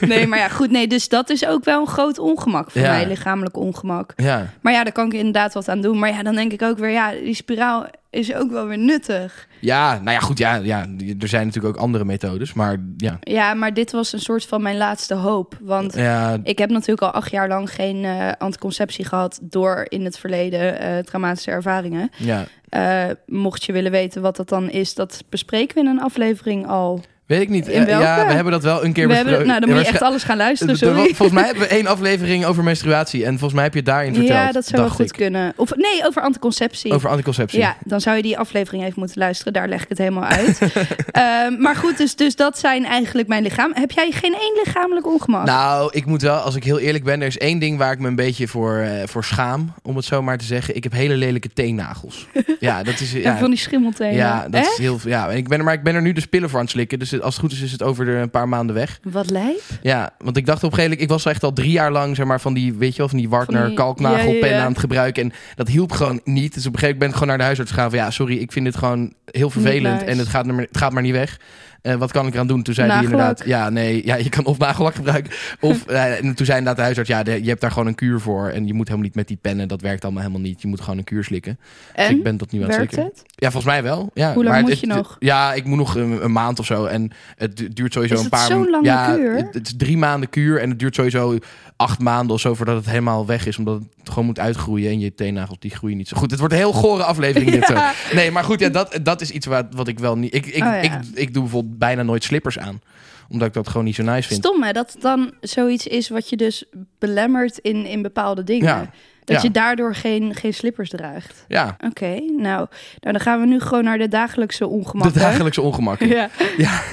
Nee, 0.01 0.27
maar 0.27 0.39
ja, 0.39 0.49
goed. 0.49 0.71
Nee, 0.71 0.87
dus 0.87 1.09
dat 1.09 1.31
is 1.31 1.47
ook 1.47 1.65
wel 1.65 1.81
een 1.81 1.87
groot 1.87 2.19
ongemak 2.19 2.71
voor 2.71 2.81
Ja. 2.81 2.91
mij, 2.91 3.07
lichamelijk 3.07 3.57
ongemak. 3.57 4.12
Ja, 4.17 4.53
Maar 4.61 4.73
ja, 4.73 4.83
daar 4.85 4.93
kan 4.93 5.07
ik 5.07 5.12
inderdaad 5.12 5.55
wat 5.55 5.69
aan 5.69 5.81
doen. 5.81 5.99
Maar 5.99 6.11
ja, 6.11 6.23
dan 6.23 6.35
denk 6.35 6.53
ik 6.53 6.62
ook 6.62 6.79
weer, 6.79 6.91
ja, 6.91 7.11
die 7.12 7.35
spiraal 7.35 7.87
is 8.11 8.35
ook 8.35 8.51
wel 8.51 8.67
weer 8.67 8.79
nuttig. 8.79 9.47
ja, 9.61 9.93
nou 9.95 10.11
ja, 10.11 10.19
goed, 10.19 10.39
ja, 10.39 10.55
ja, 10.55 10.87
er 11.21 11.29
zijn 11.29 11.47
natuurlijk 11.47 11.77
ook 11.77 11.83
andere 11.83 12.05
methodes, 12.05 12.53
maar 12.53 12.77
ja. 12.97 13.19
Ja, 13.21 13.55
maar 13.55 13.75
dit 13.75 13.93
was 13.93 14.12
een 14.12 14.21
soort 14.21 14.47
van 14.47 14.62
mijn 14.62 14.77
laatste 14.77 15.15
hoop. 15.15 15.59
Want 15.61 15.95
Ja, 15.95 16.37
ik 16.43 16.59
heb 16.59 16.71
natuurlijk 16.71 17.03
al 17.03 17.12
acht 17.17 17.31
jaar 17.31 17.49
lang 17.49 17.71
geen 17.71 18.05
eh, 18.05 18.33
anticonceptie 18.39 19.05
gehad 19.05 19.39
door 19.43 19.87
in 19.89 20.05
het 20.05 20.19
verleden 20.19 20.79
eh, 20.79 20.99
traumatische 20.99 21.51
ervaringen. 21.51 22.11
ja. 22.17 22.45
Eh, 22.69 23.11
mocht 23.27 23.65
je 23.65 23.73
willen 23.73 23.91
weten 23.91 24.23
wat 24.23 24.37
dat 24.37 24.49
dan 24.49 24.71
is, 24.71 24.95
dat 24.95 25.25
bespreken 25.29 25.75
we 25.75 25.81
in 25.81 25.87
een 25.87 26.03
aflevering 26.03 26.67
al. 26.67 27.01
Weet 27.27 27.41
ik 27.41 27.49
niet. 27.49 27.69
In 27.69 27.81
Ja, 27.81 27.87
welke? 27.87 28.03
Ja, 28.05 28.27
we 28.27 28.33
hebben 28.33 28.53
dat 28.53 28.62
wel 28.62 28.85
een 28.85 28.93
keer 28.93 29.09
We 29.09 29.15
hebben, 29.15 29.33
besproken. 29.33 29.47
nou, 29.47 29.61
dan 29.61 29.77
moet 29.77 29.87
je 29.87 29.93
echt 29.93 30.03
alles 30.03 30.23
gaan 30.23 30.37
luisteren, 30.37 30.77
sorry. 30.77 31.05
Volgens 31.15 31.31
mij 31.33 31.45
hebben 31.45 31.62
we 31.62 31.69
één 31.69 31.87
aflevering 31.87 32.45
over 32.45 32.65
menstruatie. 32.65 33.25
En 33.25 33.31
volgens 33.31 33.53
mij 33.53 33.62
heb 33.62 33.73
je 33.73 33.79
het 33.79 33.89
daarin 33.89 34.15
verteld. 34.15 34.39
Ja, 34.39 34.53
dat 34.53 34.67
zou 34.67 34.83
wel 34.83 34.91
goed 34.91 35.07
ik. 35.07 35.12
kunnen. 35.12 35.53
Of 35.57 35.77
nee, 35.77 36.07
over 36.07 36.23
anticonceptie. 36.23 36.93
Over 36.93 37.11
anticonceptie. 37.11 37.59
Ja, 37.59 37.77
dan 37.85 38.01
zou 38.01 38.17
je 38.17 38.23
die 38.23 38.39
aflevering 38.39 38.83
even 38.83 38.95
moeten 38.99 39.19
luisteren. 39.19 39.53
Daar 39.53 39.69
leg 39.69 39.83
ik 39.83 39.89
het 39.89 39.99
helemaal 39.99 40.25
uit. 40.25 40.59
Ehm, 41.11 41.61
maar 41.61 41.77
goed, 41.77 41.97
dus, 41.99 42.17
dus 42.17 42.37
dat 42.37 42.59
zijn 42.59 42.85
eigenlijk 42.85 43.29
mijn 43.29 43.43
lichaam. 43.43 43.71
Heb 43.75 43.91
jij 43.91 44.11
geen 44.11 44.35
één 44.35 44.61
lichamelijk 44.65 45.07
ongemak? 45.07 45.47
Nou, 45.47 45.91
ik 45.93 46.07
moet 46.07 46.23
wel, 46.23 46.37
als 46.37 46.55
ik 46.55 46.65
heel 46.65 46.79
eerlijk 46.79 47.05
ben, 47.05 47.21
er 47.21 47.27
is 47.27 47.39
één 47.39 47.59
ding 47.59 47.79
waar 47.79 47.93
ik 47.93 47.99
me 47.99 48.09
een 48.09 48.15
beetje 48.17 48.49
voor, 48.49 48.77
eh, 48.79 48.91
voor 49.07 49.25
schaam, 49.25 49.73
om 49.83 49.97
het 49.97 50.05
zo 50.05 50.23
maar 50.23 50.39
te 50.39 50.45
zeggen. 50.45 50.77
Ik 50.77 50.83
heb 50.83 50.93
hele 50.93 51.15
lelijke 51.17 51.49
teennagels. 51.55 52.27
ja, 52.61 52.83
dat 52.83 53.01
is. 53.01 53.12
ja, 53.12 53.19
Ja, 53.19 53.39
van 53.39 53.51
die 53.51 53.59
schimmeltenen. 53.59 54.15
ja, 54.15 54.47
dat 54.51 54.67
is 54.67 54.79
heel. 54.79 54.99
Ja, 55.05 55.29
en 55.31 55.37
ik 55.37 55.49
ben 55.49 55.59
er, 55.59 55.65
maar 55.65 55.75
ik 55.75 55.83
ben 55.83 55.95
er 55.95 56.03
nu 56.03 56.12
de 56.12 56.27
pillen 56.27 56.49
voor 56.49 56.59
aan 56.59 56.65
het 56.65 56.75
slikken. 56.75 56.99
Dus 56.99 57.15
het- 57.17 57.25
als 57.25 57.35
het 57.35 57.43
goed 57.45 57.53
is, 57.53 57.61
is 57.61 57.73
het 57.73 57.83
over 57.83 58.09
een 58.09 58.31
paar 58.31 58.49
maanden 58.49 58.75
weg. 58.75 58.99
Wat 59.03 59.31
lijp. 59.31 59.61
Ja, 59.83 60.11
want 60.19 60.37
ik 60.37 60.47
dacht 60.47 60.59
op 60.65 60.71
een 60.71 60.77
gegeven 60.77 60.91
moment, 60.91 61.01
ik 61.01 61.09
was 61.25 61.33
echt 61.33 61.43
al 61.45 61.53
drie 61.53 61.71
jaar 61.71 61.93
lang, 61.93 62.17
zeg 62.17 62.27
maar, 62.27 62.41
van 62.41 62.55
die, 62.55 62.75
weet 62.75 62.93
je 62.93 62.99
wel, 62.99 63.09
van 63.09 63.19
die 63.19 63.29
Wartner 63.29 63.73
kalknagelpen 63.75 64.35
ja, 64.39 64.47
ja, 64.47 64.57
ja. 64.57 64.63
aan 64.65 64.71
het 64.71 64.79
gebruiken. 64.81 65.23
En 65.23 65.33
dat 65.55 65.69
hielp 65.69 65.93
gewoon 65.93 66.21
niet. 66.25 66.55
Dus 66.55 66.67
op 66.67 66.73
een 66.73 66.79
gegeven 66.79 66.83
moment 66.83 66.99
ben 66.99 67.09
ik 67.09 67.15
gewoon 67.15 67.29
naar 67.29 67.39
de 67.39 67.45
huisarts 67.45 67.71
gegaan 67.71 67.91
van, 67.91 67.99
ja, 67.99 68.11
sorry, 68.11 68.37
ik 68.37 68.53
vind 68.53 68.65
dit 68.65 68.77
gewoon 68.77 69.13
heel 69.25 69.51
vervelend 69.51 70.03
en 70.03 70.19
het 70.19 70.29
gaat, 70.29 70.47
maar, 70.47 70.57
het 70.65 70.79
gaat 70.79 70.93
maar 70.93 71.03
niet 71.03 71.13
weg. 71.13 71.39
Eh, 71.87 71.94
wat 71.94 72.12
kan 72.12 72.27
ik 72.27 72.35
eraan 72.35 72.46
doen? 72.46 72.62
Toen 72.62 72.75
zei 72.75 72.90
hij 72.90 73.03
inderdaad, 73.03 73.42
ja, 73.44 73.70
nee, 73.70 74.07
ja, 74.07 74.14
je 74.16 74.29
kan 74.29 74.44
of 74.44 74.59
nagellak 74.59 74.94
gebruiken. 74.94 75.33
Of 75.61 75.87
eh, 75.87 76.05
en 76.25 76.35
toen 76.35 76.46
zei 76.46 76.59
inderdaad 76.59 76.77
de 76.77 76.83
huisarts, 76.83 77.09
ja, 77.11 77.22
de- 77.22 77.42
je 77.42 77.49
hebt 77.49 77.61
daar 77.61 77.70
gewoon 77.70 77.87
een 77.88 77.94
kuur 77.94 78.20
voor. 78.20 78.49
En 78.49 78.66
je 78.66 78.75
moet 78.75 78.87
helemaal 78.87 79.07
niet 79.07 79.16
met 79.16 79.29
die 79.29 79.38
pennen, 79.40 79.68
dat 79.68 79.81
werkt 79.81 80.05
allemaal 80.05 80.22
helemaal 80.22 80.42
niet. 80.42 80.62
Je 80.62 80.68
moet 80.68 80.81
gewoon 80.81 80.99
een 80.99 81.05
kuur 81.05 81.25
slikken. 81.25 81.59
Dus 81.96 82.05
En? 82.07 82.16
ik 82.16 82.22
ben 82.22 82.37
dat 82.37 82.51
nu 82.53 82.62
aan 82.62 82.66
het 82.68 82.77
Werkt 82.77 82.92
slikken. 82.92 83.14
het? 83.16 83.25
Ja, 83.35 83.51
volgens 83.51 83.72
mij 83.72 83.83
wel. 83.83 84.11
Ja, 84.14 84.33
Hoe 84.33 84.42
lang 84.42 84.49
maar 84.55 84.61
moet 84.61 84.70
het- 84.70 84.81
je 84.81 84.87
het- 84.87 84.96
nog? 84.96 85.16
Ja, 85.18 85.53
ik 85.55 85.64
moet 85.64 85.77
nog 85.79 85.94
een, 85.94 86.25
een 86.25 86.33
maand 86.33 86.59
of 86.59 86.66
zo. 86.66 86.85
En 86.85 87.11
het 87.37 87.57
du- 87.57 87.68
duurt 87.68 87.92
sowieso 87.92 88.14
Is 88.14 88.20
een 88.20 88.27
het 88.27 88.35
paar 88.35 88.46
zo'n 88.46 88.70
lange 88.70 88.85
ja, 88.85 89.14
kuur? 89.14 89.37
Het, 89.37 89.55
het 89.55 89.66
is 89.66 89.75
drie 89.77 89.96
maanden 89.96 90.29
kuur 90.31 90.61
en 90.61 90.68
het 90.70 90.79
duurt 90.79 90.94
sowieso 90.94 91.38
acht 91.77 91.99
maanden 92.01 92.35
of 92.35 92.40
zo 92.40 92.55
voordat 92.55 92.77
het 92.77 92.87
helemaal 92.87 93.27
weg 93.27 93.46
is. 93.46 93.59
Omdat 93.59 93.81
het 93.99 94.09
gewoon 94.09 94.25
moet 94.25 94.38
uitgroeien 94.38 94.90
en 94.90 94.99
je 95.01 95.14
teennagels 95.14 95.59
die 95.59 95.70
groeien 95.70 95.96
niet 95.96 96.09
zo 96.09 96.16
goed. 96.16 96.31
Het 96.31 96.38
wordt 96.38 96.55
een 96.55 96.61
heel 96.61 96.72
gore 96.72 97.03
aflevering 97.05 97.51
dit. 97.57 97.64
Zo. 97.66 97.75
Nee, 98.14 98.31
maar 98.31 98.44
goed, 98.44 98.61
ja, 98.61 98.68
dat, 98.68 98.99
dat 99.03 99.20
is 99.20 99.31
iets 99.31 99.46
wat, 99.46 99.66
wat 99.70 99.88
ik 99.88 99.99
wel 99.99 100.16
niet... 100.18 100.35
Ik, 100.35 100.46
ik, 100.46 100.53
Oh, 100.55 100.59
ja. 100.61 100.75
ik, 100.81 100.92
ik 101.14 101.33
doe 101.35 101.42
bijvoorbeeld 101.42 101.76
bijna 101.79 102.03
nooit 102.03 102.25
slippers 102.25 102.59
aan. 102.59 102.81
Omdat 103.29 103.49
ik 103.49 103.55
dat 103.55 103.69
gewoon 103.69 103.85
niet 103.85 103.95
zo 103.95 104.03
nice 104.03 104.29
vind. 104.29 104.45
Stom 104.45 104.62
hè, 104.62 104.73
dat 104.73 104.93
het 104.93 105.03
dan 105.03 105.33
zoiets 105.41 105.87
is 105.87 106.09
wat 106.09 106.29
je 106.29 106.37
dus 106.37 106.65
belemmert 106.99 107.59
in, 107.59 107.87
in 107.87 108.03
bepaalde 108.03 108.45
dingen. 108.45 108.67
Ja. 108.67 108.91
Dat 109.25 109.37
Ja. 109.37 109.43
je 109.43 109.51
daardoor 109.51 109.95
geen, 109.95 110.35
geen 110.35 110.55
slippers 110.55 110.89
draagt. 110.91 111.45
Ja, 111.49 111.77
Oké, 111.85 112.07
nou, 112.19 112.39
nou, 112.39 112.67
dan 113.01 113.21
gaan 113.21 113.41
we 113.41 113.47
nu 113.47 113.61
gewoon 113.61 113.85
naar 113.85 113.99
de 113.99 114.09
dagelijkse 114.09 114.59
de 114.65 114.69
ongemakken. 114.71 115.21
dagelijkse 115.21 115.61
ongemakken. 115.62 116.09
Ja. 116.17 116.29
Ja. 116.57 116.83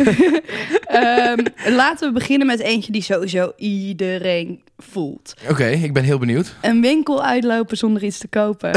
Ehm, 0.86 1.46
laten 1.76 2.08
we 2.08 2.14
beginnen 2.14 2.48
met 2.48 2.60
eentje 2.60 2.92
die 2.92 3.02
sowieso 3.02 3.52
iedereen 3.58 4.63
voelt. 4.92 5.34
Oké, 5.50 5.68
ik 5.68 5.94
ben 5.94 6.04
heel 6.04 6.18
benieuwd. 6.18 6.56
Een 6.62 6.82
winkel 6.82 7.24
uitlopen 7.24 7.78
zonder 7.78 8.04
iets 8.04 8.18
te 8.18 8.28
kopen. 8.28 8.72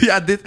ja, 0.00 0.20
dit, 0.20 0.40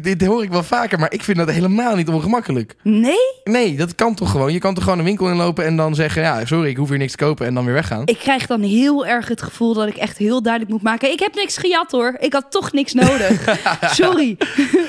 dit 0.00 0.24
hoor 0.26 0.42
ik 0.42 0.50
wel 0.50 0.62
vaker, 0.62 0.98
maar 0.98 1.12
ik 1.12 1.22
vind 1.22 1.36
dat 1.36 1.50
helemaal 1.50 1.96
niet 1.96 2.08
ongemakkelijk. 2.08 2.74
Nee? 2.82 3.40
Nee, 3.44 3.76
dat 3.76 3.94
kan 3.94 4.14
toch 4.14 4.30
gewoon. 4.30 4.52
Je 4.52 4.58
kan 4.58 4.74
toch 4.74 4.84
gewoon 4.84 4.98
een 4.98 5.04
winkel 5.04 5.28
inlopen 5.28 5.64
en 5.64 5.76
dan 5.76 5.94
zeggen... 5.94 6.22
ja, 6.22 6.44
sorry, 6.44 6.68
ik 6.68 6.76
hoef 6.76 6.88
hier 6.88 6.98
niks 6.98 7.12
te 7.12 7.24
kopen 7.24 7.46
en 7.46 7.54
dan 7.54 7.64
weer 7.64 7.74
weggaan. 7.74 8.02
Ik 8.04 8.18
krijg 8.18 8.46
dan 8.46 8.62
heel 8.62 9.06
erg 9.06 9.28
het 9.28 9.42
gevoel 9.42 9.74
dat 9.74 9.88
ik 9.88 9.96
echt 9.96 10.18
heel 10.18 10.42
duidelijk 10.42 10.72
moet 10.72 10.82
maken. 10.82 11.12
Ik 11.12 11.20
heb 11.20 11.34
niks 11.34 11.56
gejat 11.56 11.90
hoor. 11.90 12.16
Ik 12.18 12.32
had 12.32 12.46
toch 12.50 12.72
niks 12.72 12.92
nodig. 12.92 13.58
Sorry. 14.00 14.36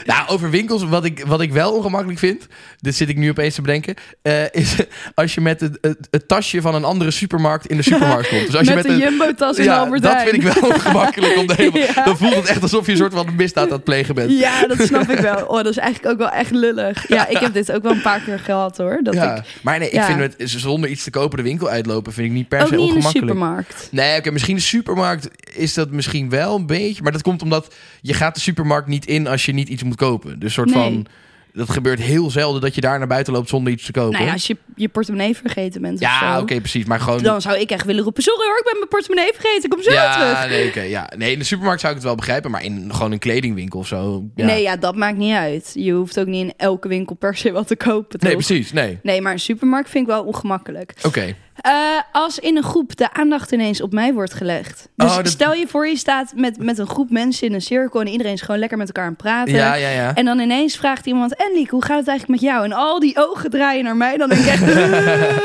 Nou, 0.05 0.27
over 0.29 0.49
winkels, 0.49 0.83
wat 0.83 1.05
ik, 1.05 1.25
wat 1.25 1.41
ik 1.41 1.51
wel 1.51 1.73
ongemakkelijk 1.73 2.19
vind... 2.19 2.47
dit 2.79 2.95
zit 2.95 3.09
ik 3.09 3.17
nu 3.17 3.29
opeens 3.29 3.55
te 3.55 3.61
bedenken... 3.61 3.95
eh, 4.21 4.43
is 4.51 4.75
als 5.15 5.33
je 5.33 5.41
met 5.41 5.61
het, 5.61 5.77
het, 5.81 6.07
het 6.11 6.27
tasje 6.27 6.61
van 6.61 6.75
een 6.75 6.83
andere 6.83 7.11
supermarkt 7.11 7.67
in 7.67 7.77
de 7.77 7.83
supermarkt 7.83 8.29
komt. 8.29 8.45
Dus 8.45 8.55
als 8.55 8.67
je 8.67 8.73
met 8.75 8.85
jumbo-tas 8.99 9.57
in 9.57 9.63
Ja, 9.63 9.77
Albert 9.77 10.01
dat 10.01 10.21
vind 10.21 10.33
ik 10.35 10.41
wel 10.41 10.69
ongemakkelijk. 10.71 11.37
Om 11.37 11.47
de 11.47 11.53
hele, 11.57 11.79
Ja. 11.95 12.03
Dan 12.03 12.17
voelt 12.17 12.35
het 12.35 12.45
echt 12.45 12.61
alsof 12.61 12.85
je 12.85 12.91
een 12.91 12.97
soort 12.97 13.13
van 13.13 13.35
misdaad 13.35 13.65
aan 13.65 13.71
het 13.71 13.83
plegen 13.83 14.15
bent. 14.15 14.31
Ja, 14.39 14.67
dat 14.67 14.81
snap 14.81 15.09
ik 15.09 15.19
wel. 15.19 15.45
Oh, 15.51 15.55
dat 15.57 15.65
is 15.65 15.77
eigenlijk 15.77 16.13
ook 16.13 16.19
wel 16.19 16.29
echt 16.39 16.51
lullig. 16.51 17.07
Ja, 17.07 17.27
ik 17.27 17.37
heb 17.37 17.53
dit 17.53 17.71
ook 17.71 17.83
wel 17.83 17.91
een 17.91 18.01
paar 18.01 18.19
keer 18.19 18.39
gehad 18.39 18.77
hoor. 18.77 18.99
Dat 19.03 19.13
Ja, 19.13 19.35
ik 19.35 19.43
maar 19.61 19.79
nee, 19.79 19.89
ik 19.89 20.01
vind 20.01 20.19
het 20.19 20.33
zonder 20.37 20.89
iets 20.89 21.03
te 21.03 21.09
kopen 21.09 21.37
de 21.37 21.43
winkel 21.43 21.69
uitlopen 21.69 22.13
vind 22.13 22.27
ik 22.27 22.33
niet 22.33 22.47
per 22.47 22.61
ook 22.61 22.67
se 22.67 22.75
niet 22.75 22.81
in 22.81 22.87
de 22.89 22.95
ongemakkelijk. 22.95 23.31
supermarkt. 23.31 23.87
Nee, 23.91 24.17
oké, 24.17 24.31
misschien 24.31 24.55
de 24.55 24.61
supermarkt 24.61 25.29
is 25.53 25.73
dat 25.73 25.91
misschien 25.91 26.29
wel 26.29 26.55
een 26.55 26.65
beetje. 26.65 27.03
Maar 27.03 27.11
dat 27.11 27.21
komt 27.21 27.41
omdat 27.41 27.73
je 28.01 28.13
gaat 28.13 28.35
de 28.35 28.41
supermarkt 28.41 28.87
niet 28.87 29.05
in 29.05 29.27
als 29.27 29.45
je 29.45 29.51
niet 29.53 29.69
iets 29.69 29.83
moet 29.83 29.95
kopen. 29.95 30.39
Dus 30.39 30.53
soort 30.53 30.73
Nee. 30.73 30.83
van. 30.83 31.05
Dat 31.53 31.69
gebeurt 31.69 31.99
heel 31.99 32.29
zelden 32.29 32.61
dat 32.61 32.75
je 32.75 32.81
daar 32.81 32.97
naar 32.97 33.07
buiten 33.07 33.33
loopt 33.33 33.49
zonder 33.49 33.73
iets 33.73 33.85
te 33.85 33.91
kopen. 33.91 34.11
Nou 34.11 34.25
ja, 34.25 34.31
als 34.31 34.47
je 34.47 34.57
je 34.75 34.89
portemonnee 34.89 35.35
vergeten 35.35 35.81
bent 35.81 35.99
ja, 35.99 36.39
oké, 36.39 36.59
precies. 36.59 36.85
Maar 36.85 36.99
gewoon. 36.99 37.23
Dan 37.23 37.41
zou 37.41 37.59
ik 37.59 37.71
echt 37.71 37.85
willen 37.85 38.03
roepen, 38.03 38.23
sorry 38.23 38.45
hoor, 38.45 38.57
ik 38.57 38.63
ben 38.63 38.73
mijn 38.77 38.87
portemonnee 38.87 39.31
vergeten. 39.33 39.69
Kom 39.69 39.81
zo 39.81 39.91
ja, 39.91 40.13
terug. 40.13 40.75
nee, 40.75 40.89
ja. 40.89 41.09
nee, 41.17 41.31
in 41.31 41.39
de 41.39 41.45
supermarkt 41.45 41.81
zou 41.81 41.93
ik 41.93 41.97
het 41.99 42.07
wel 42.07 42.17
begrijpen. 42.17 42.51
Maar 42.51 42.63
in 42.63 42.93
gewoon 42.93 43.11
een 43.11 43.19
kledingwinkel 43.19 43.79
of 43.79 43.87
zo. 43.87 44.25
Ja. 44.35 44.45
Nee, 44.45 44.61
ja, 44.61 44.75
dat 44.75 44.95
maakt 44.95 45.17
niet 45.17 45.33
uit. 45.33 45.71
Je 45.73 45.91
hoeft 45.91 46.19
ook 46.19 46.27
niet 46.27 46.45
in 46.45 46.53
elke 46.57 46.87
winkel 46.87 47.15
per 47.15 47.35
se 47.35 47.51
wat 47.51 47.67
te 47.67 47.75
kopen, 47.75 48.19
toch? 48.19 48.21
Nee, 48.21 48.33
precies. 48.33 48.71
Nee. 48.71 48.99
Nee, 49.03 49.21
maar 49.21 49.31
een 49.31 49.39
supermarkt 49.39 49.89
vind 49.89 50.07
ik 50.07 50.13
wel 50.13 50.23
ongemakkelijk. 50.23 50.93
Oké. 51.03 51.35
Eh, 51.61 51.71
als 52.11 52.39
in 52.39 52.57
een 52.57 52.63
groep 52.63 52.95
de 52.97 53.13
aandacht 53.13 53.51
ineens 53.51 53.81
op 53.81 53.91
mij 53.93 54.13
wordt 54.13 54.33
gelegd. 54.33 54.89
Dus 54.95 55.09
Oh, 55.09 55.15
dat- 55.15 55.27
stel 55.27 55.53
je 55.53 55.67
voor, 55.67 55.87
je 55.87 55.97
staat 55.97 56.31
met, 56.35 56.57
met 56.63 56.77
een 56.77 56.87
groep 56.87 57.09
mensen 57.09 57.47
in 57.47 57.53
een 57.53 57.61
cirkel... 57.61 57.99
en 58.01 58.07
iedereen 58.07 58.33
is 58.33 58.41
gewoon 58.41 58.59
lekker 58.59 58.77
met 58.77 58.87
elkaar 58.87 59.03
aan 59.03 59.09
het 59.09 59.21
praten. 59.21 59.53
Ja, 59.53 59.73
ja, 59.73 59.89
ja. 59.89 60.15
En 60.15 60.25
dan 60.25 60.39
ineens 60.39 60.75
vraagt 60.77 61.05
iemand... 61.05 61.35
En 61.35 61.51
Lieke, 61.53 61.71
hoe 61.75 61.85
gaat 61.85 61.99
het 61.99 62.07
eigenlijk 62.07 62.41
met 62.41 62.49
jou? 62.51 62.63
En 62.65 62.71
al 62.73 62.99
die 62.99 63.17
ogen 63.17 63.49
draaien 63.49 63.83
naar 63.83 63.95
mij. 63.95 64.17
Dan 64.17 64.29
denk 64.29 64.41
ik 64.41 64.47
echt... 64.47 64.61
eh. 64.63 65.37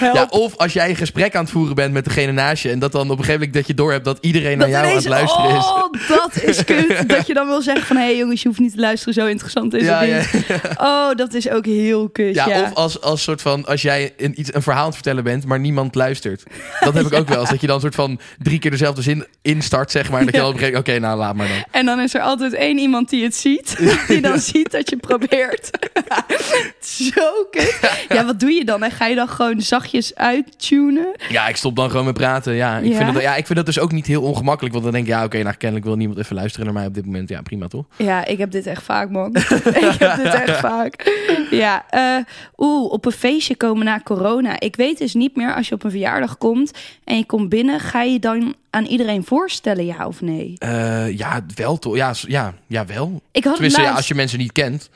Ja, 0.14 0.26
of 0.30 0.56
als 0.56 0.72
jij 0.72 0.88
een 0.88 0.96
gesprek 0.96 1.34
aan 1.36 1.42
het 1.42 1.52
voeren 1.52 1.74
bent 1.74 1.92
met 1.92 2.04
degene 2.04 2.32
naast 2.32 2.62
je... 2.62 2.70
en 2.70 2.78
dat 2.78 2.92
dan 2.92 3.02
op 3.02 3.10
een 3.10 3.16
gegeven 3.16 3.34
moment 3.38 3.54
dat 3.54 3.66
je 3.66 3.74
doorhebt 3.74 4.04
dat 4.04 4.18
iedereen 4.20 4.58
naar 4.58 4.68
jou 4.68 4.86
aan 4.86 4.94
het 4.94 5.06
luisteren 5.08 5.50
is. 5.56 5.64
Oh, 5.64 5.82
dat 6.08 6.42
is 6.42 6.64
kut. 6.64 7.08
dat 7.08 7.26
je 7.26 7.34
dan 7.34 7.46
wil 7.46 7.62
zeggen 7.62 7.86
van... 7.86 7.96
Hé 7.96 8.02
hey 8.02 8.16
jongens, 8.16 8.42
je 8.42 8.48
hoeft 8.48 8.60
niet 8.60 8.72
te 8.74 8.80
luisteren. 8.80 9.14
Zo 9.14 9.26
interessant 9.26 9.74
is 9.74 9.82
Ja, 9.82 10.02
het 10.04 10.32
niet. 10.32 10.44
Oh, 10.78 11.10
dat 11.14 11.34
is 11.34 11.48
ook 11.50 11.64
heel 11.66 12.08
kut, 12.08 12.34
Ja, 12.34 12.48
ja. 12.48 12.62
of 12.62 12.74
als, 12.74 13.00
als 13.00 13.22
soort 13.22 13.42
van 13.42 13.64
als 13.66 13.82
jij 13.82 14.12
een, 14.16 14.40
iets, 14.40 14.54
een 14.54 14.62
verhaal 14.62 14.80
aan 14.80 14.86
het 14.86 14.94
vertellen 14.94 15.24
bent, 15.24 15.46
maar 15.46 15.55
niemand 15.58 15.94
luistert. 15.94 16.42
Dat 16.80 16.94
heb 16.94 17.06
ik 17.06 17.12
ook 17.12 17.28
wel 17.28 17.40
eens. 17.40 17.50
Dat 17.56 17.60
je 17.60 17.66
dan 17.66 17.80
soort 17.80 17.94
van 17.94 18.20
drie 18.38 18.58
keer 18.58 18.70
dezelfde 18.70 19.02
zin 19.02 19.26
instart, 19.42 19.90
zeg 19.90 20.10
maar. 20.10 20.18
En 20.20 20.26
dat 20.26 20.34
je 20.34 20.40
dan 20.40 20.50
op 20.50 20.54
een 20.54 20.60
gegeven 20.60 20.82
moment, 20.82 20.98
oké, 20.98 21.06
nou 21.06 21.18
laat 21.18 21.34
maar 21.34 21.48
dan. 21.48 21.64
En 21.70 21.86
dan 21.86 22.00
is 22.00 22.14
er 22.14 22.20
altijd 22.20 22.52
één 22.52 22.78
iemand 22.78 23.10
die 23.10 23.24
het 23.24 23.34
ziet. 23.36 23.76
Die 24.08 24.20
dan 24.20 24.38
ziet 24.38 24.70
dat 24.70 24.90
je 24.90 24.96
probeert. 24.96 25.70
Zo 26.80 27.46
kut. 27.50 27.90
Ja, 28.08 28.24
wat 28.24 28.40
doe 28.40 28.50
je 28.50 28.64
dan? 28.64 28.82
En 28.82 28.90
ga 28.90 29.06
je 29.06 29.14
dan 29.14 29.28
gewoon 29.28 29.60
zachtjes 29.60 30.14
uittunen? 30.14 31.14
Ja, 31.28 31.48
ik 31.48 31.56
stop 31.56 31.76
dan 31.76 31.90
gewoon 31.90 32.04
met 32.04 32.14
praten. 32.14 32.54
Ja, 32.54 32.78
ik? 32.78 32.94
Vind, 32.94 33.12
dat, 33.12 33.22
ja, 33.22 33.36
ik 33.36 33.46
vind 33.46 33.58
dat 33.58 33.66
dus 33.66 33.78
ook 33.78 33.92
niet 33.92 34.06
heel 34.06 34.22
ongemakkelijk. 34.22 34.74
Want 34.74 34.84
dan 34.84 34.94
denk 34.94 35.06
ik, 35.06 35.12
ja, 35.12 35.24
oké, 35.24 35.42
nou 35.42 35.56
kennelijk 35.56 35.86
wil 35.86 35.96
niemand 35.96 36.18
even 36.18 36.34
luisteren 36.36 36.66
naar 36.66 36.74
mij 36.74 36.86
op 36.86 36.94
dit 36.94 37.04
moment. 37.04 37.28
Ja, 37.28 37.42
prima 37.42 37.66
toch? 37.66 37.84
Ja, 37.96 38.24
ik 38.24 38.38
heb 38.38 38.50
dit 38.50 38.66
echt 38.66 38.82
vaak, 38.82 39.10
man. 39.10 39.34
ik 39.36 39.96
heb 39.98 40.16
dit 40.16 40.34
echt 40.34 40.58
vaak. 40.58 41.12
Ja, 41.50 41.84
eh, 41.90 42.24
oeh, 42.56 42.92
op 42.92 43.04
een 43.04 43.12
feestje 43.12 43.56
komen 43.56 43.84
na 43.84 44.00
corona. 44.04 44.60
Ik 44.60 44.76
weet 44.76 44.98
dus 44.98 45.14
niet 45.14 45.35
meer 45.36 45.54
als 45.54 45.68
je 45.68 45.74
op 45.74 45.84
een 45.84 45.90
verjaardag 45.90 46.38
komt 46.38 46.70
en 47.04 47.16
je 47.16 47.26
komt 47.26 47.48
binnen, 47.48 47.80
ga 47.80 48.02
je 48.02 48.18
dan 48.18 48.54
aan 48.70 48.84
iedereen 48.84 49.24
voorstellen, 49.24 49.84
ja 49.86 50.06
of 50.06 50.20
nee? 50.20 50.54
Eh, 50.58 51.18
ja, 51.18 51.44
wel 51.54 51.78
toch? 51.78 51.96
Ja, 51.96 52.14
ja, 52.26 52.54
ja, 52.66 52.86
wel. 52.86 53.22
Ik 53.32 53.44
had 53.44 53.52
Tenminste, 53.52 53.80
ja, 53.80 53.84
laatst- 53.86 53.98
als 54.00 54.08
je 54.08 54.14
mensen 54.14 54.38
niet 54.38 54.52
kent. 54.52 54.90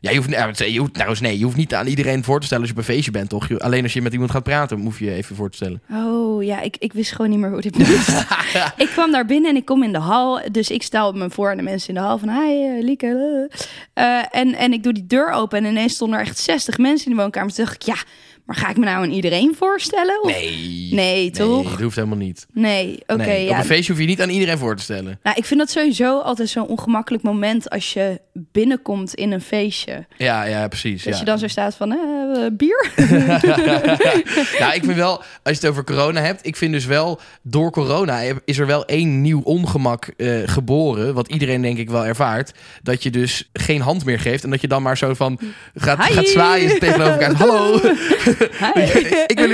Ja, 0.00 0.10
je 0.10 0.16
hoeft, 0.16 0.30
ja, 0.30 0.64
je 0.66 0.78
hoeft, 0.78 0.94
trouwens, 0.94 1.20
nee, 1.20 1.38
je 1.38 1.44
hoeft 1.44 1.56
niet 1.56 1.74
aan 1.74 1.86
iedereen 1.86 2.24
voor 2.24 2.40
te 2.40 2.46
stellen 2.46 2.62
als 2.64 2.72
je 2.72 2.78
op 2.78 2.84
een 2.88 2.94
feestje 2.94 3.10
bent, 3.10 3.28
toch? 3.28 3.48
Je- 3.48 3.58
Alleen 3.60 3.82
als 3.82 3.92
je 3.92 4.02
met 4.02 4.12
iemand 4.12 4.30
gaat 4.30 4.42
praten, 4.42 4.80
hoef 4.80 4.98
je 4.98 5.04
je 5.04 5.12
even 5.14 5.36
voor 5.36 5.50
te 5.50 5.56
stellen. 5.56 5.82
Oh 5.92 6.42
ja, 6.44 6.60
ik, 6.60 6.76
ik 6.78 6.92
wist 6.92 7.12
gewoon 7.12 7.30
niet 7.30 7.38
meer 7.38 7.50
hoe 7.50 7.60
dit 7.60 7.78
moest. 7.78 8.08
ik 8.76 8.88
kwam 8.88 9.12
daar 9.12 9.26
binnen 9.26 9.50
en 9.50 9.56
ik 9.56 9.64
kom 9.64 9.82
in 9.82 9.92
de 9.92 9.98
hal. 9.98 10.40
Dus 10.52 10.70
ik 10.70 10.82
stel 10.82 11.12
me 11.12 11.30
voor 11.30 11.50
aan 11.50 11.56
de 11.56 11.62
mensen 11.62 11.88
in 11.88 11.94
de 11.94 12.00
hal 12.00 12.18
van... 12.18 12.28
Hi, 12.28 12.64
eh, 12.64 12.82
Lieke. 12.82 13.50
Eh, 13.92 14.18
en, 14.30 14.54
en 14.54 14.72
ik 14.72 14.82
doe 14.82 14.92
die 14.92 15.06
deur 15.06 15.30
open 15.30 15.58
en 15.58 15.64
ineens 15.70 15.94
stonden 15.94 16.18
er 16.18 16.24
echt 16.24 16.38
60 16.38 16.78
mensen 16.78 17.10
in 17.10 17.16
de 17.16 17.22
woonkamer. 17.22 17.52
Toen 17.54 17.64
dacht 17.64 17.76
ik, 17.76 17.82
ja, 17.82 17.96
maar 18.44 18.56
ga 18.56 18.68
ik 18.70 18.76
me 18.76 18.84
nou 18.84 19.04
aan 19.04 19.10
iedereen 19.10 19.54
voorstellen? 19.58 20.22
Of- 20.22 20.30
Nee. 20.30 20.88
Nee, 20.92 21.30
toch? 21.30 21.62
Nee, 21.62 21.70
dat 21.72 21.80
hoeft 21.80 21.96
helemaal 21.96 22.16
niet. 22.18 22.46
Nee, 22.52 23.02
oké, 23.06 23.24
nee, 23.26 23.44
ja. 23.44 23.50
Op 23.50 23.56
een 23.56 23.64
feestje 23.64 23.92
hoef 23.92 24.00
je 24.00 24.06
niet 24.08 24.22
aan 24.22 24.28
iedereen 24.28 24.58
voor 24.58 24.76
te 24.76 24.82
stellen. 24.82 25.18
Nou, 25.22 25.36
ik 25.36 25.44
vind 25.44 25.60
dat 25.60 25.70
sowieso 25.70 26.20
altijd 26.20 26.48
zo'n 26.48 26.66
ongemakkelijk 26.66 27.22
moment 27.22 27.70
als 27.70 27.92
je 27.92 28.20
binnenkomt 28.32 29.14
in 29.14 29.32
een 29.32 29.40
feestje. 29.40 30.06
Ja, 30.16 30.44
ja, 30.44 30.68
precies. 30.68 31.02
Dat 31.02 31.12
ja. 31.12 31.18
je 31.18 31.24
dan 31.24 31.38
zo 31.38 31.46
staat 31.48 31.74
van, 31.74 31.92
eh, 31.92 32.46
bier? 32.52 32.90
ja, 34.58 34.72
ik 34.78 34.84
vind 34.84 34.96
wel, 34.96 35.16
als 35.18 35.24
je 35.42 35.52
het 35.52 35.66
over 35.66 35.84
corona 35.84 36.20
hebt, 36.20 36.46
ik 36.46 36.56
vind 36.56 36.72
dus 36.72 36.84
wel, 36.86 37.20
door 37.42 37.70
corona 37.70 38.20
is 38.44 38.58
er 38.58 38.66
wel 38.66 38.84
één 38.84 39.20
nieuw 39.20 39.40
ongemak 39.40 40.04
eh, 40.06 40.28
geboren, 40.44 41.14
wat 41.14 41.28
iedereen 41.28 41.62
denk 41.62 41.78
ik 41.78 41.90
wel 41.90 42.06
ervaart, 42.06 42.52
dat 42.82 43.02
je 43.02 43.10
dus 43.10 43.50
geen 43.52 43.80
hand 43.80 44.04
meer 44.04 44.20
geeft 44.20 44.44
en 44.44 44.50
dat 44.50 44.60
je 44.60 44.68
dan 44.68 44.82
maar 44.82 44.96
zo 44.96 45.14
van 45.14 45.38
gaat, 45.74 46.06
Hi. 46.06 46.12
gaat 46.12 46.28
zwaaien 46.28 46.78
tegenover 46.78 47.12
elkaar. 47.12 47.34
Hallo. 47.34 47.80
ik 49.26 49.36
ben. 49.36 49.50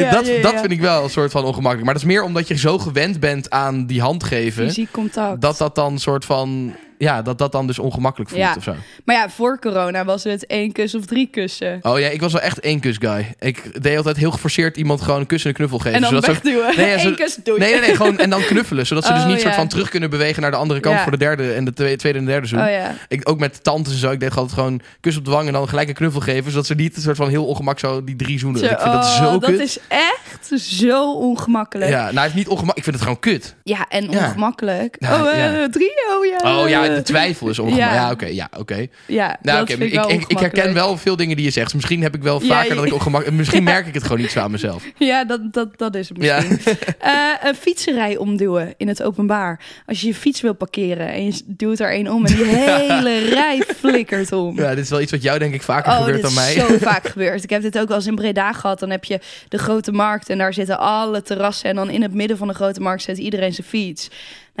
Ja, 0.00 0.10
dat, 0.10 0.26
ja, 0.26 0.32
ja. 0.32 0.42
dat 0.42 0.60
vind 0.60 0.72
ik 0.72 0.80
wel 0.80 1.04
een 1.04 1.10
soort 1.10 1.30
van 1.30 1.44
ongemakkelijk. 1.44 1.84
Maar 1.84 1.94
dat 1.94 2.02
is 2.02 2.08
meer 2.08 2.22
omdat 2.22 2.48
je 2.48 2.58
zo 2.58 2.78
gewend 2.78 3.20
bent 3.20 3.50
aan 3.50 3.86
die 3.86 4.00
hand 4.00 4.24
geven, 4.24 4.66
Fysiek 4.66 4.90
contact. 4.90 5.40
dat 5.40 5.58
dat 5.58 5.74
dan 5.74 5.92
een 5.92 5.98
soort 5.98 6.24
van 6.24 6.74
ja, 7.00 7.22
dat 7.22 7.38
dat 7.38 7.52
dan 7.52 7.66
dus 7.66 7.78
ongemakkelijk 7.78 8.30
voelt 8.30 8.42
Ja. 8.42 8.54
of 8.56 8.62
zo. 8.62 8.74
Maar 9.04 9.16
ja, 9.16 9.28
voor 9.30 9.58
corona 9.58 10.04
was 10.04 10.24
het 10.24 10.46
één 10.46 10.72
kus 10.72 10.94
of 10.94 11.04
drie 11.06 11.26
kussen. 11.30 11.78
Oh 11.82 11.98
ja, 11.98 12.08
ik 12.08 12.20
was 12.20 12.32
wel 12.32 12.42
echt 12.42 12.60
één 12.60 12.80
kus 12.80 12.96
guy. 12.98 13.34
Ik 13.38 13.82
deed 13.82 13.96
altijd 13.96 14.16
heel 14.16 14.30
geforceerd 14.30 14.76
iemand 14.76 15.00
gewoon 15.02 15.20
een 15.20 15.26
kus 15.26 15.42
en 15.42 15.48
een 15.48 15.54
knuffel 15.54 15.78
geven. 15.78 15.92
En 15.94 16.00
dan 16.00 16.08
zodat 16.10 16.24
ze- 16.24 16.30
wegduwen. 16.30 16.76
Nee, 16.76 16.86
ja, 16.86 16.92
Eén 16.94 17.00
zo- 17.00 17.14
kus, 17.14 17.38
doei. 17.42 17.58
Nee, 17.58 17.70
nee, 17.72 17.80
nee, 17.80 17.96
gewoon 17.96 18.18
en 18.18 18.30
dan 18.30 18.40
knuffelen. 18.42 18.86
Zodat 18.86 19.04
ze 19.04 19.12
dus 19.12 19.22
Oh, 19.24 19.28
niet 19.28 19.40
soort 19.40 19.52
ja. 19.52 19.58
van 19.58 19.68
terug 19.68 19.88
kunnen 19.88 20.10
bewegen 20.10 20.42
naar 20.42 20.50
de 20.50 20.56
andere 20.56 20.80
kant 20.80 21.00
voor 21.00 21.10
de 21.10 21.18
derde 21.18 21.52
en 21.52 21.64
de 21.64 21.72
tweede, 21.72 22.18
en 22.18 22.24
de 22.24 22.30
derde 22.30 22.46
zoen. 22.46 22.60
Oh 22.60 22.70
ja. 22.70 22.94
Ik, 23.08 23.28
ook 23.28 23.38
met 23.38 23.64
tantes 23.64 23.92
en 23.92 23.98
zo. 23.98 24.10
Ik 24.10 24.20
deed 24.20 24.30
altijd 24.36 24.52
gewoon 24.52 24.80
kus 25.00 25.16
op 25.16 25.24
de 25.24 25.30
wang 25.30 25.46
en 25.46 25.52
dan 25.52 25.68
gelijk 25.68 25.88
een 25.88 25.94
knuffel 25.94 26.20
geven. 26.20 26.50
Zodat 26.50 26.66
ze 26.66 26.74
niet 26.74 26.96
een 26.96 27.02
soort 27.02 27.16
van 27.16 27.28
heel 27.28 27.46
ongemak 27.46 27.78
zo 27.78 28.04
die 28.04 28.16
drie 28.16 28.38
zoenen. 28.38 28.60
Zo, 28.60 28.66
ik 28.66 28.78
vind 28.80 28.92
dat 28.92 29.04
oh, 29.04 29.16
zo 29.24 29.38
dat 29.38 29.50
kut. 29.50 29.60
is 29.60 29.78
echt 29.88 30.60
zo 30.62 31.12
ongemakkelijk. 31.12 31.90
Ja, 31.90 32.02
nou, 32.04 32.16
het 32.18 32.28
is 32.28 32.34
niet 32.34 32.48
ongemak. 32.48 32.76
Ik 32.76 32.82
vind 32.82 32.94
het 32.94 33.04
gewoon 33.04 33.20
kut. 33.20 33.54
Ja, 33.64 33.86
en 33.88 34.08
ongemakkelijk. 34.08 34.96
Oh, 35.00 35.08
ja. 35.34 35.68
drie? 35.70 35.92
Oh 36.18 36.24
ja. 36.26 36.60
Oh 36.60 36.68
ja, 36.68 36.89
de 36.94 37.02
twijfel 37.02 37.48
is 37.48 37.58
ongemak. 37.58 37.78
Ja. 37.80 37.94
Ja, 37.94 38.10
oké. 38.10 38.26
ja, 38.26 38.48
oké. 38.58 38.86
Ja, 39.06 39.36
Nou, 39.42 39.60
oké. 39.62 39.72
ik, 39.72 39.78
Ik, 39.80 39.94
wel 39.94 40.10
ik, 40.10 40.14
ik 40.14 40.20
herken 40.20 40.36
ongemakkelijk. 40.36 40.72
wel 40.74 40.96
veel 40.96 41.16
dingen 41.16 41.36
die 41.36 41.44
je 41.44 41.50
zegt. 41.50 41.74
Misschien 41.74 42.02
heb 42.02 42.14
ik 42.14 42.22
wel 42.22 42.40
vaker 42.40 42.74
dat 42.74 42.84
ik 42.84 42.92
ongemak... 42.92 43.30
Misschien 43.40 43.62
merk 43.62 43.86
ik 43.86 43.94
het 43.94 44.02
gewoon 44.02 44.20
niet 44.20 44.30
zo 44.30 44.40
aan 44.40 44.50
mezelf. 44.50 44.84
Ja, 44.98 45.24
dat, 45.24 45.52
dat, 45.52 45.78
dat 45.78 45.94
is 45.94 46.08
het 46.08 46.22
Ja. 46.22 46.36
misschien. 46.36 46.58
Eh, 46.98 47.14
een 47.42 47.54
fietserij 47.54 48.16
omduwen 48.16 48.74
in 48.76 48.88
het 48.88 49.02
openbaar. 49.02 49.60
Als 49.86 50.00
je 50.00 50.06
je 50.06 50.14
fiets 50.14 50.40
wil 50.40 50.54
parkeren 50.54 51.08
en 51.12 51.24
je 51.26 51.40
duwt 51.46 51.80
er 51.80 51.90
één 51.90 52.08
om 52.08 52.26
en 52.26 52.34
die 52.36 52.44
hele 52.66 53.18
rij 53.18 53.62
flikkert 53.76 54.32
om. 54.32 54.56
Ja, 54.56 54.74
dit 54.74 54.84
is 54.84 54.90
wel 54.90 55.00
iets 55.00 55.10
wat 55.10 55.22
jou 55.22 55.38
denk 55.38 55.54
ik 55.54 55.62
vaker 55.62 55.92
Oh, 55.92 55.98
gebeurt 55.98 56.22
dan 56.22 56.34
mij. 56.34 56.54
is 56.54 56.66
zo 56.66 56.76
vaak 56.80 57.08
gebeurd. 57.08 57.42
Ik 57.44 57.50
heb 57.50 57.62
dit 57.62 57.78
ook 57.78 57.88
wel 57.88 57.96
eens 57.96 58.06
in 58.06 58.14
Breda 58.14 58.52
gehad. 58.52 58.78
Dan 58.80 58.90
heb 58.90 59.04
je 59.04 59.20
de 59.48 59.58
grote 59.58 59.92
markt 59.92 60.28
en 60.28 60.38
daar 60.38 60.54
zitten 60.54 60.78
alle 60.78 61.22
terrassen. 61.22 61.68
En 61.68 61.74
dan 61.76 61.90
in 61.90 62.02
het 62.02 62.14
midden 62.14 62.36
van 62.36 62.48
de 62.48 62.54
grote 62.54 62.80
markt 62.80 63.02
zet 63.02 63.18
iedereen 63.18 63.52
zijn 63.52 63.66
fiets. 63.66 64.08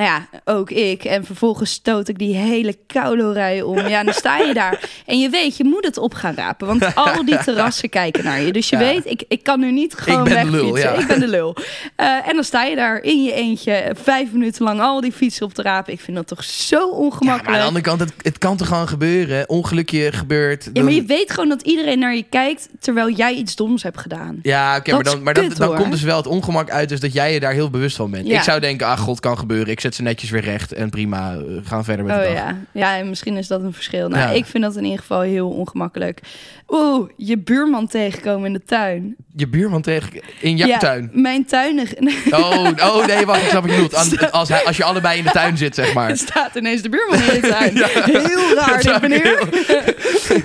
Nou 0.00 0.12
ja, 0.12 0.28
ook 0.44 0.70
ik. 0.70 1.04
En 1.04 1.24
vervolgens 1.24 1.70
stoot 1.70 2.08
ik 2.08 2.18
die 2.18 2.34
hele 2.36 2.76
koulo-rij 2.86 3.62
om. 3.62 3.78
Ja, 3.88 4.04
dan 4.04 4.14
sta 4.14 4.38
je 4.38 4.54
daar. 4.54 4.80
En 5.06 5.18
je 5.18 5.28
weet, 5.28 5.56
je 5.56 5.64
moet 5.64 5.84
het 5.84 5.98
op 5.98 6.14
gaan 6.14 6.34
rapen. 6.34 6.66
Want 6.66 6.94
al 6.94 7.24
die 7.24 7.38
terrassen 7.44 7.88
kijken 7.88 8.24
naar 8.24 8.40
je. 8.40 8.52
Dus 8.52 8.68
je 8.68 8.76
Ja. 8.76 8.82
weet, 8.82 9.06
ik, 9.06 9.22
ik 9.28 9.42
kan 9.42 9.60
nu 9.60 9.72
niet 9.72 9.94
gewoon 9.94 10.24
ben 10.24 10.50
lul, 10.50 10.76
ja. 10.76 10.90
Ik 10.92 11.06
ben 11.06 11.20
de 11.20 11.28
lul. 11.28 11.56
Eh, 11.96 12.28
en 12.28 12.34
dan 12.34 12.44
sta 12.44 12.62
je 12.64 12.76
daar 12.76 13.02
in 13.02 13.22
je 13.22 13.32
eentje 13.32 13.94
vijf 14.02 14.32
minuten 14.32 14.64
lang 14.64 14.80
al 14.80 15.00
die 15.00 15.12
fietsen 15.12 15.46
op 15.46 15.54
te 15.54 15.62
rapen. 15.62 15.92
Ik 15.92 16.00
vind 16.00 16.16
dat 16.16 16.26
toch 16.26 16.44
zo 16.44 16.76
Ja, 16.78 16.86
maar 16.86 16.96
ongemakkelijk. 16.98 17.48
aan 17.48 17.60
de 17.60 17.66
andere 17.66 17.84
kant, 17.84 18.00
het, 18.00 18.12
het 18.22 18.38
kan 18.38 18.56
toch 18.56 18.66
gewoon 18.68 18.88
gebeuren. 18.88 19.48
Ongelukje 19.48 20.12
gebeurt. 20.12 20.70
Ja, 20.72 20.82
maar 20.82 20.92
je 20.92 21.04
weet 21.04 21.30
gewoon 21.30 21.48
dat 21.48 21.62
iedereen 21.62 21.98
naar 21.98 22.14
je 22.14 22.24
kijkt 22.30 22.68
terwijl 22.80 23.10
jij 23.10 23.34
iets 23.34 23.56
doms 23.56 23.82
hebt 23.82 23.98
gedaan. 23.98 24.38
Ja, 24.42 24.76
oké, 24.76 24.92
maar 24.94 25.02
dan, 25.02 25.22
maar 25.22 25.34
dan, 25.34 25.48
kut, 25.48 25.56
dan 25.56 25.66
hoor. 25.68 25.76
komt 25.76 25.90
dus 25.92 26.02
wel 26.02 26.16
het 26.16 26.26
ongemak 26.26 26.70
uit 26.70 26.88
dus 26.88 27.00
dat 27.00 27.12
jij 27.12 27.32
je 27.32 27.40
daar 27.40 27.52
heel 27.52 27.70
bewust 27.70 27.96
van 27.96 28.10
bent. 28.10 28.28
Ik 28.28 28.40
zou 28.42 28.60
denken, 28.60 28.86
ah 28.86 28.98
god, 28.98 29.20
kan 29.20 29.38
gebeuren. 29.38 29.68
Ik 29.72 29.80
zet 29.80 29.89
ze 29.94 30.02
netjes 30.02 30.30
weer 30.30 30.40
recht 30.44 30.72
en 30.72 30.90
prima, 30.90 31.32
eh, 31.34 31.40
gaan 31.64 31.84
verder 31.84 32.04
met 32.04 32.14
de 32.14 32.20
Oh 32.20 32.26
dag. 32.26 32.36
ja. 32.36 32.56
ja, 32.72 32.96
en 32.96 33.08
misschien 33.08 33.36
is 33.36 33.46
dat 33.46 33.62
een 33.62 33.72
verschil. 33.72 34.08
Nou, 34.08 34.22
Ja. 34.22 34.30
ik 34.30 34.44
vind 34.46 34.62
dat 34.64 34.76
in 34.76 34.84
ieder 34.84 34.98
geval 34.98 35.20
heel 35.20 35.48
ongemakkelijk. 35.48 36.20
Oeh, 36.68 37.10
je 37.16 37.38
buurman 37.38 37.86
tegenkomen 37.86 38.46
in 38.46 38.52
de 38.52 38.64
tuin. 38.64 39.16
Je 39.36 39.48
buurman 39.48 39.82
tegen 39.82 40.10
in 40.40 40.56
jouw 40.56 40.68
ja, 40.68 40.78
tuin. 40.78 41.10
Mijn 41.12 41.44
tuin. 41.44 41.78
Oh, 42.30 42.68
oh 42.78 43.06
nee, 43.06 43.26
wacht, 43.26 43.42
ik 43.42 43.48
snap 43.48 43.62
wat 43.62 43.70
je 43.70 43.76
bedoelt. 43.82 44.30
Als, 44.32 44.48
hij, 44.48 44.64
als 44.64 44.76
je 44.76 44.84
allebei 44.84 45.18
in 45.18 45.24
de 45.24 45.30
tuin 45.30 45.56
zit, 45.56 45.74
zeg 45.74 45.94
maar. 45.94 46.10
Er 46.10 46.16
staat 46.16 46.54
ineens 46.54 46.82
de 46.82 46.88
buurman 46.88 47.18
in 47.22 47.40
de 47.40 47.48
tuin. 47.58 47.76
Heel 48.22 48.54
raar, 48.54 48.82
Dat 48.82 49.00
meneer. 49.02 49.48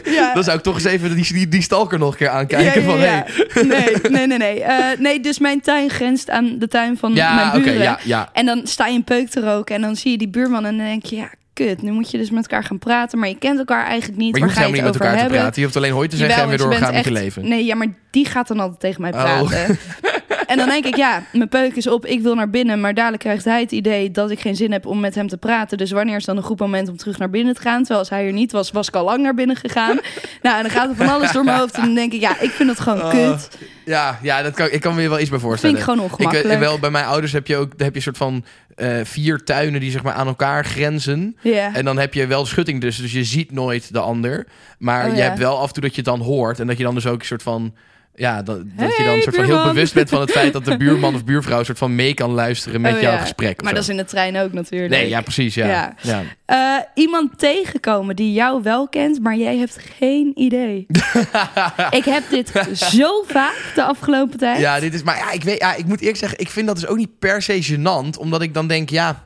ja. 0.05 0.33
Dan 0.33 0.43
zou 0.43 0.57
ik 0.57 0.63
toch 0.63 0.73
eens 0.75 0.83
even 0.83 1.15
die, 1.15 1.33
die, 1.33 1.47
die 1.47 1.61
stalker 1.61 1.99
nog 1.99 2.11
een 2.11 2.17
keer 2.17 2.29
aankijken. 2.29 2.83
Van, 2.83 2.99
hey. 2.99 3.25
Nee, 3.63 3.95
nee, 4.09 4.27
nee. 4.27 4.37
Nee. 4.37 4.61
Eh, 4.63 4.99
nee, 4.99 5.19
dus 5.19 5.39
mijn 5.39 5.61
tuin 5.61 5.89
grenst 5.89 6.29
aan 6.29 6.55
de 6.59 6.67
tuin 6.67 6.97
van 6.97 7.13
Ja, 7.13 7.35
mijn 7.35 7.47
oké, 7.49 7.59
buren. 7.59 7.81
ja, 7.81 7.99
ja. 8.03 8.29
En 8.33 8.45
dan 8.45 8.61
sta 8.67 8.87
je 8.87 8.95
een 8.95 9.03
peuk 9.03 9.29
te 9.41 9.53
roken 9.53 9.75
en 9.75 9.81
dan 9.81 9.95
zie 9.95 10.11
je 10.11 10.17
die 10.17 10.27
buurman 10.29 10.65
en 10.65 10.77
dan 10.77 10.85
denk 10.85 11.05
je, 11.05 11.15
ja, 11.15 11.29
kut, 11.53 11.81
nu 11.81 11.91
moet 11.91 12.11
je 12.11 12.17
dus 12.17 12.29
met 12.29 12.41
elkaar 12.47 12.63
gaan 12.63 12.79
praten, 12.79 13.19
maar 13.19 13.27
je 13.29 13.37
kent 13.37 13.59
elkaar 13.59 13.85
eigenlijk 13.85 14.19
niet. 14.19 14.31
Maar 14.31 14.39
je 14.39 14.45
Waar 14.45 14.55
hoeft 14.55 14.55
ga 14.55 14.65
je 14.65 14.71
helemaal 14.71 14.91
niet 14.91 14.93
met 14.93 14.93
het 14.93 15.01
elkaar 15.03 15.15
over 15.15 15.17
te 15.17 15.21
hebben? 15.23 15.39
praten. 15.39 15.59
Je 15.61 15.63
hoeft 15.65 15.77
alleen 15.77 15.91
hoi 15.93 16.07
te 16.07 16.17
zeggen 16.17 16.41
en 16.43 16.47
weer 16.49 16.57
doorgaan 16.57 16.93
met 16.93 17.03
je 17.03 17.11
leven. 17.11 17.47
Nee, 17.47 17.65
ja, 17.65 17.75
maar 17.75 17.87
die 18.11 18.25
gaat 18.25 18.47
dan 18.47 18.59
altijd 18.59 18.79
tegen 18.79 19.01
mij 19.01 19.13
Oh. 19.13 19.17
praten. 19.23 19.77
En 20.47 20.57
dan 20.57 20.69
denk 20.69 20.85
ik, 20.85 20.95
ja, 20.95 21.23
mijn 21.31 21.49
peuk 21.49 21.75
is 21.75 21.87
op, 21.87 22.05
ik 22.05 22.21
wil 22.21 22.35
naar 22.35 22.49
binnen. 22.49 22.79
Maar 22.81 22.93
dadelijk 22.93 23.23
krijgt 23.23 23.45
hij 23.45 23.59
het 23.61 23.71
idee 23.71 24.11
dat 24.11 24.31
ik 24.31 24.39
geen 24.39 24.55
zin 24.55 24.71
heb 24.71 24.85
om 24.85 24.99
met 24.99 25.15
hem 25.15 25.27
te 25.27 25.37
praten. 25.37 25.77
Dus 25.77 25.91
wanneer 25.91 26.15
is 26.15 26.25
dan 26.25 26.37
een 26.37 26.43
goed 26.43 26.59
moment 26.59 26.89
om 26.89 26.97
terug 26.97 27.17
naar 27.17 27.29
binnen 27.29 27.53
te 27.55 27.61
gaan? 27.61 27.77
Terwijl 27.77 27.99
als 27.99 28.09
hij 28.09 28.25
er 28.25 28.33
niet 28.33 28.51
was, 28.51 28.71
was 28.71 28.87
ik 28.87 28.95
al 28.95 29.03
lang 29.03 29.21
naar 29.23 29.33
binnen 29.33 29.55
gegaan. 29.55 29.99
nou, 30.41 30.55
en 30.57 30.61
dan 30.61 30.71
gaat 30.71 30.89
er 30.89 30.95
van 30.95 31.09
alles 31.09 31.31
door 31.31 31.43
mijn 31.43 31.57
hoofd. 31.57 31.75
En 31.75 31.81
dan 31.81 31.93
denk 31.95 32.13
ik, 32.13 32.21
ja, 32.21 32.39
ik 32.39 32.49
vind 32.49 32.69
het 32.69 32.79
gewoon 32.79 33.01
Oh, 33.01 33.09
kut. 33.09 33.49
Ja, 33.85 34.19
ja 34.21 34.41
dat 34.41 34.53
kan, 34.53 34.67
ik 34.71 34.81
kan 34.81 34.93
me 34.93 34.99
weer 34.99 35.09
wel 35.09 35.19
iets 35.19 35.29
bij 35.29 35.39
Vind 35.39 35.49
voorstellen. 35.49 35.75
ik 35.77 35.83
gewoon 35.83 35.99
Ik 36.05 36.11
ongemakkelijk. 36.11 36.47
weet 36.47 36.59
wel, 36.59 36.79
bij 36.79 36.89
mijn 36.89 37.05
ouders 37.05 37.31
heb 37.33 37.47
je 37.47 37.55
ook 37.57 37.71
heb 37.77 37.89
je 37.89 37.95
een 37.95 38.01
soort 38.01 38.17
van 38.17 38.43
eh, 38.75 38.99
vier 39.03 39.43
tuinen 39.43 39.79
die 39.79 39.91
zeg 39.91 40.03
maar 40.03 40.13
aan 40.13 40.27
elkaar 40.27 40.65
grenzen. 40.65 41.37
En 41.73 41.85
dan 41.85 41.97
heb 41.97 42.13
je 42.13 42.27
wel 42.27 42.45
schutting 42.45 42.81
dus, 42.81 42.97
dus 42.97 43.11
je 43.11 43.23
ziet 43.23 43.51
nooit 43.51 43.93
de 43.93 43.99
ander. 43.99 44.47
Maar 44.77 45.05
Oh, 45.05 45.11
je 45.11 45.17
ja. 45.17 45.23
hebt 45.23 45.37
wel 45.39 45.59
af 45.59 45.67
en 45.67 45.73
toe 45.73 45.83
dat 45.83 45.91
je 45.95 46.01
het 46.01 46.05
dan 46.05 46.19
hoort. 46.21 46.59
En 46.59 46.67
dat 46.67 46.77
je 46.77 46.83
dan 46.83 46.93
dus 46.95 47.07
ook 47.07 47.19
een 47.19 47.25
soort 47.25 47.43
van... 47.43 47.73
Ja, 48.15 48.41
dat, 48.41 48.57
dat 48.77 48.97
je 48.97 49.03
dan 49.03 49.21
soort 49.21 49.35
van 49.35 49.45
heel 49.45 49.63
bewust 49.63 49.93
bent 49.93 50.09
van 50.09 50.21
het 50.21 50.31
feit 50.31 50.53
dat 50.53 50.65
de 50.65 50.77
buurman 50.83 51.15
of 51.15 51.23
buurvrouw 51.25 51.59
een 51.59 51.65
soort 51.65 51.77
van 51.77 51.95
mee 51.95 52.13
kan 52.13 52.31
luisteren 52.31 52.81
met 52.81 52.95
Oh, 52.95 53.01
jouw 53.01 53.11
ja. 53.11 53.17
gesprek. 53.17 53.61
Maar 53.61 53.69
zo. 53.69 53.75
dat 53.75 53.83
is 53.83 53.89
in 53.89 53.97
de 53.97 54.05
trein 54.05 54.37
ook 54.37 54.53
natuurlijk. 54.53 54.91
Nee, 54.91 55.09
ja, 55.09 55.21
precies. 55.21 55.55
Ja. 55.55 55.67
Ja. 55.67 55.95
Ja. 56.01 56.23
Eh, 56.45 56.83
iemand 56.93 57.39
tegenkomen 57.39 58.15
die 58.15 58.33
jou 58.33 58.63
wel 58.63 58.87
kent, 58.87 59.21
maar 59.21 59.35
jij 59.35 59.57
hebt 59.57 59.79
geen 59.97 60.31
idee. 60.35 60.85
ik 61.99 62.05
heb 62.05 62.23
dit 62.29 62.51
zo 62.73 63.23
vaak 63.27 63.71
de 63.75 63.83
afgelopen 63.83 64.37
tijd. 64.37 64.59
Ja, 64.59 64.79
dit 64.79 64.93
is. 64.93 65.03
Maar 65.03 65.17
ja, 65.17 65.31
ik, 65.31 65.43
weet, 65.43 65.59
ja, 65.59 65.75
ik 65.75 65.85
moet 65.85 65.99
eerlijk 65.99 66.17
zeggen, 66.17 66.39
ik 66.39 66.49
vind 66.49 66.67
dat 66.67 66.75
dus 66.75 66.87
ook 66.87 66.97
niet 66.97 67.19
per 67.19 67.41
se 67.41 67.65
gênant. 67.73 68.19
Omdat 68.19 68.41
ik 68.41 68.53
dan 68.53 68.67
denk, 68.67 68.89
ja. 68.89 69.23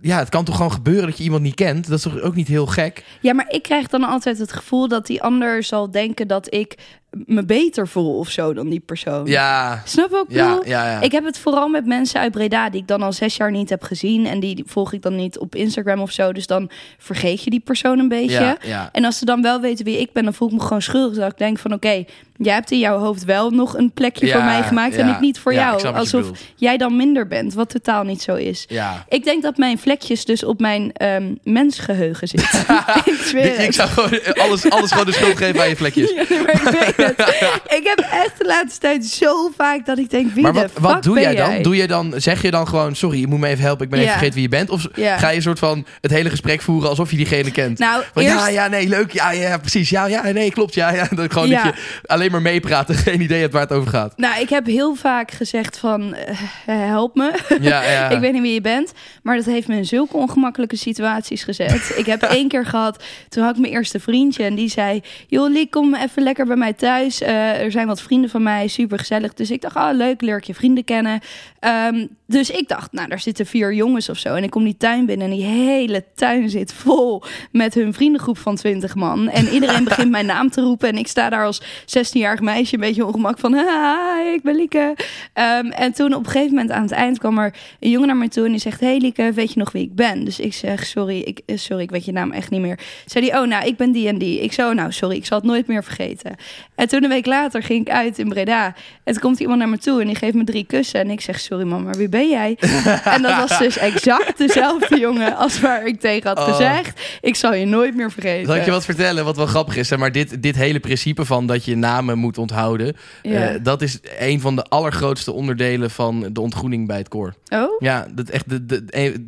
Ja, 0.00 0.18
het 0.18 0.28
kan 0.28 0.44
toch 0.44 0.56
gewoon 0.56 0.72
gebeuren 0.72 1.06
dat 1.06 1.18
je 1.18 1.24
iemand 1.24 1.42
niet 1.42 1.54
kent. 1.54 1.88
Dat 1.88 1.96
is 1.96 2.02
toch 2.02 2.20
ook 2.20 2.34
niet 2.34 2.48
heel 2.48 2.66
gek? 2.66 3.04
Ja, 3.20 3.34
maar 3.34 3.46
ik 3.48 3.62
krijg 3.62 3.86
dan 3.86 4.04
altijd 4.04 4.38
het 4.38 4.52
gevoel 4.52 4.88
dat 4.88 5.06
die 5.06 5.22
ander 5.22 5.62
zal 5.62 5.90
denken 5.90 6.28
dat 6.28 6.54
ik 6.54 6.74
me 7.10 7.44
beter 7.44 7.88
voel 7.88 8.18
of 8.18 8.30
zo 8.30 8.54
dan 8.54 8.68
die 8.68 8.80
persoon. 8.80 9.26
Ja, 9.26 9.82
Snap 9.84 10.12
ook? 10.12 10.26
ja, 10.28 10.60
ja. 10.64 10.90
ja. 10.90 11.00
Ik 11.00 11.12
heb 11.12 11.24
het 11.24 11.38
vooral 11.38 11.68
met 11.68 11.86
mensen 11.86 12.20
uit 12.20 12.32
Breda 12.32 12.70
die 12.70 12.80
ik 12.80 12.88
dan 12.88 13.02
al 13.02 13.12
zes 13.12 13.36
jaar 13.36 13.50
niet 13.50 13.70
heb 13.70 13.82
gezien. 13.82 14.26
En 14.26 14.40
die 14.40 14.62
volg 14.66 14.92
ik 14.92 15.02
dan 15.02 15.16
niet 15.16 15.38
op 15.38 15.54
Instagram 15.54 16.00
of 16.00 16.10
zo. 16.10 16.32
Dus 16.32 16.46
dan 16.46 16.70
vergeet 16.98 17.42
je 17.42 17.50
die 17.50 17.60
persoon 17.60 17.98
een 17.98 18.08
beetje. 18.08 18.40
ja, 18.40 18.56
ja. 18.62 18.88
En 18.92 19.04
als 19.04 19.18
ze 19.18 19.24
dan 19.24 19.42
wel 19.42 19.60
weten 19.60 19.84
wie 19.84 20.00
ik 20.00 20.12
ben, 20.12 20.24
dan 20.24 20.34
voel 20.34 20.48
ik 20.48 20.54
me 20.54 20.60
gewoon 20.60 20.82
schuldig. 20.82 21.18
Dat 21.18 21.32
ik 21.32 21.38
denk 21.38 21.58
van 21.58 21.72
oké, 21.72 22.04
jij 22.36 22.54
hebt 22.54 22.70
in 22.70 22.78
jouw 22.78 22.98
hoofd 22.98 23.24
wel 23.24 23.50
nog 23.50 23.76
een 23.76 23.92
plekje 23.92 24.30
voor 24.30 24.44
mij 24.44 24.62
gemaakt 24.62 24.96
en 24.96 25.08
ik 25.08 25.20
niet 25.20 25.38
voor 25.38 25.54
jou. 25.54 25.86
Alsof 25.86 26.30
jij 26.56 26.76
dan 26.76 26.96
minder 26.96 27.26
bent, 27.26 27.54
wat 27.54 27.68
totaal 27.68 28.04
niet 28.04 28.22
zo 28.22 28.34
is. 28.34 28.64
Ja. 28.68 29.04
Ik 29.08 29.24
denk 29.24 29.42
dat 29.42 29.56
mijn 29.56 29.78
vlekjes 29.78 30.24
dus 30.24 30.44
op 30.44 30.60
mijn 30.60 30.92
ehm, 30.92 31.34
mensgeheugen 31.42 32.28
zitten. 32.28 32.60
ik 33.04 33.58
Ik 33.58 33.72
zou 33.72 33.88
gewoon 33.88 34.20
alles, 34.34 34.70
alles 34.70 34.90
gewoon 34.90 35.06
de 35.06 35.12
schuld 35.12 35.36
geven 35.36 35.60
aan 35.60 35.68
je 35.68 35.76
vlekjes. 35.76 36.14
Ik 36.96 37.14
weet 37.16 37.16
het. 37.16 37.60
Ik 37.78 37.92
heb 37.96 37.98
echt 37.98 38.38
de 38.38 38.44
laatste 38.44 38.80
tijd 38.80 39.06
zo 39.06 39.50
vaak 39.56 39.86
dat 39.86 39.98
ik 39.98 40.10
denk, 40.10 40.32
wie 40.32 40.42
Maar 40.42 40.52
wat, 40.52 40.70
wat 40.80 41.02
doe 41.02 41.20
jij 41.20 41.34
dan? 41.34 41.50
jij? 41.50 41.62
Doe 41.62 41.76
je 41.76 41.86
dan? 41.86 42.14
Zeg 42.16 42.42
je 42.42 42.50
dan 42.50 42.68
gewoon, 42.68 42.94
sorry, 42.94 43.20
je 43.20 43.26
moet 43.26 43.38
me 43.38 43.48
even 43.48 43.64
helpen, 43.64 43.84
ik 43.84 43.90
ben 43.90 43.98
even 43.98 44.10
vergeten 44.10 44.34
wie 44.34 44.42
je 44.42 44.48
bent? 44.48 44.70
Of 44.70 44.88
ga 44.92 45.28
je 45.28 45.36
een 45.36 45.42
soort 45.42 45.58
van 45.58 45.86
het 46.00 46.10
hele 46.10 46.30
gesprek 46.30 46.60
voeren 46.62 46.88
alsof 46.88 47.10
je 47.10 47.16
diegene 47.16 47.50
kent? 47.50 47.78
Nou, 47.78 48.02
Van, 48.12 48.22
eerst... 48.22 48.34
Ja, 48.34 48.48
ja, 48.48 48.68
nee, 48.68 48.88
leuk. 48.88 49.12
Ja, 49.12 49.30
ja, 49.30 49.58
precies. 49.58 49.90
Ja, 49.90 50.06
ja, 50.06 50.22
nee, 50.32 50.50
klopt. 50.50 50.74
Ja, 50.74 50.92
ja. 50.92 51.08
Dat, 51.16 51.32
gewoon 51.32 51.50
dat 51.50 51.62
je 51.62 51.72
alleen 52.06 52.30
maar 52.30 52.42
meepraat 52.42 52.88
en 52.88 52.94
geen 53.06 53.20
idee 53.20 53.40
hebt 53.40 53.52
waar 53.52 53.62
het 53.62 53.72
over 53.72 53.90
gaat. 53.90 54.12
Nou, 54.16 54.40
ik 54.40 54.48
heb 54.48 54.66
heel 54.66 54.94
vaak 54.94 55.30
gezegd 55.30 55.78
van, 55.78 56.14
eh, 56.14 56.36
help 56.66 57.14
me. 57.14 57.32
Ja, 57.60 57.82
ja. 57.82 58.08
Ik 58.16 58.20
weet 58.20 58.32
niet 58.32 58.42
wie 58.42 58.54
je 58.54 58.60
bent, 58.60 58.92
maar 59.22 59.36
dat 59.36 59.44
heeft 59.44 59.68
me 59.68 59.76
in 59.76 59.84
zulke 59.84 60.16
ongemakkelijke 60.16 60.76
situaties 60.76 61.44
gezet. 61.44 61.92
ik 61.96 62.06
heb 62.06 62.22
één 62.22 62.48
keer 62.48 62.66
gehad, 62.66 63.04
toen 63.28 63.44
had 63.44 63.54
ik 63.54 63.60
mijn 63.60 63.72
eerste 63.72 64.00
vriendje 64.00 64.44
en 64.44 64.54
die 64.54 64.68
zei... 64.68 65.02
joh, 65.26 65.64
kom 65.70 65.94
even 65.94 66.22
lekker 66.22 66.46
bij 66.46 66.56
mij 66.56 66.72
thuis. 66.72 66.85
Eh, 66.86 67.62
er 67.62 67.70
zijn 67.70 67.86
wat 67.86 68.02
vrienden 68.02 68.30
van 68.30 68.42
mij, 68.42 68.68
super 68.68 68.98
gezellig. 68.98 69.34
Dus 69.34 69.50
ik 69.50 69.60
dacht, 69.60 69.76
oh 69.76 69.90
leuk, 69.92 70.20
leer 70.20 70.36
ik 70.36 70.44
je 70.44 70.54
vrienden 70.54 70.84
kennen. 70.84 71.20
Ehm, 71.58 72.06
dus 72.26 72.50
ik 72.50 72.68
dacht, 72.68 72.92
nou, 72.92 73.08
daar 73.08 73.20
zitten 73.20 73.46
vier 73.46 73.74
jongens 73.74 74.08
of 74.08 74.18
zo. 74.18 74.34
En 74.34 74.42
ik 74.42 74.50
kom 74.50 74.64
die 74.64 74.76
tuin 74.76 75.06
binnen 75.06 75.30
en 75.30 75.36
die 75.36 75.44
hele 75.44 76.04
tuin 76.14 76.50
zit 76.50 76.72
vol 76.72 77.22
met 77.52 77.74
hun 77.74 77.94
vriendengroep 77.94 78.38
van 78.38 78.56
20 78.56 78.94
man. 78.94 79.28
En 79.28 79.48
iedereen 79.48 79.84
begint 79.94 80.10
mijn 80.10 80.26
naam 80.26 80.50
te 80.50 80.60
roepen. 80.60 80.88
En 80.88 80.96
ik 80.96 81.06
sta 81.06 81.28
daar 81.28 81.44
als 81.44 81.62
16-jarig 81.62 82.40
meisje 82.40 82.74
een 82.74 82.80
beetje 82.80 83.06
ongemak 83.06 83.38
van... 83.38 83.54
Hi, 83.54 84.34
ik 84.34 84.42
ben 84.42 84.56
Lieke. 84.56 84.94
Ehm, 85.32 85.66
en 85.66 85.92
toen 85.92 86.14
op 86.14 86.24
een 86.24 86.30
gegeven 86.30 86.54
moment 86.54 86.70
aan 86.70 86.82
het 86.82 86.90
eind 86.90 87.18
kwam 87.18 87.38
er 87.38 87.54
een 87.80 87.90
jongen 87.90 88.06
naar 88.06 88.16
mij 88.16 88.28
toe... 88.28 88.44
en 88.44 88.50
die 88.50 88.60
zegt, 88.60 88.80
hey 88.80 88.98
Lieke, 88.98 89.32
weet 89.32 89.52
je 89.52 89.58
nog 89.58 89.72
wie 89.72 89.82
ik 89.82 89.94
ben? 89.94 90.24
Dus 90.24 90.40
ik 90.40 90.54
zeg, 90.54 90.86
sorry, 90.86 91.18
ik, 91.18 91.40
eh, 91.46 91.56
sorry, 91.56 91.82
ik 91.82 91.90
weet 91.90 92.04
je 92.04 92.12
naam 92.12 92.32
echt 92.32 92.50
niet 92.50 92.60
meer. 92.60 92.78
Zei 93.06 93.28
hij, 93.28 93.40
oh 93.40 93.46
nou, 93.46 93.66
ik 93.66 93.76
ben 93.76 93.92
die 93.92 94.08
en 94.08 94.18
die. 94.18 94.40
Ik 94.40 94.52
zo, 94.52 94.72
nou 94.72 94.92
sorry, 94.92 95.16
ik 95.16 95.26
zal 95.26 95.38
het 95.38 95.46
nooit 95.46 95.66
meer 95.66 95.84
vergeten. 95.84 96.34
En 96.74 96.88
toen 96.88 97.02
een 97.02 97.08
week 97.08 97.26
later 97.26 97.62
ging 97.62 97.80
ik 97.80 97.92
uit 97.92 98.18
in 98.18 98.28
Breda. 98.28 98.74
En 99.04 99.12
toen 99.12 99.22
komt 99.22 99.40
iemand 99.40 99.58
naar 99.58 99.68
me 99.68 99.78
toe 99.78 100.00
en 100.00 100.06
die 100.06 100.16
geeft 100.16 100.34
me 100.34 100.44
drie 100.44 100.64
kussen. 100.64 101.00
En 101.00 101.10
ik 101.10 101.20
zeg, 101.20 101.40
sorry 101.40 101.64
man, 101.64 101.82
maar 101.82 101.96
wie 101.96 102.08
ben 102.08 102.15
ben 102.16 102.28
jij? 102.28 102.56
en 103.04 103.22
dat 103.22 103.36
was 103.48 103.58
dus 103.58 103.78
exact 103.78 104.38
dezelfde 104.38 104.98
jongen 104.98 105.36
als 105.36 105.60
waar 105.60 105.86
ik 105.86 106.00
tegen 106.00 106.28
had 106.28 106.38
Oh. 106.38 106.44
gezegd. 106.44 107.00
Ik 107.20 107.36
zal 107.36 107.54
je 107.54 107.66
nooit 107.66 107.94
meer 107.96 108.10
vergeten. 108.12 108.46
Zal 108.46 108.56
ik 108.56 108.64
je 108.64 108.70
wat 108.70 108.84
vertellen 108.84 109.24
wat 109.24 109.36
wel 109.36 109.46
grappig 109.46 109.76
is? 109.76 109.88
Zeg 109.88 109.98
maar 109.98 110.12
dit, 110.12 110.42
dit 110.42 110.56
hele 110.56 110.80
principe 110.80 111.24
van 111.24 111.46
dat 111.46 111.64
je 111.64 111.76
namen 111.76 112.18
moet 112.18 112.38
onthouden... 112.38 112.96
Ja. 113.22 113.48
eh, 113.48 113.58
dat 113.62 113.82
is 113.82 113.98
een 114.18 114.40
van 114.40 114.56
de 114.56 114.62
allergrootste 114.62 115.32
onderdelen 115.32 115.90
van 115.90 116.28
de 116.32 116.40
ontgroening 116.40 116.86
bij 116.86 116.96
het 116.98 117.08
koor. 117.08 117.34
oh? 117.48 117.80
Ja, 117.80 118.06
dat 118.10 118.28
echt 118.28 118.48
de, 118.48 118.66
de, 118.66 118.84
de, 118.84 119.20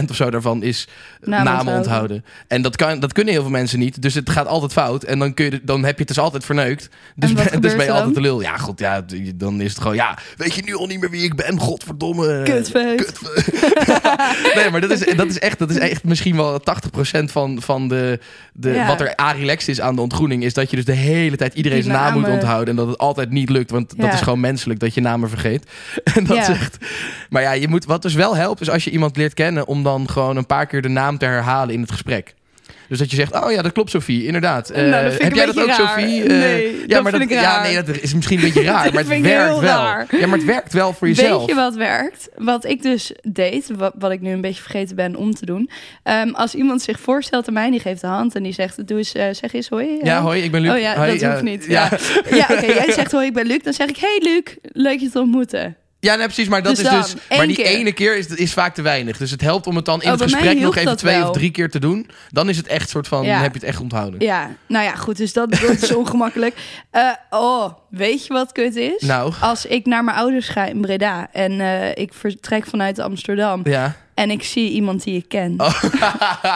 80% 0.00 0.10
of 0.10 0.16
zo 0.16 0.30
daarvan 0.30 0.62
is 0.62 0.88
Namen 1.20 1.44
namen, 1.44 1.58
onthouden. 1.58 1.76
onthouden. 1.76 2.24
En 2.48 2.62
dat, 2.62 2.76
kan, 2.76 3.00
dat 3.00 3.12
kunnen 3.12 3.32
heel 3.32 3.42
veel 3.42 3.50
mensen 3.50 3.78
niet. 3.78 4.02
Dus 4.02 4.14
het 4.14 4.30
gaat 4.30 4.46
altijd 4.46 4.72
fout. 4.72 5.02
En 5.04 5.18
dan, 5.18 5.34
kun 5.34 5.44
je, 5.44 5.60
dan 5.62 5.84
heb 5.84 5.92
je 5.94 5.98
het 5.98 6.08
dus 6.08 6.18
altijd 6.18 6.44
verneukt. 6.44 6.88
Dus, 7.16 7.32
ben- 7.32 7.60
dus 7.60 7.76
ben 7.76 7.84
je 7.84 7.92
altijd 7.92 8.14
de 8.14 8.20
lul. 8.20 8.40
Ja, 8.42 8.56
god, 8.56 8.78
ja, 8.78 9.04
dan 9.34 9.60
is 9.60 9.70
het 9.72 9.80
gewoon... 9.80 9.96
Ja, 9.96 10.18
weet 10.36 10.54
je 10.54 10.62
nu 10.64 10.74
al 10.76 10.86
niet 10.86 11.00
meer 11.00 11.10
wie 11.10 11.22
ik 11.24 11.34
ben? 11.34 11.58
Godverdomme. 11.60 12.15
Kutfeest. 12.44 13.04
Kutfeest. 13.04 13.52
nee, 14.56 14.70
maar 14.70 14.80
dat 14.80 14.90
is, 14.90 15.16
dat 15.16 15.26
is 15.26 15.38
echt, 15.38 15.58
dat 15.58 15.70
is 15.70 15.78
echt 15.78 16.04
misschien 16.04 16.36
wel 16.36 16.60
80% 16.60 17.24
van, 17.24 17.60
van 17.62 17.88
de, 17.88 18.18
de, 18.52 18.70
Ja. 18.70 18.86
wat 18.86 19.00
er 19.00 19.20
a-relaxed 19.20 19.68
is 19.68 19.80
aan 19.80 19.94
de 19.94 20.00
ontgroening. 20.00 20.44
Is 20.44 20.54
dat 20.54 20.70
je 20.70 20.76
dus 20.76 20.84
de 20.84 20.92
hele 20.92 21.36
tijd 21.36 21.54
iedereen 21.54 21.78
Die 21.80 21.90
zijn 21.90 22.02
naam 22.02 22.12
moet 22.12 22.28
onthouden. 22.28 22.68
En 22.68 22.76
dat 22.76 22.86
het 22.88 22.98
altijd 22.98 23.30
niet 23.30 23.50
lukt. 23.50 23.70
Want 23.70 23.94
dat 23.96 24.12
is 24.12 24.20
gewoon 24.20 24.40
menselijk 24.40 24.80
dat 24.80 24.94
je 24.94 25.00
namen 25.00 25.28
vergeet. 25.28 25.70
En 26.14 26.24
dat 26.24 26.36
Ja. 26.36 26.48
echt... 26.48 26.76
Maar 27.30 27.42
ja, 27.42 27.52
je 27.52 27.68
moet, 27.68 27.84
wat 27.84 28.02
dus 28.02 28.14
wel 28.14 28.36
helpt, 28.36 28.60
is 28.60 28.70
als 28.70 28.84
je 28.84 28.90
iemand 28.90 29.16
leert 29.16 29.34
kennen... 29.34 29.66
om 29.66 29.82
dan 29.82 30.08
gewoon 30.08 30.36
een 30.36 30.46
paar 30.46 30.66
keer 30.66 30.82
de 30.82 30.88
naam 30.88 31.18
te 31.18 31.24
herhalen 31.24 31.74
in 31.74 31.80
het 31.80 31.90
gesprek. 31.90 32.34
Dus 32.88 32.98
dat 32.98 33.10
je 33.10 33.16
zegt, 33.16 33.44
oh 33.44 33.50
ja, 33.52 33.62
dat 33.62 33.72
klopt 33.72 33.90
Sophie, 33.90 34.26
inderdaad. 34.26 34.68
Nou, 34.74 34.90
dat 34.90 34.94
Eh, 35.02 35.14
ik 35.14 35.20
heb 35.22 35.34
jij 35.34 35.46
dat 35.46 35.58
ook, 35.60 35.66
raar. 35.66 35.74
Sophie? 35.76 36.22
Nee, 36.22 36.72
ja, 36.80 36.86
dat 36.86 37.02
maar 37.02 37.12
vind 37.12 37.24
ik 37.24 37.30
Ja, 37.30 37.62
nee, 37.62 37.74
dat 37.82 37.88
is 38.00 38.14
misschien 38.14 38.36
een 38.38 38.44
beetje 38.44 38.62
raar, 38.72 38.84
Dat 38.84 38.92
maar 38.92 39.04
het 39.04 39.20
werkt 39.22 39.58
wel. 39.60 39.62
raar. 39.62 40.06
Ja, 40.10 40.26
maar 40.26 40.38
het 40.38 40.46
werkt 40.46 40.72
wel 40.72 40.92
voor 40.92 41.08
jezelf. 41.08 41.38
Weet 41.38 41.48
je 41.48 41.54
wat 41.54 41.74
werkt? 41.74 42.28
Wat 42.36 42.64
ik 42.64 42.82
dus 42.82 43.12
deed, 43.22 43.70
wat, 43.76 43.92
wat 43.98 44.10
ik 44.10 44.20
nu 44.20 44.30
een 44.32 44.40
beetje 44.40 44.62
vergeten 44.62 44.96
ben 44.96 45.16
om 45.16 45.34
te 45.34 45.46
doen. 45.46 45.70
Ehm, 46.02 46.28
als 46.30 46.54
iemand 46.54 46.82
zich 46.82 47.00
voorstelt 47.00 47.48
aan 47.48 47.54
mij, 47.54 47.70
die 47.70 47.80
geeft 47.80 48.00
de 48.00 48.06
hand 48.06 48.34
en 48.34 48.42
die 48.42 48.52
zegt, 48.52 48.86
doe 48.88 48.98
eens, 48.98 49.12
eh, 49.12 49.26
zeg 49.32 49.52
eens 49.52 49.68
hoi. 49.68 49.98
Ja, 50.02 50.20
hoi, 50.20 50.42
ik 50.42 50.50
ben 50.50 50.60
Luc. 50.60 50.72
Oh 50.72 50.78
ja, 50.78 50.94
Hoi, 50.96 51.18
dat 51.18 51.30
hoeft 51.30 51.42
niet. 51.42 51.64
Ja, 51.68 51.88
Ja, 52.30 52.36
ja 52.36 52.46
oké, 52.50 52.66
jij 52.66 52.92
zegt 52.92 53.12
hoi, 53.12 53.26
ik 53.26 53.32
ben 53.34 53.46
Luc. 53.46 53.62
Dan 53.62 53.72
zeg 53.72 53.88
ik, 53.88 53.96
hey 53.96 54.20
Luc, 54.22 54.56
leuk 54.62 55.00
je 55.00 55.10
te 55.10 55.18
ontmoeten. 55.20 55.76
Ja 56.00 56.14
nee, 56.14 56.24
precies, 56.24 56.48
maar 56.48 56.62
dat 56.62 56.76
Dus 56.76 56.84
is 56.84 56.90
dan, 56.90 57.00
dus... 57.00 57.14
Maar 57.38 57.46
die 57.46 57.56
keer. 57.56 57.66
ene 57.66 57.92
keer 57.92 58.16
is, 58.16 58.26
is 58.26 58.52
vaak 58.52 58.74
te 58.74 58.82
weinig. 58.82 59.16
Dus 59.16 59.30
het 59.30 59.40
helpt 59.40 59.66
om 59.66 59.76
het 59.76 59.84
dan 59.84 60.02
in 60.02 60.06
Oh, 60.12 60.12
het 60.12 60.22
gesprek 60.22 60.58
nog 60.58 60.76
even 60.76 60.96
twee 60.96 61.18
wel. 61.18 61.28
of 61.28 61.36
drie 61.36 61.50
keer 61.50 61.70
te 61.70 61.78
doen. 61.78 62.10
Dan 62.30 62.48
is 62.48 62.56
het 62.56 62.66
echt 62.66 62.88
soort 62.88 63.08
van, 63.08 63.24
Ja. 63.24 63.40
heb 63.40 63.52
je 63.52 63.58
het 63.58 63.68
echt 63.68 63.80
onthouden. 63.80 64.20
Ja, 64.20 64.50
nou 64.66 64.84
ja, 64.84 64.94
goed, 64.94 65.16
dus 65.16 65.32
dat, 65.32 65.50
dat 65.50 65.82
is 65.82 65.94
ongemakkelijk. 66.02 66.54
Eh, 66.90 67.10
oh, 67.30 67.72
weet 67.90 68.26
je 68.26 68.32
wat 68.32 68.52
kut 68.52 68.76
is? 68.76 69.02
Nou, 69.02 69.32
Als 69.40 69.66
ik 69.66 69.86
naar 69.86 70.04
mijn 70.04 70.16
ouders 70.16 70.48
ga 70.48 70.64
in 70.64 70.80
Breda 70.80 71.28
en 71.32 71.60
eh, 71.60 71.90
ik 71.94 72.12
vertrek 72.14 72.66
vanuit 72.66 72.98
Amsterdam 72.98 73.60
ja. 73.64 73.96
en 74.14 74.30
ik 74.30 74.42
zie 74.42 74.70
iemand 74.70 75.04
die 75.04 75.16
ik 75.16 75.28
ken. 75.28 75.54
Oh. 75.56 75.82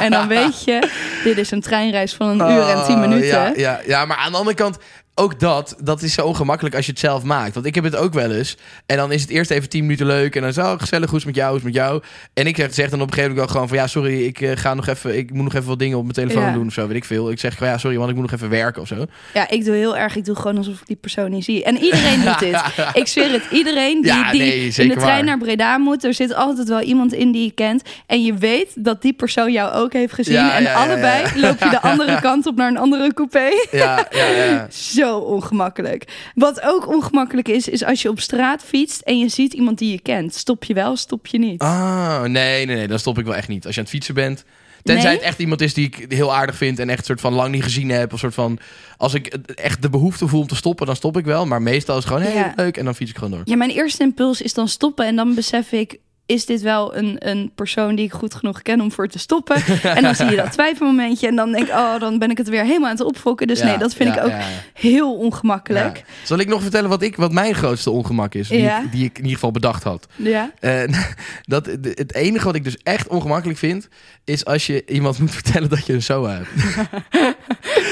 En 0.00 0.10
dan 0.10 0.28
weet 0.28 0.64
je, 0.64 0.88
dit 1.24 1.38
is 1.38 1.50
een 1.50 1.60
treinreis 1.60 2.14
van 2.14 2.28
een 2.28 2.50
uur 2.54 2.68
en 2.68 2.84
tien 2.84 2.94
Oh, 2.94 3.00
minuten. 3.00 3.28
Ja, 3.28 3.52
ja, 3.56 3.80
ja, 3.86 4.04
maar 4.04 4.16
aan 4.16 4.30
de 4.32 4.38
andere 4.38 4.56
kant, 4.56 4.78
ook 5.14 5.40
dat, 5.40 5.76
dat 5.82 6.02
is 6.02 6.12
zo 6.14 6.26
ongemakkelijk 6.26 6.74
als 6.74 6.84
je 6.86 6.90
het 6.90 7.00
zelf 7.00 7.22
maakt. 7.22 7.54
Want 7.54 7.66
ik 7.66 7.74
heb 7.74 7.84
het 7.84 7.96
ook 7.96 8.12
wel 8.12 8.30
eens. 8.30 8.56
En 8.86 8.96
dan 8.96 9.12
is 9.12 9.20
het 9.20 9.30
eerst 9.30 9.50
even 9.50 9.68
tien 9.68 9.82
minuten 9.82 10.06
leuk. 10.06 10.36
En 10.36 10.42
dan 10.42 10.52
zo, 10.52 10.76
gezellig, 10.78 11.08
hoe 11.10 11.18
is 11.18 11.24
het 11.24 11.34
met 11.34 11.34
jou, 11.34 11.48
hoe 11.48 11.58
is 11.58 11.64
het 11.64 11.74
met 11.74 11.82
jou? 11.84 12.02
En 12.34 12.46
ik 12.46 12.56
zeg, 12.56 12.74
zeg 12.74 12.90
dan 12.90 13.00
op 13.00 13.06
een 13.06 13.12
gegeven 13.14 13.34
moment 13.36 13.52
wel 13.52 13.62
gewoon 13.62 13.68
van... 13.68 13.76
Ja, 13.76 13.86
sorry, 13.86 14.24
ik, 14.26 14.40
eh, 14.40 14.50
ga 14.56 14.74
nog 14.74 14.86
even, 14.86 15.16
ik 15.18 15.32
moet 15.32 15.44
nog 15.44 15.54
even 15.54 15.66
wat 15.68 15.78
dingen 15.78 15.96
op 15.96 16.02
mijn 16.02 16.14
telefoon 16.14 16.42
Ja. 16.42 16.52
doen 16.52 16.66
of 16.66 16.72
zo, 16.72 16.86
weet 16.86 16.96
ik 16.96 17.04
veel. 17.04 17.30
Ik 17.30 17.40
zeg 17.40 17.54
gewoon, 17.56 17.72
ja, 17.72 17.78
sorry, 17.78 17.96
want 17.96 18.08
ik 18.10 18.14
moet 18.16 18.24
nog 18.24 18.34
even 18.34 18.50
werken 18.50 18.82
of 18.82 18.88
zo. 18.88 19.06
Ja, 19.34 19.50
ik 19.50 19.64
doe 19.64 19.74
heel 19.74 19.96
erg. 19.96 20.16
Ik 20.16 20.24
doe 20.24 20.36
gewoon 20.36 20.56
alsof 20.56 20.74
ik 20.80 20.86
die 20.86 20.96
persoon 20.96 21.30
niet 21.30 21.44
zie. 21.44 21.64
En 21.64 21.76
iedereen 21.78 22.20
doet 22.20 22.38
dit. 22.38 22.60
Ik 23.00 23.06
zweer 23.06 23.32
het. 23.32 23.42
Iedereen 23.50 24.00
die, 24.02 24.12
Ja, 24.12 24.30
die 24.32 24.42
in 24.42 24.88
de 24.88 24.94
trein 24.94 24.96
waar. 24.96 25.24
naar 25.24 25.38
Breda 25.38 25.78
moet, 25.78 26.04
er 26.04 26.14
zit 26.14 26.34
altijd 26.34 26.68
wel 26.68 26.80
iemand 26.80 27.12
in 27.12 27.32
die 27.32 27.44
je 27.44 27.50
kent. 27.52 27.82
En 28.06 28.22
je 28.24 28.34
weet 28.34 28.84
dat 28.84 29.02
die 29.02 29.12
persoon 29.12 29.52
jou 29.52 29.72
ook 29.72 29.92
heeft 29.92 30.12
gezien. 30.12 30.34
Ja, 30.34 30.56
en 30.58 30.74
allebei 30.74 31.40
loop 31.40 31.58
je 31.58 31.68
de 31.70 31.80
andere 31.90 32.20
kant 32.20 32.46
op 32.46 32.56
naar 32.56 32.68
een 32.68 32.78
andere 32.78 33.14
coupé. 33.14 33.48
Ja, 33.70 34.06
ja, 34.10 34.26
ja. 34.26 34.66
Zo 35.00 35.18
ongemakkelijk. 35.18 36.30
Wat 36.34 36.60
ook 36.62 36.88
ongemakkelijk 36.88 37.48
is, 37.48 37.68
is 37.68 37.84
als 37.84 38.02
je 38.02 38.08
op 38.08 38.20
straat 38.20 38.62
fietst 38.62 39.00
en 39.00 39.18
je 39.18 39.28
ziet 39.28 39.52
iemand 39.52 39.78
die 39.78 39.90
je 39.90 40.00
kent. 40.00 40.34
Stop 40.34 40.64
je 40.64 40.74
wel, 40.74 40.96
stop 40.96 41.26
je 41.26 41.38
niet. 41.38 41.60
Ah, 41.60 42.20
nee, 42.22 42.66
nee, 42.66 42.76
nee, 42.76 42.88
dan 42.88 42.98
stop 42.98 43.18
ik 43.18 43.24
wel 43.24 43.34
echt 43.34 43.48
niet. 43.48 43.64
Als 43.66 43.74
je 43.74 43.80
aan 43.80 43.86
het 43.86 43.94
fietsen 43.94 44.14
bent. 44.14 44.44
Tenzij 44.82 45.04
Nee? 45.04 45.14
het 45.14 45.24
echt 45.24 45.38
iemand 45.38 45.60
is 45.60 45.74
die 45.74 45.86
ik 45.86 46.04
heel 46.12 46.34
aardig 46.34 46.56
vind 46.56 46.78
en 46.78 46.88
echt 46.88 47.04
soort 47.06 47.20
van 47.20 47.32
lang 47.32 47.52
niet 47.52 47.62
gezien 47.62 47.88
heb. 47.90 48.12
Of 48.12 48.18
soort 48.18 48.34
van, 48.34 48.58
als 48.96 49.14
ik 49.14 49.26
echt 49.54 49.82
de 49.82 49.90
behoefte 49.90 50.28
voel 50.28 50.40
om 50.40 50.46
te 50.46 50.54
stoppen, 50.56 50.86
dan 50.86 50.96
stop 50.96 51.16
ik 51.16 51.24
wel. 51.24 51.46
Maar 51.46 51.62
meestal 51.62 51.96
is 51.98 52.04
het 52.04 52.12
gewoon, 52.12 52.32
Ja. 52.32 52.52
leuk. 52.56 52.76
En 52.76 52.84
dan 52.84 52.94
fiets 52.94 53.10
ik 53.10 53.16
gewoon 53.16 53.30
door. 53.32 53.40
Ja, 53.44 53.56
mijn 53.56 53.70
eerste 53.70 54.02
impuls 54.02 54.42
is 54.42 54.54
dan 54.54 54.68
stoppen 54.68 55.06
en 55.06 55.16
dan 55.16 55.34
besef 55.34 55.72
ik... 55.72 55.98
Is 56.30 56.46
dit 56.46 56.60
wel 56.60 56.96
een, 56.96 57.16
een 57.18 57.50
persoon 57.54 57.94
die 57.94 58.04
ik 58.04 58.12
goed 58.12 58.34
genoeg 58.34 58.62
ken 58.62 58.80
om 58.80 58.92
voor 58.92 59.08
te 59.08 59.18
stoppen? 59.18 59.56
en 59.96 60.02
dan 60.02 60.14
zie 60.14 60.30
je 60.30 60.36
dat 60.36 60.52
twijfelmomentje. 60.52 61.26
En 61.26 61.36
dan 61.36 61.52
denk 61.52 61.66
ik, 61.66 61.72
oh, 61.72 62.00
dan 62.00 62.18
ben 62.18 62.30
ik 62.30 62.38
het 62.38 62.48
weer 62.48 62.64
helemaal 62.64 62.88
aan 62.90 62.96
het 62.96 63.04
opfokken. 63.06 63.46
Dus 63.46 63.58
Ja, 63.58 63.64
nee, 63.66 63.78
dat 63.78 63.94
vind 63.94 64.14
ja, 64.14 64.18
ik 64.20 64.24
ook 64.24 64.30
ja, 64.30 64.40
heel 64.74 65.14
ongemakkelijk. 65.16 66.04
Zal 66.24 66.38
ik 66.38 66.48
nog 66.48 66.62
vertellen 66.62 66.88
wat, 66.88 67.02
ik, 67.02 67.16
wat 67.16 67.32
mijn 67.32 67.54
grootste 67.54 67.90
ongemak 67.90 68.34
is? 68.34 68.48
Die, 68.48 68.60
Ja. 68.60 68.82
ik, 68.82 68.92
die 68.92 69.04
ik 69.04 69.10
in 69.10 69.22
ieder 69.22 69.32
geval 69.34 69.50
bedacht 69.50 69.82
had. 69.82 70.06
Ja. 70.16 70.50
Eh, 70.60 70.82
dat, 71.42 71.66
het 71.66 72.14
enige 72.14 72.44
wat 72.44 72.54
ik 72.54 72.64
dus 72.64 72.76
echt 72.82 73.08
ongemakkelijk 73.08 73.58
vind... 73.58 73.88
is 74.24 74.44
als 74.44 74.66
je 74.66 74.82
iemand 74.86 75.18
moet 75.18 75.30
vertellen 75.30 75.68
dat 75.68 75.86
je 75.86 75.92
een 75.92 76.02
SOA 76.02 76.30
hebt. 76.30 76.48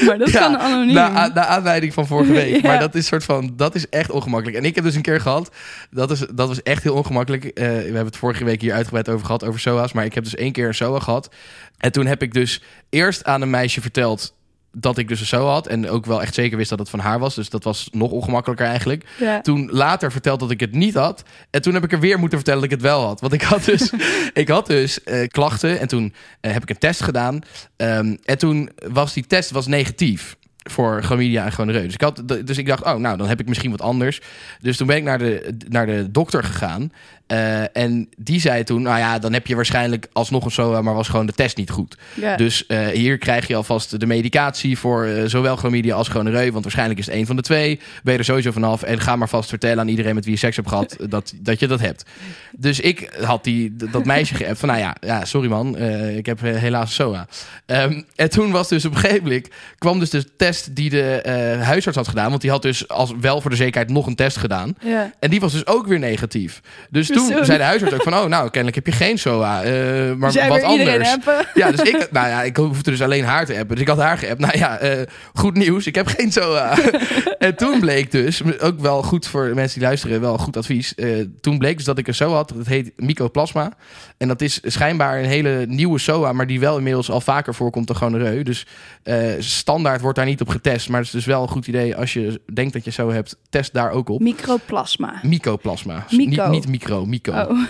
Maar 0.05 0.17
dat 0.17 0.31
kan 0.31 0.57
anoniem. 0.57 0.93
Na, 0.93 1.15
a- 1.17 1.31
naar 1.33 1.45
aanleiding 1.45 1.93
van 1.93 2.07
vorige 2.07 2.31
week. 2.31 2.61
Maar 2.63 2.79
dat 2.79 2.95
is 2.95 3.05
soort 3.05 3.23
van, 3.23 3.53
dat 3.55 3.75
is 3.75 3.89
echt 3.89 4.11
ongemakkelijk. 4.11 4.57
En 4.57 4.63
ik 4.65 4.75
heb 4.75 4.83
dus 4.83 4.95
een 4.95 5.01
keer 5.01 5.21
gehad, 5.21 5.51
dat, 5.91 6.11
is, 6.11 6.19
dat 6.33 6.47
was 6.47 6.63
echt 6.63 6.83
heel 6.83 6.93
ongemakkelijk. 6.95 7.45
Eh, 7.45 7.65
we 7.67 7.71
hebben 7.71 8.05
het 8.05 8.17
vorige 8.29 8.49
week 8.49 8.61
hier 8.61 8.73
uitgebreid 8.73 9.09
over 9.09 9.25
gehad, 9.25 9.43
over 9.43 9.59
SOA's. 9.59 9.91
Maar 9.91 10.05
ik 10.05 10.13
heb 10.13 10.23
dus 10.23 10.35
één 10.35 10.51
keer 10.51 10.67
een 10.67 10.73
SOA 10.73 10.99
gehad. 10.99 11.29
En 11.77 11.91
toen 11.91 12.05
heb 12.05 12.21
ik 12.21 12.33
dus 12.33 12.61
eerst 12.89 13.23
aan 13.23 13.41
een 13.41 13.49
meisje 13.49 13.81
verteld 13.81 14.33
dat 14.71 14.97
ik 14.97 15.07
dus 15.07 15.19
een 15.19 15.25
SOA 15.25 15.51
had. 15.51 15.67
En 15.67 15.89
ook 15.89 16.05
wel 16.05 16.21
echt 16.21 16.33
zeker 16.33 16.57
wist 16.57 16.69
dat 16.69 16.79
het 16.79 16.89
van 16.89 16.99
haar 16.99 17.19
was. 17.19 17.35
Dus 17.35 17.49
dat 17.49 17.63
was 17.63 17.89
nog 17.91 18.11
ongemakkelijker 18.11 18.65
eigenlijk. 18.65 19.05
ja. 19.19 19.41
Toen 19.41 19.69
later 19.71 20.11
verteld 20.11 20.39
dat 20.39 20.51
ik 20.51 20.59
het 20.59 20.73
niet 20.73 20.93
had. 20.93 21.23
En 21.49 21.61
toen 21.61 21.73
heb 21.73 21.83
ik 21.83 21.91
er 21.91 21.99
weer 21.99 22.19
moeten 22.19 22.37
vertellen 22.37 22.61
dat 22.61 22.71
ik 22.71 22.77
het 22.77 22.87
wel 22.87 23.05
had. 23.05 23.21
Want 23.21 23.33
ik 23.33 23.41
had 23.41 23.65
dus, 23.65 23.93
ik 24.33 24.47
had 24.47 24.67
dus 24.67 25.03
eh, 25.03 25.27
klachten. 25.27 25.79
En 25.79 25.87
toen 25.87 26.13
eh, 26.41 26.51
heb 26.51 26.63
ik 26.63 26.69
een 26.69 26.77
test 26.77 27.01
gedaan. 27.01 27.41
Ehm, 27.75 28.15
en 28.23 28.37
toen 28.37 28.69
was 28.91 29.13
die 29.13 29.27
test 29.27 29.51
was 29.51 29.67
negatief. 29.67 30.37
Voor 30.69 31.03
chlamydia 31.03 31.45
en 31.45 31.51
gonoreu. 31.51 31.83
Dus 31.83 31.93
ik, 31.93 32.01
had, 32.01 32.23
dus 32.45 32.57
ik 32.57 32.67
dacht, 32.67 32.83
oh, 32.83 32.95
nou, 32.95 33.17
dan 33.17 33.27
heb 33.27 33.39
ik 33.39 33.47
misschien 33.47 33.71
wat 33.71 33.81
anders. 33.81 34.21
Dus 34.61 34.77
toen 34.77 34.87
ben 34.87 34.97
ik 34.97 35.03
naar 35.03 35.17
de, 35.17 35.57
naar 35.67 35.85
de 35.85 36.11
dokter 36.11 36.43
gegaan. 36.43 36.91
Eh, 37.29 37.77
en 37.77 38.09
die 38.17 38.39
zei 38.39 38.63
toen, 38.63 38.81
nou 38.81 38.97
ja, 38.97 39.19
dan 39.19 39.33
heb 39.33 39.47
je 39.47 39.55
waarschijnlijk 39.55 40.07
alsnog 40.13 40.45
een 40.45 40.51
SOA... 40.51 40.81
maar 40.81 40.93
was 40.93 41.07
gewoon 41.07 41.25
de 41.25 41.33
test 41.33 41.57
niet 41.57 41.69
goed. 41.69 41.97
Dus 42.35 42.65
eh, 42.65 42.87
hier 42.87 43.17
krijg 43.17 43.47
je 43.47 43.55
alvast 43.55 43.99
de 43.99 44.05
medicatie 44.05 44.77
voor 44.77 45.05
eh, 45.05 45.23
zowel 45.25 45.55
chlamydia 45.55 45.95
als 45.95 46.07
gonoreu. 46.07 46.51
Want 46.51 46.63
waarschijnlijk 46.63 46.99
is 46.99 47.05
het 47.05 47.15
een 47.15 47.25
van 47.25 47.35
de 47.35 47.41
twee. 47.41 47.79
Ben 48.03 48.13
je 48.13 48.19
er 48.19 48.25
sowieso 48.25 48.51
vanaf. 48.51 48.83
En 48.83 48.99
ga 48.99 49.15
maar 49.15 49.29
vast 49.29 49.49
vertellen 49.49 49.79
aan 49.79 49.87
iedereen 49.87 50.15
met 50.15 50.23
wie 50.23 50.33
je 50.33 50.39
seks 50.39 50.55
hebt 50.55 50.67
gehad... 50.67 50.97
dat, 51.09 51.33
dat 51.35 51.59
je 51.59 51.67
dat 51.67 51.79
hebt. 51.79 52.05
Dus 52.51 52.79
ik 52.79 53.17
had 53.21 53.43
die, 53.43 53.75
dat 53.75 54.05
meisje 54.05 54.35
geappt 54.35 54.59
van... 54.59 54.69
nou 54.69 54.79
ja, 54.79 54.95
ja 55.01 55.25
sorry 55.25 55.49
man, 55.49 55.77
eh, 55.77 56.17
ik 56.17 56.25
heb 56.25 56.43
eh, 56.43 56.55
helaas 56.55 56.93
SOA. 56.93 57.27
Ehm, 57.65 58.01
en 58.15 58.29
toen 58.29 58.51
was 58.51 58.67
dus 58.67 58.85
op 58.85 58.93
een 58.93 58.99
gegeven 58.99 59.23
moment... 59.23 59.47
kwam 59.77 59.99
dus 59.99 60.09
de 60.09 60.35
test 60.35 60.75
die 60.75 60.89
de 60.89 61.21
eh, 61.21 61.61
huisarts 61.61 61.97
had 61.97 62.07
gedaan. 62.07 62.29
Want 62.29 62.41
die 62.41 62.51
had 62.51 62.61
dus 62.61 62.87
als 62.87 63.13
wel 63.19 63.41
voor 63.41 63.49
de 63.49 63.55
zekerheid 63.55 63.89
nog 63.89 64.07
een 64.07 64.15
test 64.15 64.37
gedaan. 64.37 64.75
En 65.19 65.29
die 65.29 65.39
was 65.39 65.51
dus 65.51 65.67
ook 65.67 65.87
weer 65.87 65.99
negatief. 65.99 66.61
Dus 66.89 67.07
toen 67.19 67.37
Zo. 67.37 67.43
zei 67.43 67.57
de 67.57 67.63
huisarts 67.63 67.93
ook 67.93 68.03
van... 68.03 68.13
oh, 68.13 68.25
nou, 68.25 68.43
kennelijk 68.49 68.75
heb 68.75 68.85
je 68.85 68.91
geen 68.91 69.17
SOA. 69.17 69.63
eh, 69.63 70.13
maar 70.13 70.47
wat 70.47 70.63
anders. 70.63 71.15
Ja, 71.53 71.71
dus 71.71 71.81
ik, 71.81 72.07
nou 72.11 72.27
ja, 72.27 72.43
ik 72.43 72.57
hoefde 72.57 72.91
dus 72.91 73.01
alleen 73.01 73.23
haar 73.23 73.45
te 73.45 73.53
appen. 73.53 73.69
Dus 73.69 73.79
ik 73.79 73.87
had 73.87 73.97
haar 73.97 74.17
geappt. 74.17 74.39
Nou 74.39 74.57
ja, 74.57 74.77
eh, 74.77 75.05
goed 75.33 75.57
nieuws. 75.57 75.87
Ik 75.87 75.95
heb 75.95 76.07
geen 76.07 76.31
SOA. 76.31 76.77
en 77.39 77.55
toen 77.55 77.79
bleek 77.79 78.11
dus, 78.11 78.41
ook 78.59 78.79
wel 78.79 79.03
goed 79.03 79.27
voor 79.27 79.51
mensen 79.53 79.79
die 79.79 79.87
luisteren, 79.87 80.21
wel 80.21 80.37
goed 80.37 80.57
advies. 80.57 80.95
eh, 80.95 81.07
toen 81.41 81.57
bleek 81.57 81.75
dus 81.77 81.85
dat 81.85 81.97
ik 81.97 82.07
een 82.07 82.15
SOA 82.15 82.35
had. 82.35 82.51
Dat 82.55 82.67
heet 82.67 82.91
mycoplasma. 82.95 83.73
En 84.19 84.27
dat 84.27 84.41
is 84.41 84.59
schijnbaar 84.63 85.19
een 85.19 85.25
hele 85.25 85.65
nieuwe 85.67 85.99
SOA, 85.99 86.33
maar 86.33 86.47
die 86.47 86.59
wel 86.59 86.77
inmiddels 86.77 87.09
al 87.11 87.21
vaker 87.21 87.55
voorkomt 87.55 87.87
dan 87.87 87.95
gonoreu. 87.95 88.43
Dus 88.43 88.65
eh, 89.03 89.17
standaard 89.39 90.01
wordt 90.01 90.17
daar 90.17 90.25
niet 90.25 90.41
op 90.41 90.49
getest. 90.49 90.89
Maar 90.89 90.97
het 90.97 91.07
is 91.07 91.13
dus 91.13 91.25
wel 91.25 91.41
een 91.41 91.47
goed 91.47 91.67
idee 91.67 91.95
als 91.95 92.13
je 92.13 92.41
denkt 92.53 92.73
dat 92.73 92.83
je 92.85 92.91
zo 92.91 93.11
hebt, 93.11 93.35
test 93.49 93.73
daar 93.73 93.91
ook 93.91 94.09
op. 94.09 94.19
Microplasma. 94.19 95.19
Mycoplasma. 95.23 96.05
Myco. 96.11 96.47
Niet, 96.47 96.49
niet 96.49 96.67
micro, 96.67 97.05
myco. 97.05 97.31
Oh. 97.31 97.37
En 97.49 97.67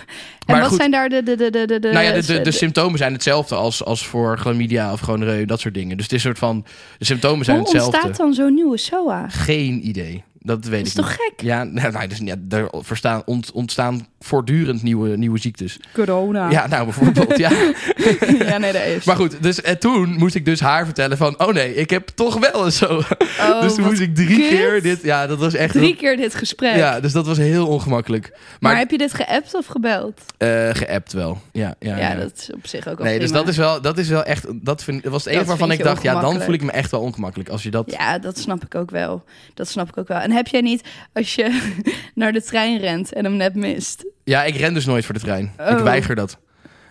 Maar 0.47 0.60
wat 0.60 0.68
goed. 0.70 0.78
zijn 0.78 0.91
daar 0.91 1.10
de... 1.10 1.24
de, 1.24 1.36
de, 1.36 1.50
de, 1.50 1.80
de, 1.80 1.89
Nou 1.91 2.06
ja, 2.06 2.12
de, 2.14 2.26
de, 2.26 2.41
de 2.41 2.52
symptomen 2.52 2.97
zijn 2.97 3.14
hetzelfde 3.14 3.56
als, 3.56 3.84
als 3.86 4.08
voor 4.08 4.38
chlamydia 4.38 4.91
of 4.91 5.00
gonoreu, 5.00 5.45
dat 5.45 5.60
soort 5.60 5.74
dingen. 5.74 5.97
Dus 5.97 6.06
het 6.06 6.14
is 6.16 6.24
een 6.24 6.30
soort 6.30 6.39
van, 6.39 6.66
de 6.97 7.06
symptomen 7.06 7.45
zijn 7.45 7.58
Hoe 7.58 7.66
hetzelfde. 7.66 7.97
ontstaat 7.97 8.18
dan 8.18 8.34
zo'n 8.34 8.54
nieuwe 8.54 8.78
SOA? 8.78 9.30
Geen 9.30 9.88
idee. 9.88 10.24
Dat 10.41 10.65
weet 10.65 10.71
Dat 10.71 10.79
ik 10.79 10.85
is 10.85 10.93
toch 10.93 11.09
niet. 11.09 11.15
gek? 11.29 11.41
Ja, 11.41 11.63
nou, 11.79 11.91
nou, 11.91 12.07
dus, 12.07 12.17
ja, 12.23 12.35
er 12.49 12.69
verstaan, 12.71 13.21
ont- 13.25 13.51
ontstaan 13.51 14.07
voortdurend 14.19 14.83
nieuwe, 14.83 15.17
nieuwe 15.17 15.39
ziektes. 15.39 15.77
Corona. 15.93 16.49
Ja, 16.49 16.67
nou 16.67 16.83
bijvoorbeeld, 16.83 17.37
ja. 17.37 17.49
ja, 18.49 18.57
nee, 18.57 18.71
dat 18.73 18.81
is. 18.83 19.03
Maar 19.05 19.15
goed, 19.15 19.43
dus 19.43 19.61
en 19.61 19.79
toen 19.79 20.09
moest 20.17 20.35
ik 20.35 20.45
dus 20.45 20.59
haar 20.59 20.85
vertellen 20.85 21.17
van... 21.17 21.39
oh 21.39 21.53
nee, 21.53 21.75
ik 21.75 21.89
heb 21.89 22.07
toch 22.07 22.51
wel 22.51 22.65
eens 22.65 22.77
zo. 22.77 23.01
Oh, 23.39 23.61
dus 23.61 23.73
toen 23.73 23.81
wat 23.81 23.89
moest 23.91 24.01
ik 24.01 24.15
drie 24.15 24.27
kut. 24.37 24.47
keer 24.47 24.81
dit... 24.81 25.01
Ja, 25.03 25.27
dat 25.27 25.37
was 25.39 25.53
echt... 25.53 25.73
Drie 25.73 25.95
keer 25.95 26.17
dit 26.17 26.35
gesprek. 26.35 26.75
Ja, 26.75 26.99
dus 26.99 27.11
dat 27.11 27.25
was 27.27 27.37
heel 27.37 27.67
ongemakkelijk. 27.67 28.29
maar, 28.31 28.39
Maar, 28.59 28.77
heb 28.77 28.91
je 28.91 28.97
dit 28.97 29.13
geappt 29.13 29.55
of 29.55 29.65
gebeld? 29.65 30.21
eh, 30.37 30.69
geappt 30.73 31.13
wel. 31.13 31.41
Ja, 31.51 31.75
ja, 31.79 31.97
Ja, 31.97 32.09
ja. 32.11 32.15
dat 32.15 32.31
is 32.37 32.51
op 32.53 32.67
zich 32.67 32.87
ook 32.87 32.97
wel 32.97 33.05
Nee, 33.07 33.19
dus 33.19 33.31
dat 33.31 33.47
is 33.47 33.57
wel, 33.57 33.81
dat 33.81 33.97
is 33.97 34.07
wel 34.09 34.23
echt... 34.23 34.45
Dat, 34.65 34.83
vind, 34.83 35.03
dat 35.03 35.11
was 35.11 35.23
het 35.23 35.33
enige 35.33 35.47
waarvan 35.47 35.71
ik 35.71 35.83
dacht... 35.83 36.03
ja, 36.03 36.21
dan 36.21 36.41
voel 36.41 36.53
ik 36.53 36.63
me 36.63 36.71
echt 36.71 36.91
wel 36.91 37.01
ongemakkelijk. 37.01 37.49
Als 37.49 37.63
je 37.63 37.71
dat... 37.71 37.91
Ja, 37.91 38.19
dat 38.19 38.37
snap 38.37 38.63
ik 38.65 38.75
ook 38.75 38.91
wel. 38.91 39.23
Dat 39.53 39.67
snap 39.67 39.87
ik 39.89 39.97
ook 39.97 40.07
wel. 40.07 40.17
En 40.19 40.28
heb 40.32 40.47
jij 40.47 40.61
niet, 40.61 40.88
als 41.13 41.36
je 41.36 41.73
naar 42.15 42.32
de 42.34 42.43
trein 42.43 42.80
rent 42.80 43.13
en 43.13 43.23
hem 43.23 43.36
net 43.36 43.55
mist... 43.55 44.05
Ja, 44.23 44.43
ik 44.43 44.55
ren 44.55 44.73
dus 44.73 44.86
nooit 44.86 45.05
voor 45.05 45.13
de 45.13 45.19
trein. 45.19 45.53
Ik 45.57 45.59
Oh. 45.77 45.82
weiger 45.82 46.15
dat. 46.15 46.38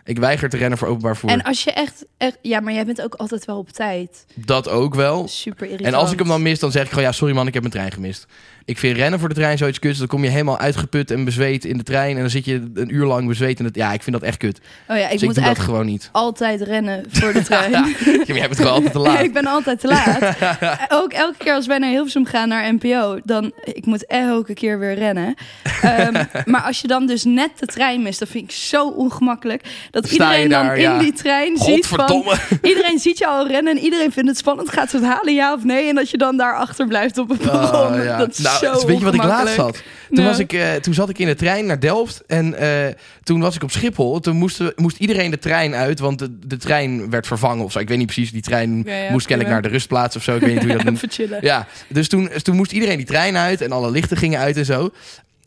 Ik 0.04 0.18
weiger 0.18 0.48
te 0.48 0.56
rennen 0.56 0.78
voor 0.78 0.88
openbaar 0.88 1.16
vervoer. 1.16 1.38
En 1.38 1.42
als 1.44 1.64
je 1.64 1.72
echt, 1.72 2.06
echt... 2.16 2.38
Ja, 2.42 2.60
maar 2.60 2.72
jij 2.72 2.84
bent 2.86 3.02
ook 3.02 3.14
altijd 3.14 3.44
wel 3.44 3.58
op 3.58 3.70
tijd. 3.70 4.26
Dat 4.34 4.68
ook 4.68 4.94
wel. 4.94 5.28
Super 5.28 5.64
irritant. 5.66 5.94
En 5.94 6.00
als 6.00 6.12
ik 6.12 6.18
hem 6.18 6.28
dan 6.28 6.42
mis, 6.42 6.58
dan 6.58 6.72
zeg 6.72 6.82
ik 6.82 6.88
gewoon... 6.88 7.04
ja, 7.04 7.12
sorry 7.12 7.34
man, 7.34 7.46
ik 7.46 7.52
heb 7.54 7.62
mijn 7.62 7.74
trein 7.74 7.92
gemist. 7.92 8.26
Ik 8.68 8.78
vind 8.78 8.96
rennen 8.96 9.20
voor 9.20 9.28
de 9.28 9.34
trein 9.34 9.58
zoiets 9.58 9.78
kuts. 9.78 9.98
Dan 9.98 10.06
kom 10.06 10.24
je 10.24 10.30
helemaal 10.30 10.58
uitgeput 10.58 11.10
en 11.10 11.24
bezweet 11.24 11.64
in 11.64 11.76
de 11.76 11.82
trein... 11.82 12.14
en 12.14 12.20
dan 12.20 12.30
zit 12.30 12.44
je 12.44 12.70
een 12.74 12.94
uur 12.94 13.06
lang 13.06 13.28
bezweet 13.28 13.58
in 13.58 13.64
het... 13.64 13.74
Ja, 13.74 13.92
ik 13.92 14.02
vind 14.02 14.16
dat 14.16 14.24
echt 14.24 14.36
kut. 14.36 14.60
Oh 14.88 14.96
ja, 14.96 15.04
ik 15.08 15.18
dus 15.18 15.22
moet 15.22 15.44
dat 15.44 15.58
gewoon 15.58 15.86
niet. 15.86 16.08
altijd 16.12 16.60
rennen 16.60 17.04
voor 17.10 17.32
de 17.32 17.42
trein. 17.48 17.70
Ja, 17.70 17.88
jij 18.26 18.48
bent 18.48 18.56
gewoon 18.56 18.72
altijd 18.72 18.92
te 18.92 18.98
laat. 18.98 19.20
ik 19.28 19.32
ben 19.32 19.46
altijd 19.46 19.80
te 19.80 19.88
laat. 19.88 20.36
ook 21.02 21.12
elke 21.12 21.36
keer 21.38 21.54
als 21.54 21.66
wij 21.66 21.78
naar 21.78 21.90
Hilversum 21.90 22.26
gaan 22.26 22.48
naar 22.48 22.74
NPO, 22.74 23.18
dan 23.24 23.52
ik 23.64 23.86
moet 23.86 24.06
elke 24.06 24.54
keer 24.54 24.78
weer 24.78 24.94
rennen. 24.94 25.34
Ehm, 25.82 26.24
maar 26.44 26.62
als 26.62 26.80
je 26.80 26.88
dan 26.88 27.06
dus 27.06 27.24
net 27.24 27.50
de 27.58 27.66
trein 27.66 28.02
mist, 28.02 28.18
dat 28.18 28.28
vind 28.28 28.44
ik 28.44 28.56
zo 28.56 28.88
ongemakkelijk. 28.88 29.62
Dat 29.90 30.08
Sta 30.08 30.12
iedereen 30.12 30.48
dan 30.48 30.70
in 30.70 30.80
ja. 30.80 30.98
die 30.98 31.12
trein 31.12 31.56
ziet 31.56 31.86
van... 31.86 32.24
Iedereen 32.62 32.98
ziet 32.98 33.18
je 33.18 33.26
al 33.26 33.46
rennen 33.46 33.76
en 33.76 33.82
iedereen 33.82 34.12
vindt 34.12 34.28
het 34.28 34.38
spannend. 34.38 34.70
Gaat 34.70 34.90
ze 34.90 34.96
het 34.96 35.06
halen, 35.06 35.34
ja 35.34 35.54
of 35.54 35.64
nee? 35.64 35.88
En 35.88 35.94
dat 35.94 36.10
je 36.10 36.18
dan 36.18 36.36
daar 36.36 36.56
achter 36.56 36.86
blijft 36.86 37.18
op 37.18 37.36
perron. 37.38 37.94
Oh, 37.94 38.04
ja. 38.04 38.16
Dat 38.16 38.30
is 38.30 38.38
nou, 38.38 38.57
zo 38.58 38.86
weet 38.86 38.98
je 38.98 39.04
wat 39.04 39.14
ik 39.14 39.22
laatst 39.22 39.56
had? 39.56 39.72
Toen, 39.72 39.82
Nou. 40.16 40.28
was 40.28 40.38
ik, 40.38 40.52
eh, 40.52 40.72
toen 40.74 40.94
zat 40.94 41.08
ik 41.08 41.18
in 41.18 41.26
de 41.26 41.34
trein 41.34 41.66
naar 41.66 41.80
Delft 41.80 42.22
en 42.26 42.54
eh, 42.54 42.94
toen 43.22 43.40
was 43.40 43.54
ik 43.54 43.62
op 43.62 43.70
Schiphol. 43.70 44.20
Toen 44.20 44.36
moest, 44.36 44.62
moest 44.76 44.98
iedereen 44.98 45.30
de 45.30 45.38
trein 45.38 45.74
uit, 45.74 45.98
want 45.98 46.18
de, 46.18 46.38
de 46.46 46.56
trein 46.56 47.10
werd 47.10 47.26
vervangen 47.26 47.64
of 47.64 47.72
zo. 47.72 47.78
Ik 47.78 47.88
weet 47.88 47.98
niet 47.98 48.06
precies, 48.06 48.32
die 48.32 48.42
trein 48.42 48.82
Ja, 48.86 48.96
ja, 48.96 49.10
moest 49.10 49.26
kennelijk 49.26 49.54
naar 49.54 49.62
de 49.62 49.68
rustplaats 49.68 50.16
of 50.16 50.22
zo. 50.22 50.34
Ik 50.34 50.40
weet 50.40 50.50
niet 50.52 50.62
hoe 50.62 50.70
je 50.70 50.76
dat 50.82 50.84
noemt. 50.84 50.96
Even 50.96 51.10
chillen. 51.10 51.38
Ja, 51.40 51.66
dus 51.88 52.08
toen, 52.08 52.30
toen 52.42 52.56
moest 52.56 52.72
iedereen 52.72 52.96
die 52.96 53.06
trein 53.06 53.36
uit 53.36 53.60
en 53.60 53.72
alle 53.72 53.90
lichten 53.90 54.16
gingen 54.16 54.38
uit 54.40 54.56
en 54.56 54.64
zo. 54.64 54.90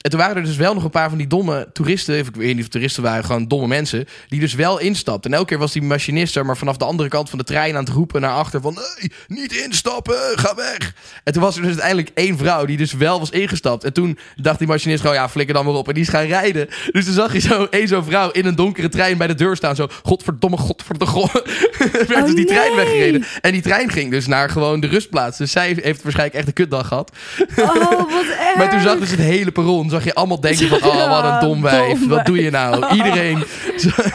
En 0.01 0.09
toen 0.09 0.19
waren 0.19 0.35
er 0.35 0.43
dus 0.43 0.55
wel 0.55 0.73
nog 0.73 0.83
een 0.83 0.89
paar 0.89 1.09
van 1.09 1.17
die 1.17 1.27
domme 1.27 1.69
toeristen, 1.73 2.17
ik 2.17 2.35
weet 2.35 2.55
niet 2.55 2.63
of 2.63 2.69
toeristen 2.69 3.03
waren, 3.03 3.25
gewoon 3.25 3.47
domme 3.47 3.67
mensen, 3.67 4.07
die 4.27 4.39
dus 4.39 4.53
wel 4.53 4.79
instapten. 4.79 5.31
En 5.31 5.37
elke 5.37 5.49
keer 5.49 5.59
was 5.59 5.71
die 5.71 5.81
machinist 5.81 6.35
er 6.35 6.45
maar 6.45 6.57
vanaf 6.57 6.77
de 6.77 6.85
andere 6.85 7.09
kant 7.09 7.29
van 7.29 7.37
de 7.37 7.43
trein 7.43 7.75
aan 7.75 7.83
het 7.83 7.93
roepen 7.93 8.21
naar 8.21 8.33
achter 8.33 8.61
van, 8.61 8.73
nee, 8.73 9.11
niet 9.27 9.53
instappen, 9.53 10.15
ga 10.15 10.55
weg. 10.55 10.93
En 11.23 11.33
toen 11.33 11.41
was 11.41 11.55
er 11.55 11.61
dus 11.61 11.71
uiteindelijk 11.71 12.11
één 12.13 12.37
vrouw 12.37 12.65
die 12.65 12.77
dus 12.77 12.93
wel 12.93 13.19
was 13.19 13.29
ingestapt. 13.29 13.83
En 13.83 13.93
toen 13.93 14.17
dacht 14.35 14.57
die 14.57 14.67
machinist 14.67 15.01
gewoon, 15.01 15.15
ja, 15.15 15.29
flikker 15.29 15.55
dan 15.55 15.65
maar 15.65 15.73
op. 15.73 15.87
En 15.87 15.93
die 15.93 16.03
is 16.03 16.09
gaan 16.09 16.25
rijden. 16.25 16.67
Dus 16.91 17.05
toen 17.05 17.13
zag 17.13 17.33
je 17.33 17.39
zo 17.39 17.67
één 17.69 17.87
zo'n 17.87 18.03
vrouw 18.03 18.31
in 18.31 18.45
een 18.45 18.55
donkere 18.55 18.89
trein 18.89 19.17
bij 19.17 19.27
de 19.27 19.35
deur 19.35 19.55
staan, 19.55 19.75
zo, 19.75 19.87
godverdomme, 20.03 20.57
godverdomme. 20.57 21.29
werd 22.07 22.15
Oh, 22.15 22.25
dus 22.25 22.35
die 22.35 22.45
trein 22.45 22.75
nee. 22.75 22.85
weggereden. 22.85 23.25
En 23.41 23.51
die 23.51 23.61
trein 23.61 23.89
ging 23.89 24.11
dus 24.11 24.27
naar 24.27 24.49
gewoon 24.49 24.79
de 24.79 24.87
rustplaats. 24.87 25.37
Dus 25.37 25.51
zij 25.51 25.77
heeft 25.81 26.03
waarschijnlijk 26.03 26.37
echt 26.37 26.47
een 26.47 26.53
kutdag 26.53 26.87
gehad. 26.87 27.11
Oh, 27.55 27.89
wat 27.89 28.25
erg. 28.39 28.55
Maar 28.57 28.69
toen 28.69 28.81
zag 28.81 28.99
dus 28.99 29.09
het 29.09 29.19
hele 29.19 29.51
perron, 29.51 29.89
zag 29.91 30.03
je 30.03 30.13
allemaal 30.13 30.39
denken 30.39 30.67
van, 30.67 30.83
oh 30.83 31.09
wat 31.21 31.33
een 31.33 31.47
dom 31.47 31.61
wijf, 31.61 32.07
wat 32.07 32.25
doe 32.25 32.43
je 32.43 32.49
nou? 32.49 32.85
Iedereen, 32.97 33.43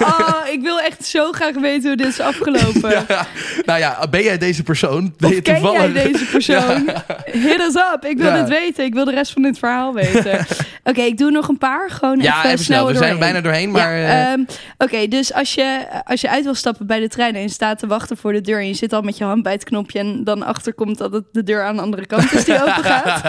Oh, 0.03 0.49
ik 0.53 0.61
wil 0.63 0.81
echt 0.81 1.07
zo 1.07 1.33
graag 1.33 1.55
weten 1.55 1.87
hoe 1.89 1.97
dit 1.97 2.07
is 2.07 2.21
afgelopen. 2.21 2.91
ja, 3.09 3.27
nou 3.65 3.79
ja, 3.79 4.07
ben 4.11 4.23
jij 4.23 4.39
deze 4.39 4.63
persoon? 4.63 5.15
Ben 5.17 5.29
Of 5.29 5.35
je 5.35 5.43
ken 5.43 5.73
jij 5.73 5.93
deze 5.93 6.25
persoon? 6.25 6.91
Hit 7.33 7.61
us 7.61 7.75
up. 7.75 8.05
Ik 8.05 8.17
wil 8.17 8.27
Ja. 8.27 8.39
dit 8.41 8.49
weten. 8.49 8.85
Ik 8.85 8.95
wil 8.95 9.05
de 9.05 9.11
rest 9.11 9.33
van 9.33 9.43
dit 9.43 9.59
verhaal 9.59 9.95
weten. 9.95 10.47
Oké, 10.85 11.01
ik 11.01 11.19
doe 11.19 11.31
nog 11.31 11.49
een 11.49 11.59
paar. 11.59 11.91
Gewoon 11.91 12.21
Ja, 12.21 12.37
even, 12.39 12.51
even 12.51 12.65
snel. 12.65 12.87
We 12.87 12.95
zijn 12.97 13.19
bijna 13.19 13.41
doorheen, 13.41 13.71
maar... 13.71 13.97
Ja, 13.97 14.05
eh, 14.05 14.33
ehm, 14.33 14.41
Oké, 14.79 15.09
dus 15.09 15.33
als 15.33 15.55
je, 15.55 15.87
als 16.05 16.21
je 16.21 16.31
uit 16.31 16.45
wil 16.45 16.55
stappen 16.55 16.87
bij 16.87 17.01
de 17.01 17.09
trein 17.09 17.35
en 17.35 17.41
je 17.41 17.49
staat 17.49 17.79
te 17.79 17.87
wachten 17.87 18.17
voor 18.17 18.33
de 18.33 18.41
deur 18.41 18.59
en 18.59 18.69
je 18.69 18.75
zit 18.75 18.93
al 18.93 19.03
met 19.03 19.17
je 19.19 19.25
hand 19.25 19.43
bij 19.43 19.53
het 19.53 19.65
knopje 19.65 19.99
en 19.99 20.25
dan 20.25 20.43
achterkomt 20.43 20.99
dat 20.99 21.13
het 21.13 21.25
de 21.33 21.43
deur 21.43 21.65
aan 21.65 21.77
de 21.77 21.83
andere 21.83 22.07
kant 22.07 22.33
is 22.33 22.45
die 22.45 22.55
open 22.55 22.85
gaat. 22.85 23.23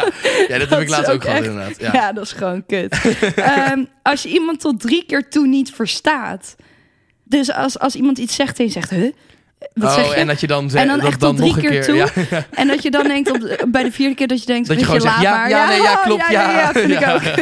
ja, 0.47 0.57
dat 0.57 0.69
heb 0.69 0.79
ik 0.79 0.89
laatst 0.89 1.09
ook 1.11 1.17
ook 1.17 1.23
gehad 1.23 1.43
inderdaad. 1.43 1.79
Ja. 1.79 1.89
Ja. 1.93 2.11
dat 2.13 2.23
is 2.23 2.31
gewoon 2.37 2.65
kut. 2.65 3.01
Ehm, 3.35 3.85
als 4.01 4.23
je 4.23 4.29
iemand 4.29 4.59
tot 4.59 4.79
drie 4.79 5.05
keer 5.05 5.29
toe 5.29 5.47
niet 5.47 5.71
verstaat. 5.71 6.55
Dus 7.23 7.51
als, 7.51 7.79
als 7.79 7.95
iemand 7.95 8.17
iets 8.17 8.35
zegt 8.35 8.59
en 8.59 8.65
je 8.65 8.71
zegt, 8.71 8.89
huh? 8.89 9.13
Wat 9.73 9.89
oh, 9.89 9.95
zeg 9.95 10.07
je? 10.07 10.13
en 10.13 10.27
dat 10.27 10.39
je 10.39 10.47
dan 10.47 10.69
zegt, 10.69 10.83
En 10.83 10.89
dan 10.89 10.99
dat 10.99 11.07
echt 11.07 11.19
dan 11.19 11.35
tot 11.35 11.37
drie 11.39 11.53
nog 11.55 11.63
een 11.63 11.69
keer 11.69 11.95
keer... 11.95 12.11
toe. 12.13 12.25
Ja, 12.37 12.43
En 12.61 12.67
dat 12.67 12.83
je 12.83 12.91
dan 12.91 13.07
denkt, 13.07 13.31
op 13.31 13.39
de- 13.39 13.65
bij 13.67 13.83
de 13.83 13.91
vierde 13.91 14.15
keer 14.15 14.27
dat 14.27 14.39
je 14.39 14.45
denkt, 14.45 14.67
Dat 14.67 14.79
je 14.79 14.85
gewoon 14.85 15.01
zegt, 15.01 15.21
ja, 15.21 15.31
maar. 15.37 15.49
ja, 15.49 15.67
nee, 15.67 15.81
ja, 15.81 15.91
oh, 15.93 16.01
klopt, 16.03 16.27
ja. 16.29 16.51
ja. 16.51 16.71
vind 16.71 16.91
ik 16.91 17.07
ook. 17.13 17.21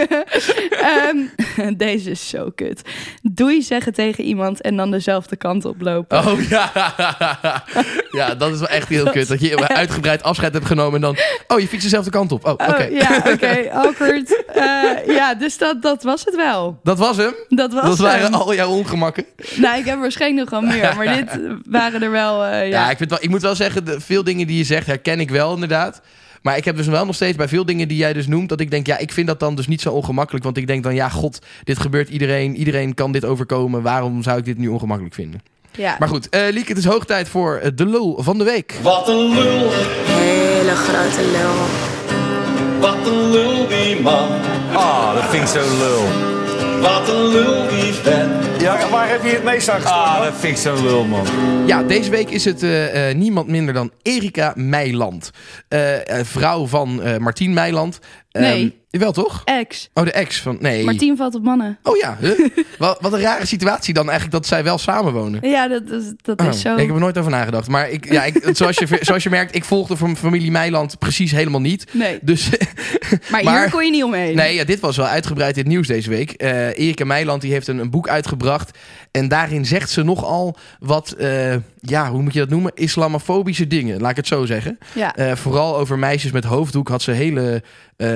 Ehm, 1.56 1.74
deze 1.78 2.10
is 2.12 2.30
zo 2.30 2.52
kut. 2.56 2.82
Doei 3.22 3.62
zeggen 3.62 3.94
tegen 3.94 4.24
iemand 4.24 4.62
en 4.62 4.76
dan 4.76 4.92
dezelfde 4.92 5.36
kant 5.36 5.66
oplopen. 5.66 6.18
Oh 6.18 6.42
ja. 6.50 6.72
ja, 8.12 8.36
dat 8.36 8.52
is 8.54 8.60
wel 8.60 8.68
echt 8.68 8.90
heel 8.90 9.10
kut. 9.12 9.28
Dat 9.28 9.42
je 9.42 9.52
een 9.52 9.68
uitgebreid 9.68 10.24
afscheid 10.24 10.54
hebt 10.54 10.66
genomen 10.66 10.96
en 10.96 11.02
dan... 11.02 11.18
Oh, 11.48 11.60
je 11.60 11.68
fietst 11.68 11.84
dezelfde 11.84 12.12
kant 12.12 12.32
op. 12.32 12.46
Oh, 12.46 12.52
oké. 12.52 12.88
Oh, 12.92 12.92
ja, 13.00 13.22
oké, 13.34 13.70
awkward. 13.72 14.44
Eh, 14.54 15.16
ja, 15.16 15.36
dus 15.36 15.58
dat, 15.58 15.82
dat 15.82 16.04
was 16.04 16.26
het 16.26 16.36
wel. 16.36 16.80
Dat 16.84 16.98
was 16.98 17.18
hem. 17.18 17.34
Dat 17.50 17.74
was 17.74 17.84
Dat 17.86 17.98
waren 18.00 18.22
hem. 18.24 18.34
al 18.34 18.54
jouw 18.56 18.70
ongemakken. 18.70 19.26
Nou, 19.56 19.78
ik 19.80 19.86
heb 19.86 20.00
waarschijnlijk 20.00 20.50
nog 20.52 20.62
wel 20.62 20.70
meer, 20.72 20.94
maar 20.96 21.16
dit 21.16 21.40
waren 21.66 22.00
er 22.06 22.12
wel, 22.12 22.44
eh, 22.44 22.52
Ja, 22.52 22.64
ja. 22.64 22.90
ik, 22.90 22.98
vind 22.98 23.10
wel, 23.10 23.20
ik 23.22 23.30
moet 23.30 23.42
wel 23.42 23.56
zeggen, 23.56 23.86
de, 23.86 24.00
veel 24.00 24.24
dingen 24.24 24.48
die 24.48 24.58
je 24.58 24.64
zegt 24.64 24.88
herken 24.88 25.20
ik 25.20 25.30
wel 25.30 25.54
inderdaad. 25.54 26.02
Maar 26.42 26.58
ik 26.58 26.66
heb 26.66 26.76
dus 26.76 26.88
wel 26.88 27.06
nog 27.06 27.16
steeds 27.16 27.38
bij 27.38 27.48
veel 27.48 27.66
dingen 27.66 27.88
die 27.88 27.98
jij 27.98 28.14
dus 28.14 28.28
noemt... 28.28 28.50
dat 28.50 28.60
ik 28.60 28.72
denk, 28.72 28.88
ja, 28.88 28.98
ik 28.98 29.12
vind 29.12 29.28
dat 29.28 29.40
dan 29.40 29.56
dus 29.56 29.68
niet 29.68 29.82
zo 29.82 29.92
ongemakkelijk. 29.92 30.44
Want 30.44 30.58
ik 30.58 30.68
denk 30.68 30.84
dan, 30.84 30.96
ja, 30.96 31.10
god, 31.10 31.40
dit 31.64 31.80
gebeurt 31.80 32.10
iedereen. 32.10 32.56
Iedereen 32.56 32.94
kan 32.94 33.12
dit 33.12 33.26
overkomen. 33.26 33.82
Waarom 33.82 34.24
zou 34.24 34.38
ik 34.38 34.46
dit 34.46 34.58
nu 34.58 34.68
ongemakkelijk 34.68 35.16
vinden? 35.16 35.42
ja. 35.72 35.96
Maar 36.00 36.08
goed, 36.08 36.30
eh 36.30 36.42
Lieke, 36.52 36.70
het 36.70 36.78
is 36.78 36.86
hoog 36.86 37.06
tijd 37.06 37.30
voor 37.30 37.56
eh, 37.58 37.72
de 37.76 37.86
lul 37.86 38.18
van 38.24 38.38
de 38.38 38.44
week. 38.44 38.80
Wat 38.82 39.08
een 39.08 39.34
lul, 39.34 39.70
Hele 40.06 40.76
grote 40.76 41.22
lul. 41.32 41.56
wat 42.80 43.08
een 43.08 43.30
lul 43.32 43.68
die 43.68 44.02
man. 44.02 44.28
Ah, 44.74 45.14
dat 45.14 45.26
vind 45.30 45.44
ik 45.44 45.50
zo 45.50 45.78
lul. 45.78 46.35
Wat 46.82 47.10
een 47.10 47.28
lul 47.28 47.68
die 47.70 47.94
vent. 47.94 48.62
Ja, 48.62 48.90
waar 48.90 49.10
heb 49.10 49.24
je 49.24 49.30
het 49.30 49.44
meest 49.44 49.70
aan 49.70 49.84
Ah, 49.84 50.24
dat 50.24 50.34
vind 50.40 50.56
ik 50.58 50.62
zo 50.64 50.84
lul, 50.84 51.04
man. 51.04 51.26
Ja, 51.66 51.84
deze 51.84 52.10
week 52.10 52.30
is 52.30 52.46
het 52.46 52.64
eh, 52.64 53.10
eh, 53.10 53.16
niemand 53.18 53.48
minder 53.48 53.74
dan 53.74 53.92
Erika 54.02 54.54
Meiland. 54.56 55.32
Eh, 55.68 56.20
eh, 56.20 56.26
vrouw 56.26 56.66
van 56.68 57.02
eh 57.04 57.18
Martien 57.18 57.54
Meiland. 57.54 58.00
Ehm, 58.32 58.44
Nee. 58.46 58.84
Wel 59.00 59.12
toch? 59.12 59.42
Ex. 59.46 59.90
Oh, 59.94 60.04
de 60.04 60.12
ex 60.12 60.42
van... 60.42 60.58
Nee. 60.60 60.84
Martien 60.86 61.18
valt 61.18 61.36
op 61.36 61.44
mannen. 61.44 61.78
Oh 61.84 61.98
ja, 61.98 62.18
huh? 62.20 62.48
wat, 62.78 62.98
wat 63.02 63.14
een 63.14 63.20
rare 63.22 63.46
situatie 63.46 63.94
dan 63.94 64.04
eigenlijk 64.10 64.32
dat 64.32 64.46
zij 64.48 64.64
wel 64.64 64.78
samenwonen. 64.78 65.50
Ja, 65.50 65.68
dat, 65.68 65.90
is 65.90 66.04
dat 66.22 66.42
Oh, 66.42 66.48
is 66.48 66.62
zo. 66.62 66.74
Ik 66.76 66.86
heb 66.86 66.96
er 66.96 67.00
nooit 67.02 67.18
over 67.18 67.32
nagedacht. 67.32 67.68
Maar 67.68 67.90
ik, 67.90 68.12
ja, 68.12 68.24
ik, 68.24 68.50
zoals, 68.52 68.78
je, 68.78 68.98
zoals 69.02 69.24
je 69.24 69.30
merkt, 69.30 69.56
ik 69.56 69.64
volgde 69.64 69.96
van 69.98 70.18
familie 70.18 70.52
Meiland 70.52 71.00
precies 71.00 71.32
helemaal 71.32 71.62
niet. 71.62 71.86
Nee, 71.92 72.20
Dus 72.22 72.50
maar, 73.32 73.44
Maar- 73.44 73.62
hier 73.62 73.70
kon 73.72 73.86
je 73.86 73.92
niet 73.92 74.04
omheen. 74.04 74.36
nee, 74.36 74.56
ja, 74.56 74.64
dit 74.64 74.80
was 74.80 74.98
wel 74.98 75.06
uitgebreid 75.08 75.56
in 75.58 75.64
het 75.64 75.72
nieuws 75.72 75.88
deze 75.88 76.10
week. 76.10 76.32
Eh 76.32 76.68
Erika 76.68 77.06
Meiland 77.06 77.42
die 77.42 77.52
heeft 77.52 77.68
een, 77.68 77.78
een 77.78 77.90
boek 77.90 78.08
uitgebracht. 78.08 78.78
En 79.12 79.28
daarin 79.28 79.66
zegt 79.66 79.90
ze 79.90 80.04
nogal 80.04 80.58
wat, 80.80 81.12
eh, 81.12 81.56
ja, 81.80 82.12
hoe 82.12 82.22
moet 82.22 82.34
je 82.34 82.40
dat 82.40 82.50
noemen? 82.50 82.72
Islamofobische 82.76 83.68
dingen, 83.68 84.02
laat 84.02 84.10
ik 84.12 84.16
het 84.16 84.28
zo 84.28 84.46
zeggen. 84.46 84.78
Ja. 84.94 85.16
Eh, 85.16 85.36
vooral 85.36 85.78
over 85.78 86.00
meisjes 86.00 86.32
met 86.32 86.44
hoofddoek 86.44 86.88
had 86.88 87.02
ze 87.02 87.12
hele, 87.12 87.64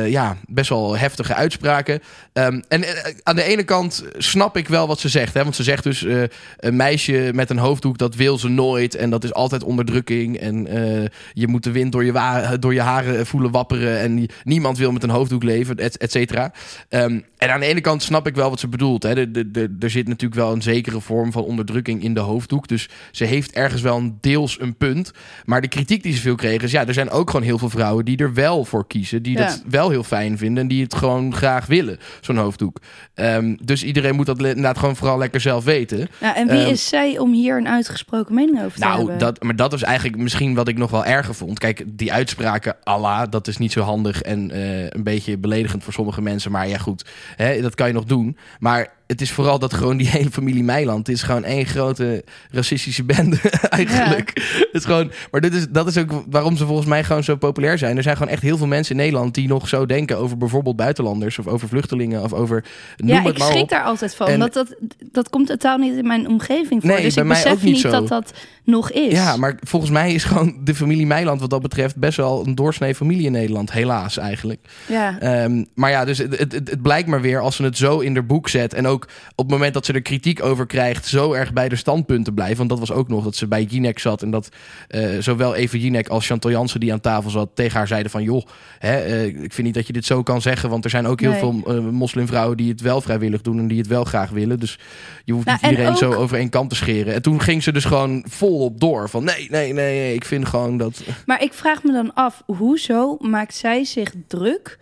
ja, 0.08 0.38
best 0.48 0.69
wel 0.70 0.98
heftige 0.98 1.34
uitspraken. 1.34 2.02
Ehm, 2.34 2.62
en 2.68 2.84
eh, 2.84 3.14
aan 3.24 3.36
de 3.36 3.44
ene 3.44 3.64
kant 3.64 4.04
snap 4.18 4.58
ik 4.58 4.68
wel 4.68 4.88
wat 4.88 5.00
ze 5.00 5.10
zegt. 5.10 5.34
Hè? 5.34 5.44
Want 5.44 5.56
ze 5.56 5.64
zegt 5.64 5.84
dus, 5.84 6.04
eh, 6.06 6.22
een 6.58 6.76
meisje 6.76 7.32
met 7.34 7.50
een 7.50 7.58
hoofddoek, 7.58 7.98
dat 7.98 8.16
wil 8.16 8.38
ze 8.38 8.48
nooit. 8.50 8.96
En 8.96 9.10
dat 9.10 9.24
is 9.24 9.34
altijd 9.34 9.64
onderdrukking. 9.64 10.38
En 10.38 10.68
eh, 10.68 11.06
je 11.34 11.48
moet 11.48 11.64
de 11.64 11.72
wind 11.72 11.92
door 11.92 12.06
je, 12.06 12.58
door 12.60 12.74
je 12.74 12.82
haren 12.82 13.26
voelen 13.26 13.52
wapperen. 13.52 14.00
En 14.00 14.14
nie- 14.14 14.30
niemand 14.44 14.78
wil 14.78 14.92
met 14.92 15.04
een 15.04 15.10
hoofddoek 15.10 15.44
leven, 15.44 15.76
et 15.78 16.12
cetera. 16.12 16.52
Ehm, 16.90 17.20
en 17.40 17.54
aan 17.54 17.60
de 17.60 17.66
ene 17.66 17.82
kant 17.82 18.04
snap 18.04 18.28
ik 18.28 18.36
wel 18.36 18.50
wat 18.50 18.60
ze 18.60 18.68
bedoelt. 18.68 19.04
Hè? 19.04 19.14
De, 19.16 19.32
de, 19.32 19.52
de- 19.52 19.76
er 19.80 19.90
zit 19.90 20.08
natuurlijk 20.08 20.42
wel 20.42 20.52
een 20.54 20.62
zekere 20.62 21.00
vorm 21.02 21.32
van 21.32 21.44
onderdrukking 21.44 22.04
in 22.04 22.14
de 22.14 22.20
hoofddoek. 22.20 22.68
Dus 22.68 22.90
ze 23.12 23.26
heeft 23.26 23.52
ergens 23.52 23.82
wel 23.82 23.98
een 23.98 24.18
deels 24.22 24.60
een 24.60 24.76
punt. 24.76 25.12
Maar 25.46 25.62
de 25.62 25.68
kritiek 25.68 26.04
die 26.04 26.14
ze 26.14 26.22
veel 26.22 26.36
kregen 26.36 26.64
is... 26.64 26.72
ja, 26.72 26.88
er 26.88 26.94
zijn 26.94 27.10
ook 27.10 27.30
gewoon 27.30 27.46
heel 27.46 27.58
veel 27.58 27.70
vrouwen 27.70 28.06
die 28.06 28.18
er 28.18 28.34
wel 28.34 28.66
voor 28.66 28.88
kiezen. 28.88 29.24
Die 29.24 29.38
Ja. 29.38 29.46
dat 29.46 29.64
wel 29.70 29.90
heel 29.90 30.04
fijn 30.04 30.38
vinden. 30.38 30.64
En 30.64 30.70
die 30.70 30.84
het 30.84 30.96
gewoon 30.96 31.36
graag 31.36 31.66
willen, 31.66 31.98
zo'n 32.22 32.38
hoofddoek. 32.38 32.80
Ehm, 33.14 33.56
dus 33.64 33.84
iedereen 33.84 34.16
moet 34.16 34.26
dat 34.26 34.40
inderdaad 34.40 34.78
gewoon 34.78 34.96
vooral 34.96 35.18
lekker 35.18 35.42
zelf 35.42 35.64
weten. 35.64 36.08
Nou, 36.22 36.36
en 36.36 36.48
wie 36.48 36.60
Ehm, 36.60 36.70
is 36.72 36.88
zij 36.88 37.18
om 37.18 37.34
hier 37.34 37.58
een 37.58 37.68
uitgesproken 37.68 38.36
mening 38.36 38.58
over 38.64 38.72
te 38.80 38.80
Nou, 38.86 38.98
hebben? 38.98 39.18
dat, 39.18 39.44
maar 39.44 39.56
dat 39.56 39.74
is 39.74 39.82
eigenlijk 39.82 40.18
misschien 40.18 40.54
wat 40.54 40.68
ik 40.68 40.78
nog 40.78 40.92
wel 40.92 41.06
erger 41.06 41.36
vond. 41.36 41.60
Kijk, 41.60 41.84
die 41.88 42.14
uitspraken 42.14 42.76
Allah, 42.84 43.22
dat 43.30 43.48
is 43.48 43.58
niet 43.58 43.72
zo 43.72 43.82
handig 43.82 44.22
en 44.22 44.52
eh, 44.52 44.84
een 44.90 45.04
beetje 45.04 45.38
beledigend 45.38 45.84
voor 45.84 45.94
sommige 45.94 46.22
mensen. 46.22 46.52
Maar 46.52 46.68
ja, 46.68 46.78
goed. 46.78 47.06
Dat 47.38 47.76
kan 47.76 47.88
je 47.88 47.94
nog 47.94 48.06
doen. 48.06 48.38
Maar 48.60 48.98
het 49.10 49.22
is 49.22 49.32
vooral 49.32 49.60
dat 49.60 49.74
gewoon 49.74 49.98
die 49.98 50.08
hele 50.18 50.30
familie 50.32 50.64
Meiland... 50.64 51.10
is 51.10 51.22
gewoon 51.22 51.44
één 51.44 51.66
grote 51.66 52.24
racistische 52.52 53.04
bende 53.04 53.38
eigenlijk. 53.70 54.32
Het 54.60 54.70
is 54.72 54.86
gewoon, 54.86 55.12
maar 55.32 55.42
dit 55.42 55.54
is, 55.54 55.68
dat 55.70 55.88
is 55.88 55.98
ook 55.98 56.24
waarom 56.30 56.58
ze 56.58 56.66
volgens 56.66 56.88
mij 56.88 57.04
gewoon 57.04 57.24
zo 57.24 57.36
populair 57.36 57.78
zijn. 57.78 57.98
Er 57.98 58.04
zijn 58.04 58.18
gewoon 58.18 58.32
echt 58.32 58.42
heel 58.42 58.58
veel 58.58 58.68
mensen 58.68 58.96
in 58.96 59.02
Nederland... 59.02 59.34
die 59.34 59.48
nog 59.48 59.68
zo 59.68 59.86
denken 59.86 60.18
over 60.18 60.38
bijvoorbeeld 60.38 60.76
buitenlanders... 60.76 61.40
of 61.40 61.48
over 61.48 61.68
vluchtelingen 61.68 62.24
of 62.24 62.34
over... 62.34 62.66
Noem 62.98 63.10
Ja, 63.10 63.22
het 63.22 63.32
ik 63.32 63.38
maar 63.38 63.48
schrik 63.48 63.62
op. 63.64 63.70
daar 63.70 63.84
altijd 63.84 64.16
van. 64.16 64.28
En- 64.28 64.40
dat, 64.40 64.54
dat, 64.54 64.76
dat 65.12 65.30
komt 65.30 65.48
totaal 65.48 65.78
niet 65.78 65.98
in 65.98 66.08
mijn 66.08 66.28
omgeving 66.28 66.82
voor. 66.82 66.90
Nee, 66.92 67.02
dus 67.02 67.14
bij 67.14 67.24
ik 67.24 67.30
mij 67.30 67.42
besef 67.44 67.58
ook 67.58 67.62
niet 67.64 67.80
zo. 67.80 67.90
dat 67.90 68.08
dat 68.08 68.34
nog 68.64 68.92
is. 68.92 69.12
Ja, 69.12 69.38
maar 69.38 69.58
volgens 69.62 69.92
mij 69.92 70.14
is 70.14 70.24
gewoon 70.24 70.58
de 70.64 70.76
familie 70.76 71.06
Meiland 71.06 71.40
wat 71.40 71.50
dat 71.50 71.62
betreft 71.62 71.96
best 71.96 72.18
wel 72.18 72.46
een 72.48 72.56
doorsnee 72.56 72.96
familie 72.96 73.26
in 73.26 73.32
Nederland. 73.32 73.72
Helaas 73.72 74.18
eigenlijk. 74.18 74.60
Ja. 74.88 75.20
Ehm, 75.20 75.64
maar 75.74 75.90
ja, 75.90 76.06
dus 76.06 76.18
het, 76.18 76.38
het, 76.38 76.52
het, 76.52 76.70
het 76.70 76.82
blijkt 76.82 77.08
maar 77.08 77.22
weer 77.22 77.40
als 77.40 77.56
ze 77.56 77.64
het 77.64 77.78
zo 77.78 78.00
in 78.00 78.14
haar 78.14 78.26
boek 78.26 78.50
zet. 78.50 78.74
En 78.74 78.88
ook 78.88 78.99
op 79.36 79.46
het 79.46 79.50
moment 79.50 79.74
dat 79.74 79.86
ze 79.86 79.94
er 79.94 80.02
kritiek 80.02 80.44
over 80.44 80.66
krijgt, 80.66 81.06
zo 81.06 81.34
erg 81.34 81.54
bij 81.54 81.70
de 81.70 81.76
standpunten 81.76 82.34
blijven. 82.34 82.58
Want 82.58 82.70
dat 82.70 82.80
was 82.80 82.92
ook 82.92 83.08
nog 83.08 83.24
dat 83.24 83.36
ze 83.36 83.48
bij 83.48 83.64
Jinek 83.64 84.00
zat. 84.00 84.22
En 84.22 84.32
dat 84.32 84.50
eh, 84.88 85.10
zowel 85.20 85.56
Eva 85.56 85.78
Jinek 85.78 86.08
als 86.08 86.26
Chantal 86.26 86.52
Jansen 86.52 86.80
die 86.80 86.92
aan 86.92 87.00
tafel 87.00 87.30
zat 87.30 87.50
tegen 87.54 87.78
haar 87.78 87.88
zeiden 87.88 88.12
van... 88.12 88.24
joh, 88.24 88.46
hè, 88.80 88.98
eh, 88.98 89.26
ik 89.26 89.54
vind 89.54 89.68
niet 89.68 89.74
dat 89.74 89.88
je 89.88 89.94
dit 89.94 90.06
zo 90.06 90.24
kan 90.24 90.42
zeggen. 90.42 90.70
Want 90.70 90.84
er 90.84 90.90
zijn 90.90 91.08
ook 91.08 91.20
heel 91.20 91.32
Nee. 91.32 91.40
veel 91.40 91.62
eh, 91.68 91.80
moslimvrouwen 91.80 92.58
die 92.58 92.70
het 92.70 92.82
wel 92.82 93.02
vrijwillig 93.02 93.42
doen. 93.42 93.60
En 93.60 93.68
die 93.68 93.78
het 93.78 93.88
wel 93.88 94.04
graag 94.04 94.30
willen. 94.30 94.60
Dus 94.60 94.80
je 95.26 95.34
hoeft 95.34 95.46
Nou, 95.46 95.58
niet 95.58 95.66
en 95.66 95.72
iedereen 95.78 95.98
zo 95.98 96.14
over 96.14 96.38
één 96.38 96.50
kant 96.50 96.70
te 96.70 96.76
scheren. 96.76 97.14
En 97.14 97.22
toen 97.22 97.42
ging 97.42 97.64
ze 97.64 97.72
dus 97.72 97.86
gewoon 97.86 98.24
volop 98.28 98.80
door. 98.80 99.10
Van 99.10 99.24
nee, 99.24 99.48
nee, 99.50 99.74
nee, 99.74 100.00
nee, 100.00 100.14
ik 100.14 100.26
vind 100.26 100.48
gewoon 100.48 100.78
dat... 100.78 101.04
Maar 101.26 101.42
ik 101.44 101.54
vraag 101.54 101.84
me 101.84 101.92
dan 101.92 102.14
af, 102.14 102.44
hoezo 102.46 103.18
maakt 103.20 103.56
zij 103.56 103.84
zich 103.84 104.14
druk 104.28 104.78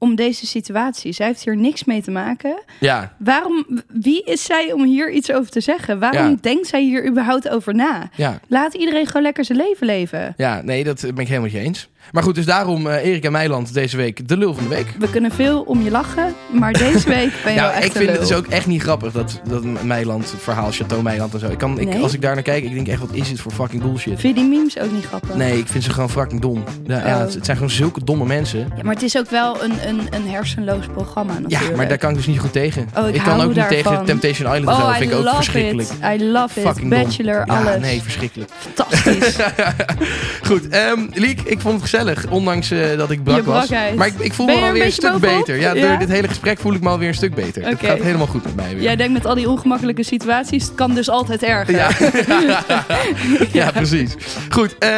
om 0.00 0.14
deze 0.14 0.46
situatie? 0.46 1.12
Zij 1.12 1.26
heeft 1.26 1.44
hier 1.44 1.56
niks 1.56 1.84
mee 1.84 2.02
te 2.02 2.10
maken. 2.10 2.62
Ja, 2.80 3.14
Waarom, 3.18 3.66
wie 3.88 4.22
is 4.24 4.44
zij 4.44 4.72
om 4.72 4.84
hier 4.84 5.10
iets 5.10 5.32
over 5.32 5.50
te 5.50 5.60
zeggen? 5.60 5.98
Waarom 5.98 6.28
Ja. 6.30 6.36
denkt 6.40 6.66
zij 6.66 6.82
hier 6.82 7.06
überhaupt 7.08 7.48
over 7.48 7.74
na? 7.74 8.08
ja. 8.16 8.40
Laat 8.48 8.74
iedereen 8.74 9.06
gewoon 9.06 9.22
lekker 9.22 9.44
zijn 9.44 9.58
leven 9.58 9.86
leven. 9.86 10.34
Ja, 10.36 10.62
nee, 10.62 10.84
dat 10.84 11.00
ben 11.00 11.10
ik 11.10 11.16
helemaal 11.28 11.40
met 11.40 11.52
je 11.52 11.58
eens. 11.58 11.88
Maar 12.12 12.22
goed, 12.22 12.34
dus 12.34 12.44
daarom 12.44 12.86
eh 12.86 13.04
Erika 13.06 13.30
Meiland 13.30 13.74
deze 13.74 13.96
week 13.96 14.28
de 14.28 14.36
lul 14.36 14.54
van 14.54 14.62
de 14.62 14.68
week. 14.68 14.94
We 14.98 15.10
kunnen 15.10 15.30
veel 15.32 15.60
om 15.60 15.82
je 15.82 15.90
lachen, 15.90 16.34
maar 16.52 16.72
deze 16.72 17.08
week 17.08 17.32
ben 17.44 17.52
je 17.52 17.60
wel 17.60 17.68
Ja, 17.68 17.72
echt 17.72 17.84
ik 17.84 17.92
vind 17.92 18.10
het 18.10 18.20
dus 18.20 18.32
ook 18.32 18.46
echt 18.46 18.66
niet 18.66 18.82
grappig, 18.82 19.12
dat, 19.12 19.40
dat 19.48 19.64
Meiland, 19.82 20.30
het 20.30 20.42
verhaal 20.42 20.70
Chateau 20.70 21.02
Meiland 21.02 21.34
en 21.34 21.40
zo. 21.40 21.46
Ik 21.48 21.58
kan, 21.58 21.78
ik, 21.78 21.88
Nee? 21.88 22.02
Als 22.02 22.12
ik 22.14 22.20
daar 22.22 22.34
naar 22.34 22.42
kijk, 22.42 22.64
ik 22.64 22.74
denk 22.74 22.88
echt, 22.88 23.00
wat 23.00 23.08
is 23.12 23.28
dit 23.28 23.40
voor 23.40 23.52
fucking 23.52 23.82
bullshit? 23.82 24.20
Vind 24.20 24.36
je 24.36 24.42
die 24.42 24.50
memes 24.58 24.78
ook 24.78 24.92
niet 24.92 25.04
grappig? 25.06 25.34
Nee, 25.34 25.58
ik 25.58 25.66
vind 25.66 25.84
ze 25.84 25.90
gewoon 25.90 26.10
fucking 26.10 26.40
dom. 26.40 26.64
Ja, 26.86 27.06
ja, 27.06 27.14
Oh. 27.14 27.20
het, 27.20 27.34
het 27.34 27.44
zijn 27.44 27.56
gewoon 27.56 27.72
zulke 27.72 28.04
domme 28.04 28.24
mensen. 28.26 28.58
Ja, 28.58 28.82
maar 28.82 28.94
het 28.94 29.02
is 29.02 29.16
ook 29.18 29.30
wel 29.30 29.62
een, 29.62 29.72
een, 29.88 30.00
een 30.10 30.28
hersenloos 30.28 30.86
programma 30.92 31.32
natuurlijk. 31.38 31.70
Ja, 31.70 31.76
maar 31.76 31.88
daar 31.88 31.98
kan 31.98 32.10
ik 32.10 32.16
dus 32.16 32.26
niet 32.26 32.38
goed 32.38 32.52
tegen. 32.52 32.88
Oh, 32.98 33.08
ik 33.08 33.22
kan 33.22 33.40
ook 33.40 33.54
niet 33.54 33.68
tegen 33.68 34.04
Temptation 34.04 34.54
Island 34.54 34.68
en 34.68 34.74
zo. 34.74 34.80
Oh, 34.80 34.86
Dat 34.86 34.94
I 34.96 34.98
vind 34.98 35.10
ik 35.12 35.18
ook 35.18 35.34
verschrikkelijk. 35.34 35.88
it. 35.88 36.20
I 36.20 36.24
love 36.30 36.60
it. 36.60 36.66
Fucking 36.66 36.90
dom. 36.90 37.02
Bachelor, 37.02 37.42
Ja, 37.46 37.60
alles. 37.60 37.80
nee, 37.80 38.02
verschrikkelijk. 38.02 38.50
Fantastisch. 38.58 39.36
Goed, 40.48 40.68
ehm 40.68 40.98
Liek, 41.12 41.40
ik 41.40 41.60
vond 41.60 41.72
het 41.72 41.80
gezellig. 41.90 42.26
Ondanks 42.28 42.70
eh, 42.70 42.96
dat 42.98 43.10
ik 43.10 43.22
brak 43.24 43.44
was. 43.44 43.68
Maar 43.96 44.06
ik, 44.06 44.14
ik 44.18 44.32
voel 44.32 44.46
Ben 44.46 44.54
me 44.54 44.60
er 44.60 44.66
alweer 44.66 44.80
een 44.82 44.86
een 44.86 44.92
stuk 44.92 45.12
bovenop? 45.12 45.38
beter. 45.46 45.60
Ja, 45.60 45.74
door 45.74 45.82
Ja? 45.82 45.96
dit 45.96 46.08
hele 46.08 46.28
gesprek 46.28 46.58
voel 46.58 46.74
ik 46.74 46.80
me 46.80 46.88
alweer 46.88 47.08
een 47.08 47.14
stuk 47.14 47.34
beter. 47.34 47.64
Het 47.66 47.78
gaat 47.82 47.98
helemaal 47.98 48.26
goed 48.26 48.44
met 48.44 48.56
mij 48.56 48.74
weer. 48.74 48.82
Jij 48.82 48.96
denkt 48.96 49.12
met 49.12 49.26
al 49.26 49.34
die 49.34 49.48
ongemakkelijke 49.50 50.02
situaties, 50.02 50.64
het 50.64 50.74
kan 50.74 50.94
dus 50.94 51.08
altijd 51.10 51.42
erger. 51.42 51.74
Ja. 51.74 51.88
ja, 53.60 53.70
precies. 53.70 54.14
Goed, 54.48 54.78
eh, 54.78 54.90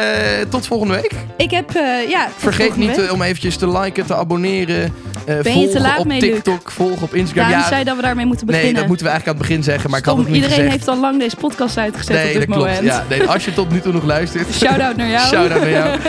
tot 0.49 0.67
volgende 0.67 0.93
week. 0.93 1.11
Ik 1.37 1.51
heb, 1.51 1.69
eh, 1.75 2.09
ja... 2.09 2.27
Vergeet 2.37 2.75
niet 2.75 2.95
week. 2.95 3.11
om 3.11 3.21
eventjes 3.21 3.55
te 3.55 3.79
liken, 3.79 4.05
te 4.05 4.15
abonneren. 4.15 4.93
eh 5.25 5.61
je 5.61 5.69
te 5.69 5.79
laat 5.81 5.99
op 5.99 6.05
mee, 6.05 6.21
Luc? 6.21 6.29
TikTok, 6.33 6.71
volgen 6.71 7.01
op 7.03 7.13
Instagram. 7.13 7.49
Daan 7.49 7.59
Ja, 7.59 7.67
zei 7.67 7.83
dat 7.83 7.95
we 7.95 8.01
daarmee 8.01 8.25
moeten 8.25 8.45
beginnen. 8.45 8.71
nee, 8.71 8.79
dat 8.81 8.89
moeten 8.89 9.05
we 9.05 9.11
eigenlijk 9.11 9.39
aan 9.41 9.45
het 9.45 9.51
begin 9.55 9.71
zeggen, 9.73 9.89
maar 9.89 9.99
ik 9.99 10.05
Stom, 10.05 10.17
had 10.17 10.25
het 10.25 10.33
niet 10.33 10.43
iedereen 10.43 10.63
gezegd. 10.65 10.85
heeft 10.85 10.97
al 10.97 10.99
lang 11.01 11.19
deze 11.19 11.35
podcast 11.35 11.77
uitgezet 11.77 12.15
nee, 12.15 12.25
op 12.27 12.31
dat 12.33 12.41
dit 12.41 12.51
klopt. 12.55 12.69
moment. 12.69 12.85
Ja, 12.85 13.03
nee, 13.09 13.23
als 13.29 13.45
je 13.45 13.53
tot 13.53 13.71
nu 13.71 13.79
toe 13.81 13.93
nog 13.93 14.03
luistert. 14.03 14.53
Shout-out 14.53 14.95
naar 14.95 15.09
jou. 15.09 15.27
Shout-out 15.27 15.61
naar 15.61 15.69
jou. 15.69 15.99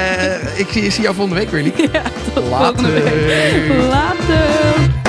Eh, 0.00 0.58
ik 0.58 0.66
zie, 0.70 0.90
zie 0.90 1.02
jou 1.02 1.14
volgende 1.14 1.40
week 1.40 1.50
weer, 1.50 1.62
Liek. 1.62 1.76
Ja, 1.92 2.02
week 2.34 2.40
Later. 2.50 2.90
Later. 3.88 4.99